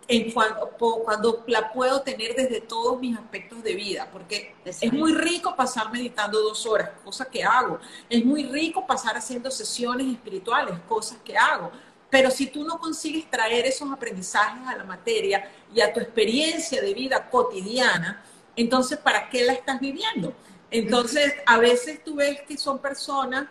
en 0.07 0.33
cuando, 0.33 0.69
cuando 1.05 1.45
la 1.47 1.73
puedo 1.73 2.03
tener 2.03 2.35
desde 2.35 2.61
todos 2.61 3.01
mis 3.01 3.17
aspectos 3.17 3.63
de 3.63 3.75
vida? 3.75 4.09
Porque 4.13 4.55
es 4.65 4.93
muy 4.93 5.15
rico 5.15 5.57
pasar 5.57 5.91
meditando 5.91 6.41
dos 6.41 6.67
horas, 6.67 6.91
cosa 7.03 7.25
que 7.25 7.43
hago. 7.43 7.79
Es 8.11 8.25
muy 8.25 8.45
rico 8.45 8.87
pasar 8.87 9.17
haciendo 9.17 9.51
sesiones 9.51 10.07
espirituales, 10.07 10.75
cosas 10.87 11.19
que 11.25 11.37
hago. 11.37 11.71
Pero 12.11 12.31
si 12.31 12.47
tú 12.47 12.65
no 12.65 12.79
consigues 12.79 13.31
traer 13.31 13.67
esos 13.67 13.91
aprendizajes 13.91 14.67
a 14.67 14.77
la 14.77 14.85
materia 14.85 15.51
y 15.75 15.81
a 15.81 15.93
tu 15.93 16.01
experiencia 16.01 16.83
de 16.83 16.93
vida 16.93 17.31
cotidiana, 17.31 18.23
entonces, 18.57 18.99
¿para 18.99 19.29
qué 19.31 19.45
la 19.45 19.53
estás 19.53 19.81
viviendo? 19.81 20.35
Entonces, 20.71 21.35
a 21.47 21.59
veces 21.59 22.03
tú 22.05 22.17
ves 22.17 22.43
que 22.43 22.57
son 22.57 22.79
personas 22.79 23.49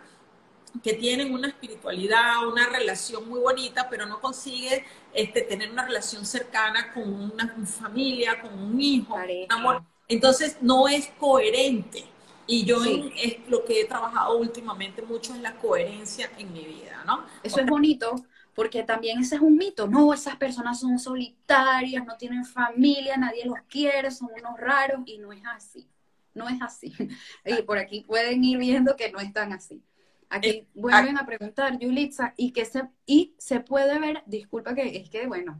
que 0.82 0.94
tienen 0.94 1.34
una 1.34 1.48
espiritualidad, 1.48 2.46
una 2.46 2.66
relación 2.68 3.28
muy 3.28 3.40
bonita, 3.40 3.88
pero 3.90 4.06
no 4.06 4.20
consigue 4.20 4.84
este, 5.12 5.42
tener 5.42 5.70
una 5.70 5.84
relación 5.84 6.24
cercana 6.24 6.92
con 6.92 7.12
una 7.12 7.54
familia, 7.66 8.40
con 8.40 8.56
un 8.56 8.80
hijo, 8.80 9.14
un 9.14 9.52
amor. 9.52 9.82
Entonces 10.08 10.58
no 10.60 10.88
es 10.88 11.08
coherente. 11.18 12.04
Y 12.46 12.64
yo 12.64 12.82
es 12.84 13.36
lo 13.48 13.64
que 13.64 13.82
he 13.82 13.84
trabajado 13.84 14.36
últimamente 14.36 15.02
mucho 15.02 15.34
es 15.34 15.40
la 15.40 15.54
coherencia 15.56 16.30
en 16.36 16.52
mi 16.52 16.64
vida, 16.64 17.04
¿no? 17.06 17.24
Eso 17.44 17.60
es 17.60 17.66
bonito, 17.66 18.16
porque 18.60 18.82
también 18.82 19.18
ese 19.18 19.36
es 19.36 19.40
un 19.40 19.56
mito. 19.56 19.88
No, 19.88 20.12
esas 20.12 20.36
personas 20.36 20.78
son 20.78 20.98
solitarias, 20.98 22.04
no 22.04 22.18
tienen 22.18 22.44
familia, 22.44 23.16
nadie 23.16 23.46
los 23.46 23.58
quiere, 23.66 24.10
son 24.10 24.28
unos 24.38 24.60
raros, 24.60 25.00
y 25.06 25.16
no 25.16 25.32
es 25.32 25.40
así. 25.46 25.88
No 26.34 26.46
es 26.46 26.60
así. 26.60 26.92
Y 27.46 27.62
por 27.62 27.78
aquí 27.78 28.02
pueden 28.02 28.44
ir 28.44 28.58
viendo 28.58 28.96
que 28.96 29.10
no 29.10 29.18
es 29.18 29.32
tan 29.32 29.54
así. 29.54 29.82
Aquí 30.28 30.68
vuelven 30.74 31.16
a 31.16 31.24
preguntar, 31.24 31.78
Yulitza, 31.78 32.34
y 32.36 32.52
que 32.52 32.66
se, 32.66 32.82
y 33.06 33.34
se 33.38 33.60
puede 33.60 33.98
ver, 33.98 34.24
disculpa 34.26 34.74
que 34.74 34.94
es 34.94 35.08
que, 35.08 35.26
bueno, 35.26 35.58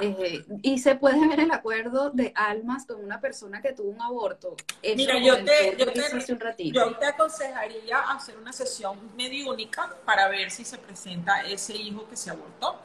eh, 0.00 0.44
y 0.62 0.78
se 0.78 0.94
puede 0.94 1.28
ver 1.28 1.40
el 1.40 1.50
acuerdo 1.50 2.10
de 2.10 2.32
almas 2.34 2.86
con 2.86 3.04
una 3.04 3.20
persona 3.20 3.60
que 3.60 3.72
tuvo 3.72 3.90
un 3.90 4.00
aborto. 4.00 4.56
Mira, 4.82 5.18
yo 5.18 5.44
te, 5.44 5.76
yo, 5.76 5.92
te, 5.92 6.72
yo 6.72 6.96
te 6.96 7.06
aconsejaría 7.06 7.98
hacer 8.10 8.36
una 8.38 8.52
sesión 8.52 8.98
mediúnica 9.16 9.94
para 10.04 10.28
ver 10.28 10.50
si 10.50 10.64
se 10.64 10.78
presenta 10.78 11.42
ese 11.42 11.76
hijo 11.76 12.08
que 12.08 12.16
se 12.16 12.30
abortó. 12.30 12.80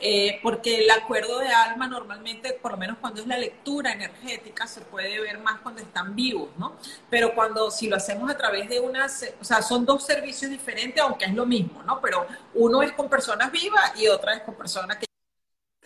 Eh, 0.00 0.38
porque 0.44 0.84
el 0.84 0.90
acuerdo 0.90 1.40
de 1.40 1.48
alma 1.48 1.88
normalmente, 1.88 2.52
por 2.52 2.70
lo 2.70 2.76
menos 2.76 2.98
cuando 3.00 3.20
es 3.20 3.26
la 3.26 3.36
lectura 3.36 3.92
energética, 3.92 4.66
se 4.66 4.80
puede 4.82 5.20
ver 5.20 5.38
más 5.40 5.58
cuando 5.60 5.80
están 5.80 6.14
vivos, 6.14 6.50
¿no? 6.56 6.76
Pero 7.10 7.34
cuando, 7.34 7.70
si 7.70 7.88
lo 7.88 7.96
hacemos 7.96 8.30
a 8.30 8.36
través 8.36 8.68
de 8.68 8.78
una, 8.78 9.06
o 9.06 9.44
sea, 9.44 9.60
son 9.60 9.84
dos 9.84 10.06
servicios 10.06 10.50
diferentes, 10.50 11.02
aunque 11.02 11.24
es 11.24 11.34
lo 11.34 11.44
mismo, 11.44 11.82
¿no? 11.82 12.00
Pero 12.00 12.26
uno 12.54 12.82
es 12.82 12.92
con 12.92 13.08
personas 13.08 13.50
vivas 13.50 13.92
y 13.96 14.06
otra 14.06 14.34
es 14.34 14.42
con 14.42 14.54
personas 14.54 14.98
que... 14.98 15.06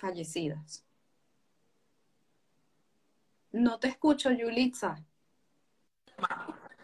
Fallecidas. 0.02 0.84
No 3.52 3.78
te 3.78 3.86
escucho, 3.86 4.32
Yulitza. 4.32 4.98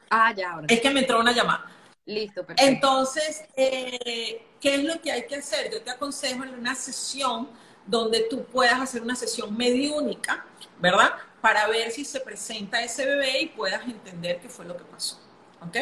Ah, 0.09 0.33
ya, 0.33 0.53
ahora. 0.53 0.66
Es 0.71 0.81
que 0.81 0.91
me 0.91 1.01
entró 1.01 1.19
una 1.19 1.33
llamada. 1.33 1.69
Listo, 2.05 2.47
perfecto. 2.47 2.73
Entonces, 2.73 3.45
eh, 3.57 4.47
¿qué 4.61 4.77
es 4.77 4.85
lo 4.85 5.01
que 5.01 5.11
hay 5.11 5.27
que 5.27 5.35
hacer? 5.35 5.69
Yo 5.73 5.83
te 5.83 5.91
aconsejo 5.91 6.45
en 6.45 6.55
una 6.55 6.77
sesión 6.77 7.51
donde 7.85 8.29
tú 8.31 8.45
puedas 8.45 8.81
hacer 8.81 9.03
una 9.03 9.16
sesión 9.16 9.57
mediúnica, 9.57 10.47
¿verdad? 10.79 11.14
Para 11.41 11.66
ver 11.66 11.91
si 11.91 12.05
se 12.05 12.21
presenta 12.21 12.81
ese 12.85 13.05
bebé 13.05 13.41
y 13.41 13.47
puedas 13.47 13.83
entender 13.85 14.39
qué 14.39 14.49
fue 14.49 14.64
lo 14.64 14.77
que 14.77 14.85
pasó. 14.85 15.21
¿Ok? 15.61 15.77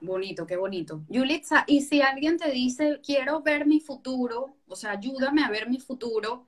Bonito, 0.00 0.46
qué 0.46 0.56
bonito. 0.56 1.02
Yulitza, 1.08 1.64
y 1.66 1.82
si 1.82 2.02
alguien 2.02 2.36
te 2.38 2.50
dice, 2.50 3.00
quiero 3.04 3.42
ver 3.42 3.66
mi 3.66 3.80
futuro, 3.80 4.54
o 4.68 4.76
sea, 4.76 4.92
ayúdame 4.92 5.42
a 5.44 5.50
ver 5.50 5.68
mi 5.68 5.78
futuro 5.80 6.46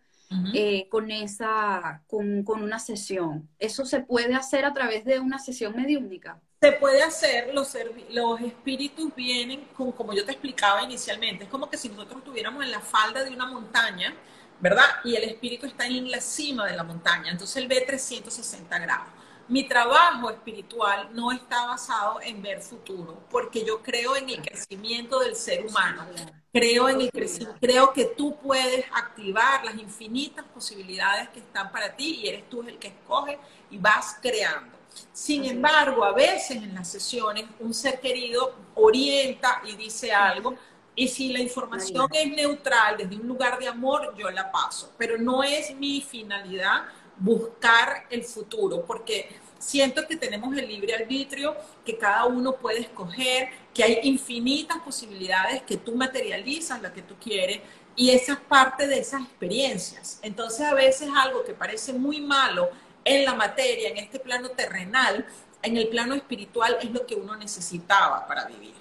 eh, 0.54 0.88
con 0.88 1.10
esa, 1.10 2.02
con, 2.06 2.44
con 2.44 2.62
una 2.62 2.78
sesión, 2.78 3.48
¿eso 3.58 3.84
se 3.84 4.00
puede 4.00 4.34
hacer 4.34 4.64
a 4.64 4.72
través 4.72 5.04
de 5.04 5.18
una 5.18 5.38
sesión 5.40 5.74
mediúnica? 5.74 6.40
se 6.60 6.72
puede 6.72 7.02
hacer, 7.02 7.54
los, 7.54 7.74
los 8.10 8.40
espíritus 8.42 9.14
vienen, 9.14 9.66
como, 9.74 9.94
como 9.94 10.12
yo 10.12 10.26
te 10.26 10.32
explicaba 10.32 10.82
inicialmente, 10.82 11.44
es 11.44 11.50
como 11.50 11.70
que 11.70 11.78
si 11.78 11.88
nosotros 11.88 12.18
estuviéramos 12.18 12.62
en 12.62 12.70
la 12.70 12.80
falda 12.80 13.24
de 13.24 13.30
una 13.30 13.46
montaña, 13.46 14.14
¿verdad? 14.60 14.84
Y 15.04 15.16
el 15.16 15.24
espíritu 15.24 15.66
está 15.66 15.86
en 15.86 16.10
la 16.10 16.20
cima 16.20 16.66
de 16.66 16.76
la 16.76 16.84
montaña, 16.84 17.30
entonces 17.30 17.56
él 17.56 17.66
ve 17.66 17.82
360 17.86 18.78
grados. 18.78 19.08
Mi 19.50 19.64
trabajo 19.64 20.30
espiritual 20.30 21.08
no 21.12 21.32
está 21.32 21.66
basado 21.66 22.20
en 22.22 22.40
ver 22.40 22.60
futuro, 22.60 23.18
porque 23.28 23.64
yo 23.64 23.82
creo 23.82 24.14
en 24.14 24.30
el 24.30 24.40
crecimiento 24.40 25.18
del 25.18 25.34
ser 25.34 25.66
humano. 25.66 26.06
Creo 26.52 26.88
en 26.88 27.00
el 27.00 27.10
crecimiento, 27.10 27.58
creo 27.60 27.92
que 27.92 28.04
tú 28.04 28.36
puedes 28.40 28.84
activar 28.94 29.64
las 29.64 29.74
infinitas 29.74 30.44
posibilidades 30.54 31.30
que 31.30 31.40
están 31.40 31.72
para 31.72 31.96
ti 31.96 32.20
y 32.22 32.28
eres 32.28 32.48
tú 32.48 32.62
el 32.62 32.78
que 32.78 32.88
escoge 32.88 33.40
y 33.72 33.78
vas 33.78 34.18
creando. 34.22 34.78
Sin 35.12 35.44
embargo, 35.44 36.04
a 36.04 36.12
veces 36.12 36.58
en 36.58 36.72
las 36.72 36.86
sesiones 36.86 37.46
un 37.58 37.74
ser 37.74 37.98
querido 37.98 38.54
orienta 38.76 39.62
y 39.64 39.74
dice 39.74 40.12
algo 40.12 40.54
y 40.94 41.08
si 41.08 41.32
la 41.32 41.40
información 41.40 42.08
es 42.12 42.30
neutral 42.30 42.98
desde 42.98 43.16
un 43.16 43.26
lugar 43.26 43.58
de 43.58 43.66
amor, 43.66 44.14
yo 44.16 44.30
la 44.30 44.52
paso. 44.52 44.92
Pero 44.96 45.18
no 45.18 45.42
es 45.42 45.74
mi 45.74 46.02
finalidad 46.02 46.84
buscar 47.20 48.06
el 48.10 48.24
futuro, 48.24 48.84
porque 48.84 49.28
siento 49.58 50.06
que 50.08 50.16
tenemos 50.16 50.56
el 50.56 50.66
libre 50.66 50.94
arbitrio, 50.94 51.54
que 51.84 51.96
cada 51.96 52.24
uno 52.24 52.56
puede 52.56 52.80
escoger, 52.80 53.50
que 53.72 53.84
hay 53.84 54.00
infinitas 54.02 54.78
posibilidades, 54.78 55.62
que 55.62 55.76
tú 55.76 55.94
materializas 55.94 56.82
la 56.82 56.92
que 56.92 57.02
tú 57.02 57.14
quieres 57.20 57.60
y 57.94 58.10
esa 58.10 58.32
es 58.32 58.40
parte 58.40 58.86
de 58.86 58.98
esas 58.98 59.22
experiencias. 59.22 60.18
Entonces 60.22 60.66
a 60.66 60.74
veces 60.74 61.08
algo 61.14 61.44
que 61.44 61.52
parece 61.52 61.92
muy 61.92 62.20
malo 62.20 62.70
en 63.04 63.24
la 63.24 63.34
materia, 63.34 63.90
en 63.90 63.98
este 63.98 64.18
plano 64.18 64.48
terrenal, 64.50 65.26
en 65.62 65.76
el 65.76 65.88
plano 65.88 66.14
espiritual 66.14 66.78
es 66.82 66.90
lo 66.90 67.06
que 67.06 67.14
uno 67.14 67.36
necesitaba 67.36 68.26
para 68.26 68.46
vivir. 68.46 68.74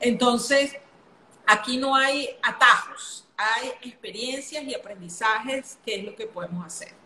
Entonces, 0.00 0.76
aquí 1.46 1.76
no 1.76 1.94
hay 1.94 2.28
atajos, 2.42 3.24
hay 3.36 3.68
experiencias 3.82 4.64
y 4.64 4.74
aprendizajes 4.74 5.78
que 5.84 5.96
es 5.96 6.04
lo 6.04 6.16
que 6.16 6.26
podemos 6.26 6.66
hacer. 6.66 7.03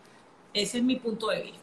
Ese 0.53 0.79
es 0.79 0.83
mi 0.83 0.95
punto 0.95 1.27
de 1.27 1.43
vista. 1.43 1.59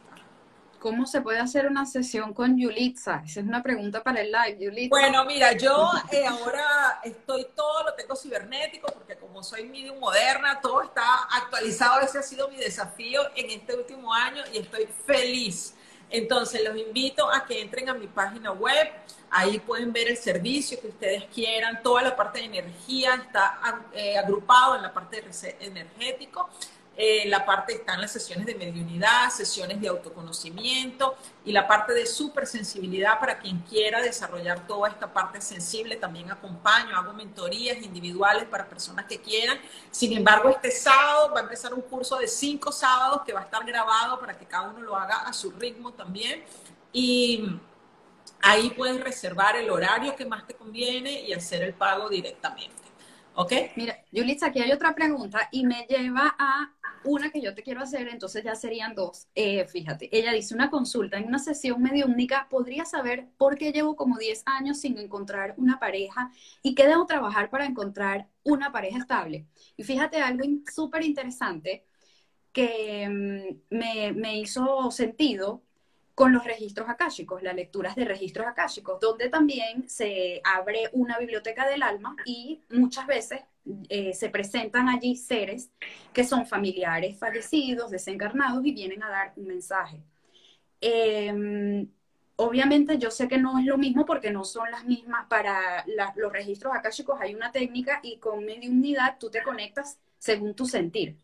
¿Cómo 0.79 1.07
se 1.07 1.21
puede 1.21 1.41
hacer 1.41 1.67
una 1.67 1.85
sesión 1.87 2.33
con 2.33 2.57
Yulitza? 2.59 3.23
Esa 3.25 3.41
es 3.41 3.47
una 3.47 3.63
pregunta 3.63 4.03
para 4.03 4.21
el 4.21 4.31
live, 4.31 4.65
Yulitza. 4.67 4.91
Bueno, 4.91 5.25
mira, 5.25 5.53
yo 5.53 5.91
eh, 6.13 6.25
ahora 6.25 7.01
estoy 7.03 7.47
todo, 7.57 7.83
lo 7.85 7.95
tengo 7.95 8.15
cibernético, 8.15 8.87
porque 8.93 9.17
como 9.17 9.43
soy 9.43 9.65
medium 9.65 9.99
moderna, 9.99 10.61
todo 10.61 10.83
está 10.83 11.25
actualizado. 11.25 12.03
Ese 12.03 12.19
ha 12.19 12.23
sido 12.23 12.49
mi 12.49 12.57
desafío 12.57 13.23
en 13.35 13.51
este 13.51 13.75
último 13.75 14.13
año 14.15 14.43
y 14.53 14.59
estoy 14.59 14.87
feliz. 15.07 15.75
Entonces, 16.09 16.63
los 16.63 16.77
invito 16.77 17.29
a 17.33 17.45
que 17.47 17.61
entren 17.61 17.89
a 17.89 17.95
mi 17.95 18.07
página 18.07 18.53
web. 18.53 18.89
Ahí 19.31 19.59
pueden 19.59 19.93
ver 19.93 20.09
el 20.09 20.17
servicio 20.17 20.81
que 20.81 20.89
ustedes 20.89 21.25
quieran. 21.35 21.83
Toda 21.83 22.03
la 22.03 22.15
parte 22.15 22.39
de 22.39 22.45
energía 22.45 23.15
está 23.15 23.59
eh, 23.93 24.17
agrupado 24.17 24.77
en 24.77 24.83
la 24.83 24.93
parte 24.93 25.21
de 25.21 25.57
energético. 25.61 26.49
Eh, 26.97 27.29
la 27.29 27.45
parte 27.45 27.75
están 27.75 28.01
las 28.01 28.13
sesiones 28.13 28.47
de 28.47 28.55
mediunidad, 28.55 29.29
sesiones 29.31 29.81
de 29.81 29.89
autoconocimiento 29.89 31.17
y 31.45 31.53
la 31.53 31.69
parte 31.69 31.93
de 31.93 32.07
supersensibilidad 32.07 33.21
para 33.21 33.39
quien 33.39 33.59
quiera 33.61 34.01
desarrollar 34.01 34.67
toda 34.67 34.89
esta 34.89 35.13
parte 35.13 35.41
sensible. 35.41 35.97
También 35.97 36.31
acompaño, 36.31 36.97
hago 36.97 37.13
mentorías 37.13 37.79
individuales 37.83 38.45
para 38.45 38.67
personas 38.67 39.05
que 39.07 39.21
quieran. 39.21 39.59
Sin 39.91 40.13
embargo, 40.17 40.49
este 40.49 40.71
sábado 40.71 41.33
va 41.35 41.41
a 41.41 41.43
empezar 41.43 41.75
un 41.75 41.83
curso 41.83 42.17
de 42.17 42.29
cinco 42.29 42.73
sábados 42.73 43.23
que 43.27 43.33
va 43.33 43.41
a 43.41 43.45
estar 43.45 43.65
grabado 43.65 44.19
para 44.19 44.39
que 44.39 44.47
cada 44.47 44.69
uno 44.69 44.81
lo 44.81 44.97
haga 44.97 45.19
a 45.19 45.33
su 45.33 45.51
ritmo 45.51 45.93
también. 45.93 46.45
Y 46.93 47.59
Ahí 48.43 48.71
puedes 48.71 49.03
reservar 49.03 49.57
el 49.57 49.71
horario 49.71 50.15
que 50.15 50.25
más 50.25 50.47
te 50.47 50.55
conviene 50.55 51.23
y 51.23 51.33
hacer 51.33 51.63
el 51.63 51.75
pago 51.75 52.09
directamente. 52.09 52.86
¿Ok? 53.39 53.53
Mira, 53.77 54.03
Yulitza, 54.13 54.47
aquí 54.47 54.61
hay 54.61 54.73
otra 54.73 54.95
pregunta 54.95 55.49
y 55.53 55.67
me 55.67 55.87
lleva 55.87 56.35
a 56.39 56.73
una 57.05 57.31
que 57.31 57.43
yo 57.43 57.55
te 57.55 57.63
quiero 57.63 57.83
hacer, 57.83 58.09
entonces 58.09 58.43
ya 58.43 58.55
serían 58.55 58.95
dos. 58.95 59.29
Eh, 59.35 59.67
fíjate, 59.67 60.09
ella 60.17 60.33
dice 60.33 60.55
una 60.55 60.71
consulta 60.71 61.19
en 61.19 61.27
una 61.27 61.39
sesión 61.39 61.83
mediúnica, 61.83 62.49
¿podría 62.51 62.87
saber 62.87 63.29
por 63.37 63.59
qué 63.59 63.73
llevo 63.73 63.95
como 63.95 64.17
10 64.17 64.43
años 64.47 64.81
sin 64.81 64.97
encontrar 64.99 65.55
una 65.59 65.79
pareja 65.79 66.31
y 66.63 66.75
qué 66.75 66.87
debo 66.87 67.05
trabajar 67.05 67.51
para 67.51 67.67
encontrar 67.67 68.29
una 68.43 68.73
pareja 68.73 68.99
estable? 68.99 69.47
Y 69.77 69.85
fíjate 69.85 70.19
algo 70.23 70.45
súper 70.73 71.05
interesante 71.05 71.85
que 72.53 73.07
mm, 73.71 73.77
me 74.17 74.39
hizo 74.39 74.91
sentido 74.91 75.66
con 76.17 76.33
los 76.33 76.45
registros 76.45 76.89
akáshicos, 76.89 77.43
las 77.43 77.55
lecturas 77.55 77.95
de 77.95 78.07
registros 78.07 78.47
akáshicos, 78.47 78.99
donde 78.99 79.29
también 79.29 79.87
se 79.87 80.41
abre 80.45 80.89
una 80.93 81.19
biblioteca 81.19 81.69
del 81.69 81.83
alma 81.83 82.17
y 82.25 82.63
muchas 82.71 83.07
veces 83.07 83.43
eh, 83.91 84.15
se 84.15 84.31
presentan 84.31 84.89
allí 84.89 85.15
seres 85.15 85.69
que 86.15 86.25
son 86.25 86.47
familiares 86.47 87.19
fallecidos, 87.19 87.91
desencarnados 87.91 88.65
y 88.65 88.73
vienen 88.73 89.03
a 89.03 89.11
dar 89.11 89.35
un 89.37 89.47
mensaje. 89.47 90.01
Em, 90.81 91.87
obviamente 92.37 92.97
yo 92.97 93.11
sé 93.11 93.29
que 93.29 93.37
no 93.37 93.59
es 93.59 93.67
lo 93.67 93.77
mismo 93.77 94.07
porque 94.07 94.31
no 94.31 94.43
son 94.47 94.71
las 94.71 94.87
mismas 94.87 95.27
para 95.27 95.85
los 96.17 96.33
registros 96.33 96.75
akáshicos, 96.75 97.21
hay 97.21 97.35
una 97.35 97.53
técnica 97.53 98.01
y 98.03 98.17
con 98.17 98.43
mediunidad 98.43 99.19
tú 99.21 99.29
te 99.29 99.43
conectas 99.43 99.99
según 100.19 100.55
tu 100.55 100.65
sentir. 100.65 101.19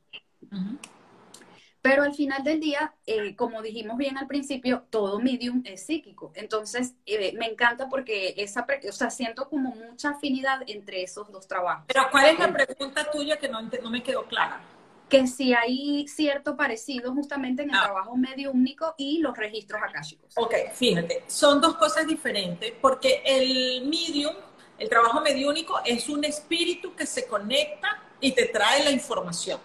Pero 1.83 2.05
al 2.05 2.15
final 2.15 2.45
del 2.45 2.61
día, 2.61 2.95
eh, 3.07 3.35
como 3.35 3.61
dijimos 3.61 3.97
bien 3.97 4.17
al 4.17 4.29
principio, 4.29 4.85
todo 4.89 5.19
medium 5.19 5.63
es 5.67 5.85
psíquico. 5.85 6.31
Entonces, 6.37 6.95
eh, 7.07 7.35
me 7.37 7.47
encanta 7.47 7.89
porque 7.89 8.35
esa, 8.37 8.65
o 8.89 8.93
sea, 8.93 9.11
siento 9.11 9.49
como 9.49 9.75
mucha 9.75 10.11
afinidad 10.11 10.63
entre 10.69 11.03
esos 11.03 11.31
dos 11.33 11.49
trabajos. 11.49 11.85
Pero 11.89 12.05
¿cuál 12.13 12.27
es 12.27 12.39
la 12.39 12.53
pregunta 12.53 13.11
tuya 13.11 13.37
que 13.37 13.49
no, 13.49 13.61
no 13.61 13.91
me 13.91 14.01
quedó 14.01 14.25
clara? 14.27 14.61
Que 15.09 15.27
si 15.27 15.53
hay 15.53 16.07
cierto 16.07 16.57
parecido 16.57 17.13
justamente 17.13 17.65
en 17.65 17.71
el 17.71 17.77
ah. 17.77 17.83
trabajo 17.83 18.17
mediúnico 18.17 18.95
y 18.97 19.19
los 19.19 19.37
registros 19.37 19.83
akáshicos. 19.83 20.33
Ok, 20.37 20.55
fíjate, 20.73 21.25
son 21.27 21.61
dos 21.61 21.77
cosas 21.77 22.07
diferentes 22.07 22.73
porque 22.81 23.23
el 23.27 23.89
medium, 23.89 24.35
el 24.79 24.89
trabajo 24.89 25.21
mediúnico 25.21 25.81
es 25.85 26.09
un 26.09 26.25
espíritu 26.25 26.95
que 26.95 27.07
se 27.07 27.27
conecta 27.27 28.01
y 28.21 28.31
te 28.31 28.47
trae 28.47 28.85
la 28.85 28.91
información 28.93 29.59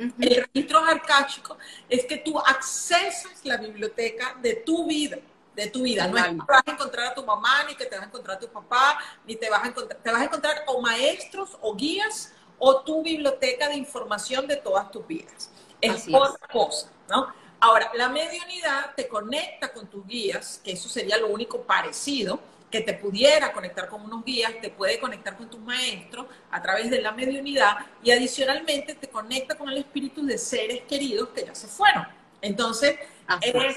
el 0.00 0.48
registro 0.52 0.78
arcáchico 0.78 1.58
es 1.88 2.04
que 2.04 2.18
tú 2.18 2.38
accesas 2.38 3.44
la 3.44 3.56
biblioteca 3.56 4.36
de 4.40 4.54
tu 4.56 4.86
vida, 4.86 5.18
de 5.54 5.66
tu 5.68 5.82
vida. 5.82 6.06
No 6.08 6.16
es 6.16 6.24
que 6.24 6.34
vas 6.48 6.62
a 6.66 6.70
encontrar 6.70 7.06
a 7.08 7.14
tu 7.14 7.24
mamá, 7.24 7.64
ni 7.68 7.74
que 7.74 7.86
te 7.86 7.96
vas 7.96 8.04
a 8.04 8.08
encontrar 8.08 8.36
a 8.36 8.40
tu 8.40 8.48
papá, 8.48 8.98
ni 9.26 9.36
te 9.36 9.50
vas 9.50 9.62
a 9.64 9.68
encontrar, 9.68 10.00
te 10.02 10.10
vas 10.10 10.22
a 10.22 10.24
encontrar 10.24 10.64
o 10.66 10.80
maestros 10.80 11.56
o 11.60 11.74
guías 11.74 12.32
o 12.58 12.82
tu 12.82 13.02
biblioteca 13.02 13.68
de 13.68 13.76
información 13.76 14.46
de 14.46 14.56
todas 14.56 14.90
tus 14.90 15.06
vidas. 15.06 15.50
Es 15.80 16.06
otra 16.12 16.46
cosa, 16.48 16.90
¿no? 17.08 17.32
Ahora, 17.58 17.90
la 17.94 18.08
mediunidad 18.08 18.94
te 18.94 19.06
conecta 19.06 19.72
con 19.72 19.86
tus 19.88 20.06
guías, 20.06 20.60
que 20.64 20.72
eso 20.72 20.88
sería 20.88 21.18
lo 21.18 21.28
único 21.28 21.62
parecido, 21.62 22.40
que 22.70 22.80
te 22.80 22.94
pudiera 22.94 23.52
conectar 23.52 23.88
con 23.88 24.02
unos 24.02 24.24
guías, 24.24 24.52
te 24.60 24.70
puede 24.70 24.98
conectar 25.00 25.36
con 25.36 25.50
tus 25.50 25.60
maestros 25.60 26.26
a 26.50 26.62
través 26.62 26.88
de 26.90 27.02
la 27.02 27.12
mediunidad 27.12 27.78
y 28.02 28.10
adicionalmente 28.12 28.94
te 28.94 29.08
conecta 29.08 29.56
con 29.56 29.68
el 29.68 29.78
espíritu 29.78 30.24
de 30.24 30.38
seres 30.38 30.82
queridos 30.88 31.30
que 31.30 31.44
ya 31.44 31.54
se 31.54 31.66
fueron. 31.66 32.06
Entonces, 32.40 32.96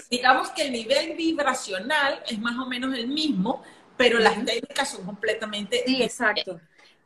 digamos 0.10 0.50
que 0.52 0.64
el 0.64 0.72
nivel 0.72 1.16
vibracional 1.16 2.24
es 2.28 2.40
más 2.40 2.58
o 2.58 2.66
menos 2.66 2.96
el 2.96 3.08
mismo, 3.08 3.64
pero 3.98 4.20
las 4.20 4.34
técnicas 4.46 4.92
son 4.92 5.06
completamente 5.06 5.84
sí, 5.86 6.02
exacto. 6.02 6.60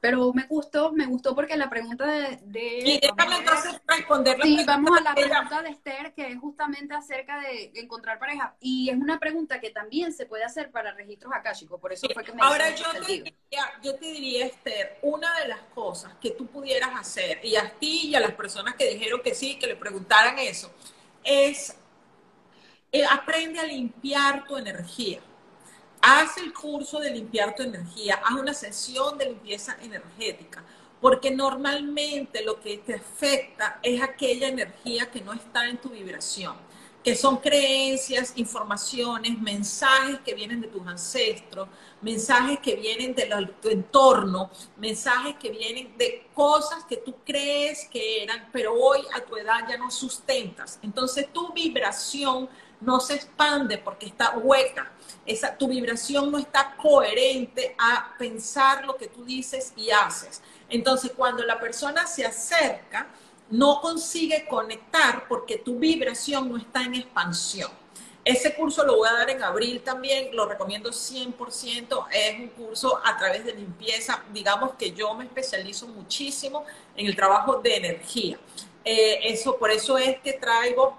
Pero 0.08 0.32
me 0.32 0.46
gustó, 0.48 0.94
me 0.94 1.06
gustó 1.06 1.36
porque 1.36 1.58
la 1.58 1.70
pregunta 1.70 2.06
de... 2.06 2.40
de 2.44 2.78
y 2.80 2.98
déjame 2.98 3.40
entonces 3.40 3.76
responderla. 3.86 4.46
Sí, 4.46 4.64
vamos 4.66 4.98
a 4.98 5.02
la 5.02 5.14
pregunta 5.14 5.62
de 5.62 5.70
Esther, 5.70 6.14
que 6.14 6.32
es 6.32 6.40
justamente 6.40 6.94
acerca 6.94 7.42
de 7.42 7.74
encontrar 7.76 8.18
pareja. 8.18 8.56
Y 8.62 8.90
es 8.90 8.96
una 8.96 9.20
pregunta 9.20 9.60
que 9.60 9.70
también 9.70 10.14
se 10.14 10.26
puede 10.26 10.46
hacer 10.46 10.72
para 10.72 10.94
registros 10.94 11.34
akáshicos, 11.36 11.82
por 11.82 11.92
eso 11.92 12.08
fue 12.14 12.24
que 12.24 12.32
me 12.32 12.42
Ahora 12.42 12.74
yo 12.74 12.86
te, 12.94 13.06
diría, 13.06 13.34
yo 13.84 13.96
te 13.96 14.06
diría, 14.06 14.46
Esther, 14.46 14.98
una 15.02 15.28
de 15.42 15.50
las 15.50 15.60
cosas 15.76 16.14
que 16.22 16.32
tú 16.32 16.48
pudieras 16.48 16.92
hacer, 16.98 17.44
y 17.44 17.58
a 17.58 17.70
ti 17.78 18.08
y 18.08 18.16
a 18.16 18.22
las 18.22 18.32
personas 18.32 18.76
que 18.76 18.88
dijeron 18.88 19.22
que 19.22 19.36
sí, 19.36 19.60
que 19.60 19.68
le 19.68 19.76
preguntaran 19.76 20.40
eso, 20.40 20.74
es 21.22 21.76
eh, 22.94 23.04
aprende 23.12 23.60
a 23.60 23.64
limpiar 23.64 24.46
tu 24.48 24.56
energía 24.56 25.20
haz 26.02 26.38
el 26.38 26.54
curso 26.54 27.00
de 27.00 27.12
limpiar 27.12 27.56
tu 27.56 27.64
energía, 27.64 28.22
haz 28.24 28.36
una 28.36 28.54
sesión 28.54 29.18
de 29.18 29.28
limpieza 29.28 29.78
energética, 29.82 30.64
porque 31.02 31.32
normalmente 31.32 32.44
lo 32.44 32.60
que 32.60 32.78
te 32.80 32.96
afecta 32.96 33.80
es 33.84 34.02
aquella 34.02 34.48
energía 34.48 35.10
que 35.12 35.22
no 35.22 35.34
está 35.34 35.68
en 35.68 35.78
tu 35.78 35.90
vibración, 35.90 36.56
que 37.04 37.16
son 37.16 37.38
creencias, 37.38 38.34
informaciones, 38.36 39.40
mensajes 39.40 40.20
que 40.26 40.34
vienen 40.34 40.60
de 40.60 40.68
tus 40.68 40.86
ancestros, 40.86 41.70
mensajes 42.02 42.60
que 42.60 42.76
vienen 42.76 43.16
de 43.16 43.30
entorno, 43.72 44.50
mensajes 44.76 45.36
que 45.36 45.50
vienen 45.52 45.98
de 45.98 46.28
cosas 46.34 46.84
que 46.84 46.98
tú 46.98 47.16
crees 47.24 47.88
que 47.90 48.24
eran, 48.24 48.50
pero 48.52 48.74
hoy 48.74 49.02
a 49.14 49.22
tu 49.22 49.38
edad 49.38 49.68
ya 49.70 49.78
no 49.78 49.90
sustentas. 49.90 50.80
Entonces 50.82 51.32
tu 51.32 51.54
vibración 51.54 52.50
no 52.82 53.00
se 53.00 53.16
expande 53.16 53.78
porque 53.78 54.08
está 54.08 54.38
hueca. 54.38 54.92
Esa, 55.26 55.58
tu 55.58 55.68
vibración 55.68 56.32
no 56.32 56.38
está 56.38 56.76
coherente 56.78 57.76
a 57.78 58.16
pensar 58.18 58.86
lo 58.86 58.96
que 58.96 59.08
tú 59.08 59.26
dices 59.26 59.74
y 59.76 59.92
haces. 59.92 60.42
Entonces, 60.70 61.12
cuando 61.16 61.44
la 61.44 61.60
persona 61.60 62.08
se 62.08 62.26
acerca, 62.26 63.08
no 63.50 63.82
consigue 63.82 64.46
conectar 64.48 65.28
porque 65.28 65.58
tu 65.58 65.80
vibración 65.80 66.50
no 66.50 66.58
está 66.58 66.84
en 66.84 66.96
expansión. 66.96 67.72
Ese 68.24 68.54
curso 68.56 68.84
lo 68.84 68.98
voy 68.98 69.08
a 69.08 69.14
dar 69.14 69.30
en 69.30 69.42
abril 69.42 69.82
también, 69.82 70.36
lo 70.36 70.46
recomiendo 70.46 70.90
100%, 70.90 72.08
es 72.12 72.40
un 72.40 72.48
curso 72.50 73.00
a 73.02 73.18
través 73.18 73.46
de 73.46 73.54
limpieza, 73.54 74.22
digamos 74.34 74.72
que 74.74 74.92
yo 74.92 75.14
me 75.14 75.24
especializo 75.24 75.88
muchísimo 75.88 76.66
en 76.98 77.08
el 77.08 77.16
trabajo 77.16 77.62
de 77.62 77.78
energía. 77.78 78.38
Eh, 78.84 79.20
eso, 79.24 79.58
por 79.58 79.72
eso 79.72 79.98
es 79.98 80.20
que 80.20 80.34
traigo 80.34 80.98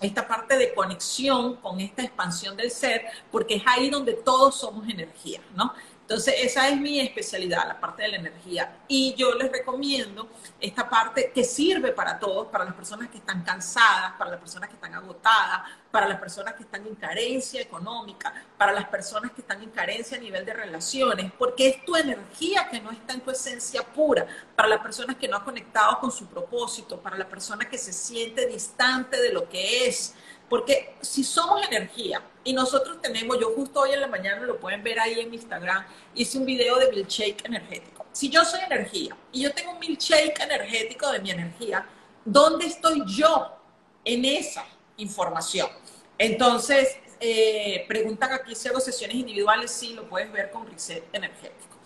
esta 0.00 0.26
parte 0.26 0.56
de 0.56 0.74
conexión 0.74 1.56
con 1.56 1.80
esta 1.80 2.02
expansión 2.02 2.56
del 2.56 2.70
ser, 2.70 3.04
porque 3.30 3.56
es 3.56 3.62
ahí 3.66 3.90
donde 3.90 4.14
todos 4.14 4.58
somos 4.58 4.88
energía, 4.88 5.40
¿no? 5.54 5.72
Entonces, 6.08 6.36
esa 6.38 6.66
es 6.70 6.80
mi 6.80 7.00
especialidad, 7.00 7.68
la 7.68 7.78
parte 7.78 8.04
de 8.04 8.08
la 8.08 8.16
energía. 8.16 8.78
Y 8.88 9.14
yo 9.14 9.34
les 9.34 9.52
recomiendo 9.52 10.30
esta 10.58 10.88
parte 10.88 11.30
que 11.34 11.44
sirve 11.44 11.92
para 11.92 12.18
todos, 12.18 12.46
para 12.46 12.64
las 12.64 12.72
personas 12.72 13.10
que 13.10 13.18
están 13.18 13.42
cansadas, 13.42 14.12
para 14.16 14.30
las 14.30 14.40
personas 14.40 14.70
que 14.70 14.76
están 14.76 14.94
agotadas, 14.94 15.68
para 15.90 16.08
las 16.08 16.18
personas 16.18 16.54
que 16.54 16.62
están 16.62 16.86
en 16.86 16.94
carencia 16.94 17.60
económica, 17.60 18.32
para 18.56 18.72
las 18.72 18.86
personas 18.88 19.32
que 19.32 19.42
están 19.42 19.62
en 19.62 19.68
carencia 19.68 20.16
a 20.16 20.20
nivel 20.22 20.46
de 20.46 20.54
relaciones, 20.54 21.30
porque 21.38 21.68
es 21.68 21.84
tu 21.84 21.94
energía 21.94 22.70
que 22.70 22.80
no 22.80 22.90
está 22.90 23.12
en 23.12 23.20
tu 23.20 23.30
esencia 23.30 23.82
pura, 23.82 24.26
para 24.56 24.66
las 24.66 24.80
personas 24.80 25.16
que 25.16 25.28
no 25.28 25.36
han 25.36 25.44
conectado 25.44 26.00
con 26.00 26.10
su 26.10 26.26
propósito, 26.26 26.98
para 27.02 27.18
la 27.18 27.28
persona 27.28 27.68
que 27.68 27.76
se 27.76 27.92
siente 27.92 28.46
distante 28.46 29.20
de 29.20 29.30
lo 29.30 29.46
que 29.46 29.86
es, 29.86 30.14
porque 30.48 30.94
si 31.00 31.24
somos 31.24 31.66
energía 31.66 32.22
y 32.44 32.52
nosotros 32.52 33.00
tenemos, 33.02 33.38
yo 33.38 33.52
justo 33.54 33.80
hoy 33.80 33.92
en 33.92 34.00
la 34.00 34.06
mañana 34.06 34.42
lo 34.42 34.58
pueden 34.58 34.82
ver 34.82 34.98
ahí 34.98 35.20
en 35.20 35.32
Instagram, 35.32 35.84
hice 36.14 36.38
un 36.38 36.46
video 36.46 36.76
de 36.78 36.90
milkshake 36.90 37.44
energético. 37.44 38.06
Si 38.12 38.30
yo 38.30 38.44
soy 38.44 38.60
energía 38.60 39.16
y 39.32 39.42
yo 39.42 39.52
tengo 39.52 39.72
un 39.72 39.78
milkshake 39.78 40.40
energético 40.40 41.10
de 41.12 41.20
mi 41.20 41.30
energía, 41.30 41.86
¿dónde 42.24 42.66
estoy 42.66 43.02
yo 43.06 43.56
en 44.04 44.24
esa 44.24 44.64
información? 44.96 45.68
Entonces, 46.16 46.96
eh, 47.20 47.84
preguntan 47.88 48.32
aquí 48.32 48.54
si 48.54 48.68
hago 48.68 48.80
sesiones 48.80 49.16
individuales, 49.16 49.70
sí, 49.70 49.92
lo 49.94 50.08
puedes 50.08 50.30
ver 50.32 50.50
con 50.50 50.66
reset 50.70 51.04
energético. 51.12 51.76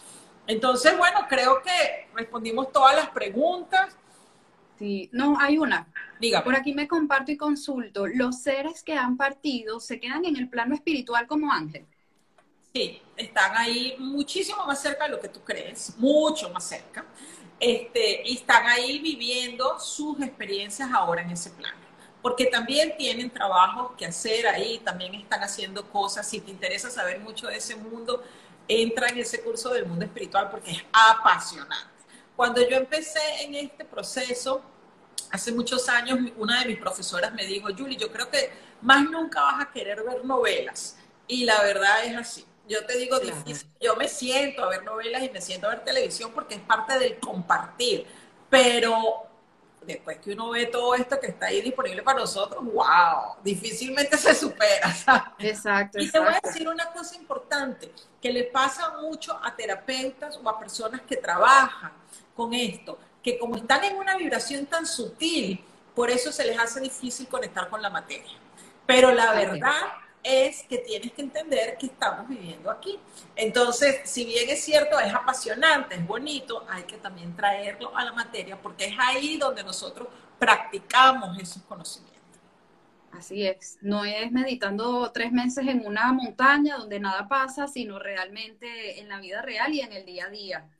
Entonces, 0.46 0.96
bueno, 0.96 1.26
creo 1.28 1.62
que 1.62 2.08
respondimos 2.14 2.72
todas 2.72 2.94
las 2.94 3.10
preguntas. 3.10 3.96
Sí, 4.82 5.08
no, 5.12 5.36
hay 5.38 5.58
una. 5.58 5.86
Diga. 6.18 6.42
Por 6.42 6.56
aquí 6.56 6.74
me 6.74 6.88
comparto 6.88 7.30
y 7.30 7.36
consulto. 7.36 8.08
¿Los 8.08 8.42
seres 8.42 8.82
que 8.82 8.94
han 8.94 9.16
partido 9.16 9.78
se 9.78 10.00
quedan 10.00 10.24
en 10.24 10.34
el 10.36 10.48
plano 10.48 10.74
espiritual 10.74 11.28
como 11.28 11.52
ángel? 11.52 11.86
Sí, 12.74 13.00
están 13.16 13.56
ahí 13.56 13.94
muchísimo 14.00 14.66
más 14.66 14.82
cerca 14.82 15.04
de 15.04 15.10
lo 15.10 15.20
que 15.20 15.28
tú 15.28 15.38
crees, 15.44 15.96
mucho 15.98 16.50
más 16.50 16.64
cerca. 16.64 17.04
Este, 17.60 18.28
y 18.28 18.34
están 18.34 18.66
ahí 18.66 18.98
viviendo 18.98 19.78
sus 19.78 20.20
experiencias 20.20 20.90
ahora 20.92 21.22
en 21.22 21.30
ese 21.30 21.50
plano. 21.50 21.78
Porque 22.20 22.46
también 22.46 22.96
tienen 22.96 23.30
trabajos 23.30 23.92
que 23.96 24.06
hacer 24.06 24.48
ahí, 24.48 24.80
también 24.80 25.14
están 25.14 25.44
haciendo 25.44 25.88
cosas. 25.90 26.28
Si 26.28 26.40
te 26.40 26.50
interesa 26.50 26.90
saber 26.90 27.20
mucho 27.20 27.46
de 27.46 27.58
ese 27.58 27.76
mundo, 27.76 28.24
entra 28.66 29.10
en 29.10 29.18
ese 29.18 29.42
curso 29.42 29.72
del 29.72 29.86
mundo 29.86 30.04
espiritual 30.04 30.50
porque 30.50 30.72
es 30.72 30.84
apasionante. 30.92 31.86
Cuando 32.34 32.68
yo 32.68 32.76
empecé 32.78 33.20
en 33.42 33.54
este 33.54 33.84
proceso, 33.84 34.71
hace 35.32 35.50
muchos 35.50 35.88
años 35.88 36.18
una 36.36 36.60
de 36.60 36.66
mis 36.66 36.78
profesoras 36.78 37.32
me 37.32 37.46
dijo, 37.46 37.68
Julie, 37.76 37.96
yo 37.96 38.12
creo 38.12 38.30
que 38.30 38.52
más 38.82 39.02
nunca 39.02 39.42
vas 39.42 39.62
a 39.64 39.70
querer 39.72 40.02
ver 40.04 40.24
novelas. 40.24 40.98
Y 41.26 41.44
la 41.44 41.62
verdad 41.62 42.04
es 42.04 42.16
así. 42.16 42.46
Yo 42.68 42.84
te 42.86 42.96
digo 42.96 43.18
difícil, 43.18 43.68
yo 43.80 43.96
me 43.96 44.08
siento 44.08 44.62
a 44.62 44.68
ver 44.68 44.84
novelas 44.84 45.22
y 45.22 45.30
me 45.30 45.40
siento 45.40 45.66
a 45.66 45.70
ver 45.70 45.84
televisión 45.84 46.30
porque 46.32 46.54
es 46.54 46.60
parte 46.60 46.98
del 46.98 47.18
compartir, 47.18 48.06
pero 48.48 49.26
después 49.84 50.18
que 50.18 50.32
uno 50.32 50.50
ve 50.50 50.66
todo 50.66 50.94
esto 50.94 51.18
que 51.18 51.28
está 51.28 51.46
ahí 51.46 51.60
disponible 51.60 52.02
para 52.02 52.20
nosotros, 52.20 52.62
wow, 52.64 53.36
difícilmente 53.42 54.16
se 54.16 54.34
supera. 54.34 54.94
Exacto. 55.38 55.98
Y 55.98 56.10
te 56.10 56.18
voy 56.18 56.28
a 56.28 56.40
decir 56.40 56.68
una 56.68 56.92
cosa 56.92 57.16
importante, 57.16 57.92
que 58.20 58.32
le 58.32 58.44
pasa 58.44 58.98
mucho 59.00 59.38
a 59.42 59.56
terapeutas 59.56 60.38
o 60.42 60.48
a 60.48 60.58
personas 60.58 61.00
que 61.02 61.16
trabajan 61.16 61.92
con 62.34 62.54
esto, 62.54 62.98
que 63.22 63.38
como 63.38 63.56
están 63.56 63.84
en 63.84 63.96
una 63.96 64.16
vibración 64.16 64.66
tan 64.66 64.86
sutil, 64.86 65.64
por 65.94 66.10
eso 66.10 66.32
se 66.32 66.44
les 66.44 66.58
hace 66.58 66.80
difícil 66.80 67.28
conectar 67.28 67.68
con 67.68 67.80
la 67.80 67.90
materia. 67.90 68.32
Pero 68.86 69.12
la 69.12 69.32
verdad 69.32 69.80
es 70.22 70.62
que 70.64 70.78
tienes 70.78 71.12
que 71.12 71.22
entender 71.22 71.76
que 71.78 71.86
estamos 71.86 72.28
viviendo 72.28 72.70
aquí. 72.70 72.98
Entonces, 73.34 74.00
si 74.04 74.24
bien 74.24 74.48
es 74.48 74.64
cierto, 74.64 74.98
es 75.00 75.12
apasionante, 75.12 75.96
es 75.96 76.06
bonito, 76.06 76.64
hay 76.68 76.84
que 76.84 76.96
también 76.98 77.34
traerlo 77.34 77.96
a 77.96 78.04
la 78.04 78.12
materia 78.12 78.60
porque 78.60 78.86
es 78.86 78.94
ahí 78.98 79.36
donde 79.36 79.64
nosotros 79.64 80.08
practicamos 80.38 81.38
esos 81.38 81.62
conocimientos. 81.62 82.12
Así 83.12 83.46
es, 83.46 83.78
no 83.82 84.04
es 84.04 84.32
meditando 84.32 85.12
tres 85.12 85.32
meses 85.32 85.66
en 85.68 85.86
una 85.86 86.12
montaña 86.12 86.78
donde 86.78 86.98
nada 86.98 87.28
pasa, 87.28 87.68
sino 87.68 87.98
realmente 87.98 89.00
en 89.00 89.08
la 89.08 89.20
vida 89.20 89.42
real 89.42 89.74
y 89.74 89.80
en 89.80 89.92
el 89.92 90.06
día 90.06 90.26
a 90.26 90.30
día. 90.30 90.70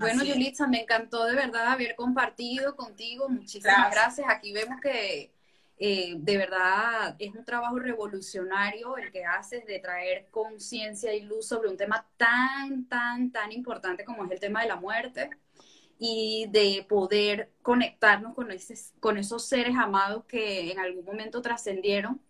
Bueno, 0.00 0.24
Yulitza, 0.24 0.66
me 0.66 0.80
encantó 0.80 1.24
de 1.24 1.34
verdad 1.34 1.68
haber 1.68 1.94
compartido 1.94 2.74
contigo. 2.74 3.28
Muchísimas 3.28 3.90
gracias. 3.90 4.26
Aquí 4.30 4.52
vemos 4.52 4.80
que 4.80 5.30
eh, 5.78 6.14
de 6.18 6.36
verdad 6.38 7.16
es 7.18 7.34
un 7.34 7.44
trabajo 7.44 7.78
revolucionario 7.78 8.96
el 8.96 9.12
que 9.12 9.24
haces 9.24 9.66
de 9.66 9.78
traer 9.78 10.28
conciencia 10.30 11.14
y 11.14 11.22
luz 11.22 11.46
sobre 11.46 11.68
un 11.68 11.76
tema 11.76 12.06
tan, 12.16 12.86
tan, 12.86 13.30
tan 13.30 13.52
importante 13.52 14.04
como 14.04 14.24
es 14.24 14.30
el 14.30 14.40
tema 14.40 14.62
de 14.62 14.68
la 14.68 14.76
muerte 14.76 15.30
y 15.98 16.46
de 16.50 16.84
poder 16.88 17.52
conectarnos 17.60 18.34
con, 18.34 18.48
con 19.00 19.18
esos 19.18 19.46
seres 19.46 19.76
amados 19.76 20.24
que 20.24 20.72
en 20.72 20.78
algún 20.78 21.04
momento 21.04 21.42
trascendieron 21.42 22.20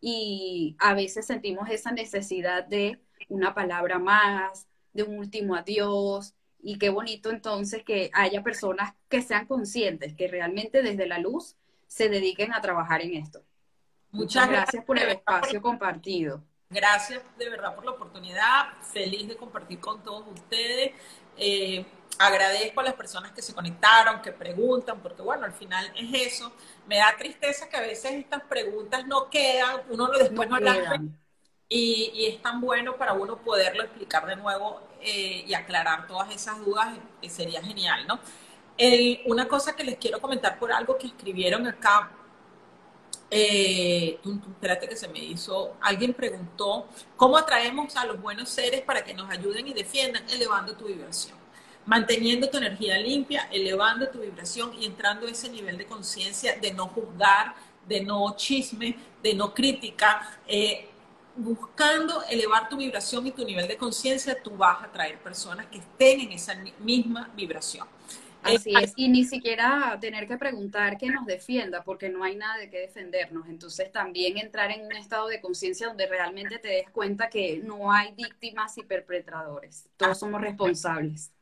y 0.00 0.76
a 0.78 0.94
veces 0.94 1.26
sentimos 1.26 1.68
esa 1.70 1.92
necesidad 1.92 2.64
de 2.64 3.00
una 3.28 3.54
palabra 3.54 3.98
más, 3.98 4.66
de 4.92 5.02
un 5.02 5.18
último 5.18 5.54
adiós, 5.54 6.34
y 6.60 6.78
qué 6.78 6.90
bonito 6.90 7.30
entonces 7.30 7.84
que 7.84 8.10
haya 8.12 8.42
personas 8.42 8.94
que 9.08 9.22
sean 9.22 9.46
conscientes, 9.46 10.14
que 10.14 10.28
realmente 10.28 10.82
desde 10.82 11.06
la 11.06 11.18
luz 11.18 11.56
se 11.86 12.08
dediquen 12.08 12.52
a 12.52 12.60
trabajar 12.60 13.00
en 13.00 13.14
esto. 13.14 13.42
Muchas, 14.10 14.48
gracias, 14.48 14.84
por 14.84 14.98
el 14.98 15.08
espacio 15.08 15.60
compartido. 15.60 16.42
Gracias 16.70 17.22
de 17.38 17.48
verdad 17.48 17.74
por 17.74 17.84
la 17.84 17.92
oportunidad. 17.92 18.72
Feliz 18.92 19.28
de 19.28 19.36
compartir 19.36 19.80
con 19.80 20.02
todos 20.02 20.26
ustedes. 20.28 20.92
Eh, 21.36 21.84
agradezco 22.18 22.80
a 22.80 22.84
las 22.84 22.94
personas 22.94 23.32
que 23.32 23.42
se 23.42 23.54
conectaron, 23.54 24.20
que 24.20 24.32
preguntan, 24.32 25.00
porque 25.00 25.22
bueno, 25.22 25.44
al 25.44 25.52
final 25.52 25.90
es 25.96 26.34
eso. 26.34 26.52
Me 26.86 26.98
da 26.98 27.16
tristeza 27.16 27.68
que 27.68 27.76
a 27.76 27.80
veces 27.80 28.12
estas 28.12 28.42
preguntas 28.44 29.06
no 29.06 29.30
quedan, 29.30 29.82
uno 29.90 30.08
después 30.08 30.48
no, 30.48 30.58
las 30.58 31.00
y, 31.70 32.10
y, 32.14 32.26
es 32.26 32.40
tan 32.40 32.62
bueno 32.62 32.96
para 32.96 33.12
uno 33.12 33.36
poderlo 33.38 33.82
explicar 33.82 34.26
de 34.26 34.36
nuevo 34.36 34.87
eh, 35.00 35.44
y 35.46 35.54
aclarar 35.54 36.06
todas 36.06 36.34
esas 36.34 36.58
dudas, 36.64 36.96
eh, 37.22 37.30
sería 37.30 37.62
genial, 37.62 38.06
¿no? 38.06 38.20
una 39.26 39.48
cosa 39.48 39.74
que 39.74 39.82
les 39.82 39.96
quiero 39.96 40.20
comentar 40.20 40.56
por 40.56 40.70
algo 40.70 40.96
que 40.96 41.08
escribieron 41.08 41.66
acá, 41.66 42.12
eh, 43.30 44.18
espérate 44.24 44.88
que 44.88 44.96
se 44.96 45.08
me 45.08 45.18
hizo, 45.18 45.76
alguien 45.80 46.14
preguntó, 46.14 46.88
¿cómo 47.16 47.36
atraemos 47.36 47.94
a 47.96 48.06
los 48.06 48.20
buenos 48.20 48.48
seres 48.48 48.80
para 48.82 49.04
que 49.04 49.12
nos 49.12 49.30
ayuden 49.30 49.68
y 49.68 49.74
defiendan? 49.74 50.24
Elevando 50.30 50.74
tu 50.74 50.86
vibración, 50.86 51.36
manteniendo 51.84 52.48
tu 52.48 52.56
energía 52.56 52.98
limpia, 52.98 53.48
elevando 53.52 54.08
tu 54.08 54.20
vibración 54.20 54.72
y 54.80 54.86
entrando 54.86 55.26
a 55.26 55.30
ese 55.30 55.50
nivel 55.50 55.76
de 55.76 55.86
conciencia 55.86 56.56
de 56.56 56.72
no 56.72 56.88
juzgar, 56.88 57.54
de 57.86 58.00
no 58.00 58.34
chisme, 58.36 58.96
de 59.22 59.34
no 59.34 59.52
crítica. 59.52 60.38
Eh, 60.46 60.87
buscando 61.38 62.22
elevar 62.24 62.68
tu 62.68 62.76
vibración 62.76 63.26
y 63.26 63.30
tu 63.30 63.44
nivel 63.44 63.68
de 63.68 63.76
conciencia, 63.76 64.42
tú 64.42 64.50
vas 64.50 64.82
a 64.82 64.90
traer 64.90 65.18
personas 65.18 65.66
que 65.66 65.78
estén 65.78 66.20
en 66.20 66.32
esa 66.32 66.54
misma 66.80 67.30
vibración. 67.34 67.86
Así 68.42 68.72
es, 68.80 68.92
y 68.96 69.08
ni 69.08 69.24
siquiera 69.24 69.98
tener 70.00 70.26
que 70.26 70.36
preguntar 70.36 70.96
que 70.96 71.10
nos 71.10 71.26
defienda, 71.26 71.82
porque 71.82 72.08
no 72.08 72.22
hay 72.24 72.36
nada 72.36 72.56
de 72.56 72.70
qué 72.70 72.78
defendernos. 72.80 73.48
Entonces 73.48 73.90
también 73.90 74.38
entrar 74.38 74.70
en 74.70 74.84
un 74.86 74.92
estado 74.92 75.28
de 75.28 75.40
conciencia 75.40 75.88
donde 75.88 76.06
realmente 76.06 76.58
te 76.58 76.68
des 76.68 76.90
cuenta 76.90 77.28
que 77.28 77.60
no 77.64 77.92
hay 77.92 78.12
víctimas 78.14 78.76
y 78.78 78.82
perpetradores, 78.82 79.88
todos 79.96 80.18
somos 80.18 80.40
responsables. 80.40 81.32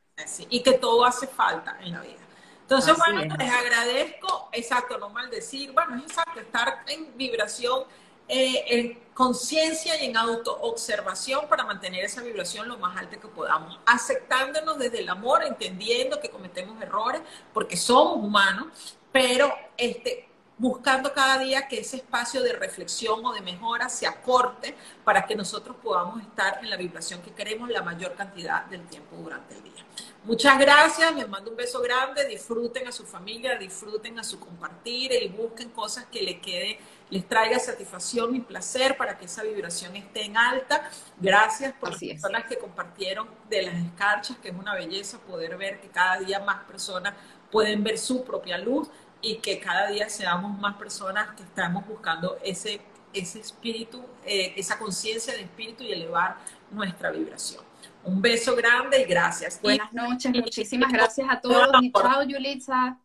y 0.49 0.63
que 0.63 0.73
todo 0.73 1.05
hace 1.05 1.27
falta 1.27 1.77
en 1.81 1.91
la 1.91 2.01
vida. 2.01 2.17
Entonces, 2.61 2.97
bueno, 2.97 3.35
les 3.37 3.49
agradezco, 3.49 4.49
exacto, 4.51 4.97
no 4.97 5.09
maldecir, 5.09 5.71
bueno, 5.71 5.95
es 5.97 6.03
exacto, 6.03 6.39
estar 6.41 6.83
en 6.87 7.15
vibración 7.15 7.83
eh, 8.27 8.65
en 8.67 8.99
conciencia 9.13 10.01
y 10.01 10.05
en 10.05 10.17
autoobservación 10.17 11.47
para 11.47 11.65
mantener 11.65 12.05
esa 12.05 12.21
vibración 12.21 12.67
lo 12.67 12.77
más 12.77 12.95
alta 12.97 13.17
que 13.17 13.27
podamos, 13.27 13.79
aceptándonos 13.85 14.77
desde 14.77 14.99
el 14.99 15.09
amor, 15.09 15.43
entendiendo 15.43 16.19
que 16.19 16.29
cometemos 16.29 16.79
errores 16.81 17.21
porque 17.53 17.75
somos 17.77 18.17
humanos, 18.17 18.67
pero 19.11 19.51
este, 19.75 20.27
buscando 20.57 21.13
cada 21.13 21.39
día 21.39 21.67
que 21.67 21.79
ese 21.79 21.97
espacio 21.97 22.41
de 22.41 22.53
reflexión 22.53 23.23
o 23.25 23.33
de 23.33 23.41
mejora 23.41 23.89
se 23.89 24.07
acorte 24.07 24.75
para 25.03 25.25
que 25.25 25.35
nosotros 25.35 25.77
podamos 25.81 26.21
estar 26.21 26.59
en 26.63 26.69
la 26.69 26.77
vibración 26.77 27.21
que 27.21 27.31
queremos 27.31 27.69
la 27.69 27.83
mayor 27.83 28.15
cantidad 28.15 28.65
del 28.65 28.85
tiempo 28.87 29.15
durante 29.17 29.55
el 29.55 29.63
día. 29.63 29.85
Muchas 30.23 30.59
gracias, 30.59 31.15
les 31.15 31.29
mando 31.29 31.51
un 31.51 31.57
beso 31.57 31.79
grande, 31.79 32.25
disfruten 32.25 32.87
a 32.87 32.91
su 32.91 33.05
familia, 33.05 33.55
disfruten 33.57 34.19
a 34.19 34.23
su 34.23 34.39
compartir 34.39 35.11
y 35.13 35.29
busquen 35.29 35.69
cosas 35.69 36.05
que 36.11 36.21
les 36.21 36.41
quede, 36.41 36.79
les 37.09 37.27
traiga 37.27 37.59
satisfacción 37.59 38.35
y 38.35 38.41
placer 38.41 38.97
para 38.97 39.17
que 39.17 39.25
esa 39.25 39.43
vibración 39.43 39.95
esté 39.95 40.25
en 40.25 40.37
alta. 40.37 40.89
Gracias 41.17 41.73
por 41.73 41.91
las 41.91 41.99
personas 41.99 42.45
que 42.45 42.57
compartieron 42.57 43.27
de 43.49 43.63
las 43.63 43.75
escarchas, 43.75 44.37
que 44.37 44.49
es 44.49 44.55
una 44.55 44.75
belleza 44.75 45.19
poder 45.19 45.57
ver 45.57 45.79
que 45.79 45.87
cada 45.87 46.19
día 46.19 46.39
más 46.39 46.63
personas 46.65 47.13
pueden 47.51 47.83
ver 47.83 47.97
su 47.97 48.23
propia 48.23 48.57
luz 48.57 48.89
y 49.21 49.37
que 49.37 49.59
cada 49.59 49.87
día 49.87 50.09
seamos 50.09 50.57
más 50.59 50.75
personas 50.75 51.29
que 51.35 51.43
estamos 51.43 51.87
buscando 51.87 52.37
ese, 52.43 52.81
ese 53.13 53.39
espíritu, 53.39 54.03
eh, 54.25 54.53
esa 54.57 54.77
conciencia 54.77 55.33
de 55.33 55.41
espíritu 55.41 55.83
y 55.83 55.91
elevar 55.91 56.37
nuestra 56.71 57.11
vibración. 57.11 57.63
Un 58.03 58.21
beso 58.21 58.55
grande 58.55 59.01
y 59.01 59.05
gracias. 59.05 59.59
Buenas 59.61 59.91
noches, 59.91 60.31
muchísimas 60.31 60.91
gracias 60.91 61.27
a 61.29 61.39
todos 61.41 61.69
y 61.81 61.91
chao, 61.91 62.23
Yulitza. 62.23 62.97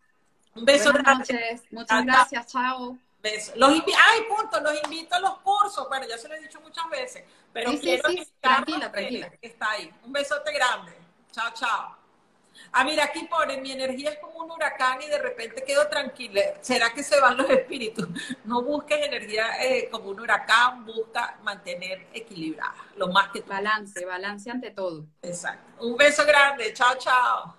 Un 0.55 0.65
beso 0.65 0.93
Buenas 0.93 1.19
Noches. 1.19 1.63
Muchas 1.71 2.05
gracias, 2.05 2.47
chao. 2.47 2.99
Beso. 3.23 3.53
Los 3.55 3.71
Ay, 3.71 4.23
punto, 4.29 4.61
los 4.61 4.83
invito 4.83 5.15
a 5.15 5.21
los 5.21 5.39
cursos. 5.39 5.89
Bueno, 5.89 6.07
ya 6.09 6.19
se 6.19 6.29
lo 6.29 6.35
he 6.35 6.41
dicho 6.41 6.61
muchas 6.61 6.89
veces, 6.91 7.23
pero 7.53 7.71
quiero 7.79 8.09
sí, 8.09 8.27
tranquila, 8.41 8.91
tranquila. 8.91 9.31
Que 9.31 9.47
está 9.47 9.71
ahí. 9.71 9.93
Un 10.05 10.13
besote 10.13 10.53
grande. 10.53 10.93
Chao, 11.31 11.51
chao. 11.55 11.97
Ah, 12.73 12.85
mira, 12.85 13.05
aquí 13.05 13.25
pone, 13.25 13.59
mi 13.59 13.73
energía 13.73 14.11
es 14.11 14.19
como 14.19 14.41
un 14.41 14.51
huracán 14.51 15.01
y 15.03 15.07
de 15.07 15.19
repente 15.19 15.63
quedo 15.65 15.87
tranquila. 15.89 16.41
¿Será 16.61 16.93
que 16.93 17.03
se 17.03 17.21
van 17.21 17.37
los 17.37 17.49
espíritus? 17.51 18.09
No 18.45 18.63
busques 18.63 19.07
energía 19.07 19.63
eh, 19.63 19.89
como 19.91 20.11
un 20.11 20.21
huracán, 20.21 20.85
busca 20.85 21.39
mantener 21.43 22.09
equilibrada, 22.13 22.75
lo 22.97 23.09
más 23.09 23.31
que 23.31 23.41
Balance, 23.43 24.05
balance 24.05 24.51
ante 24.51 24.71
todo. 24.71 25.07
Exacto. 25.23 25.85
Un 25.85 25.97
beso 25.97 26.25
grande, 26.25 26.73
chao, 26.73 26.97
chao. 26.99 27.57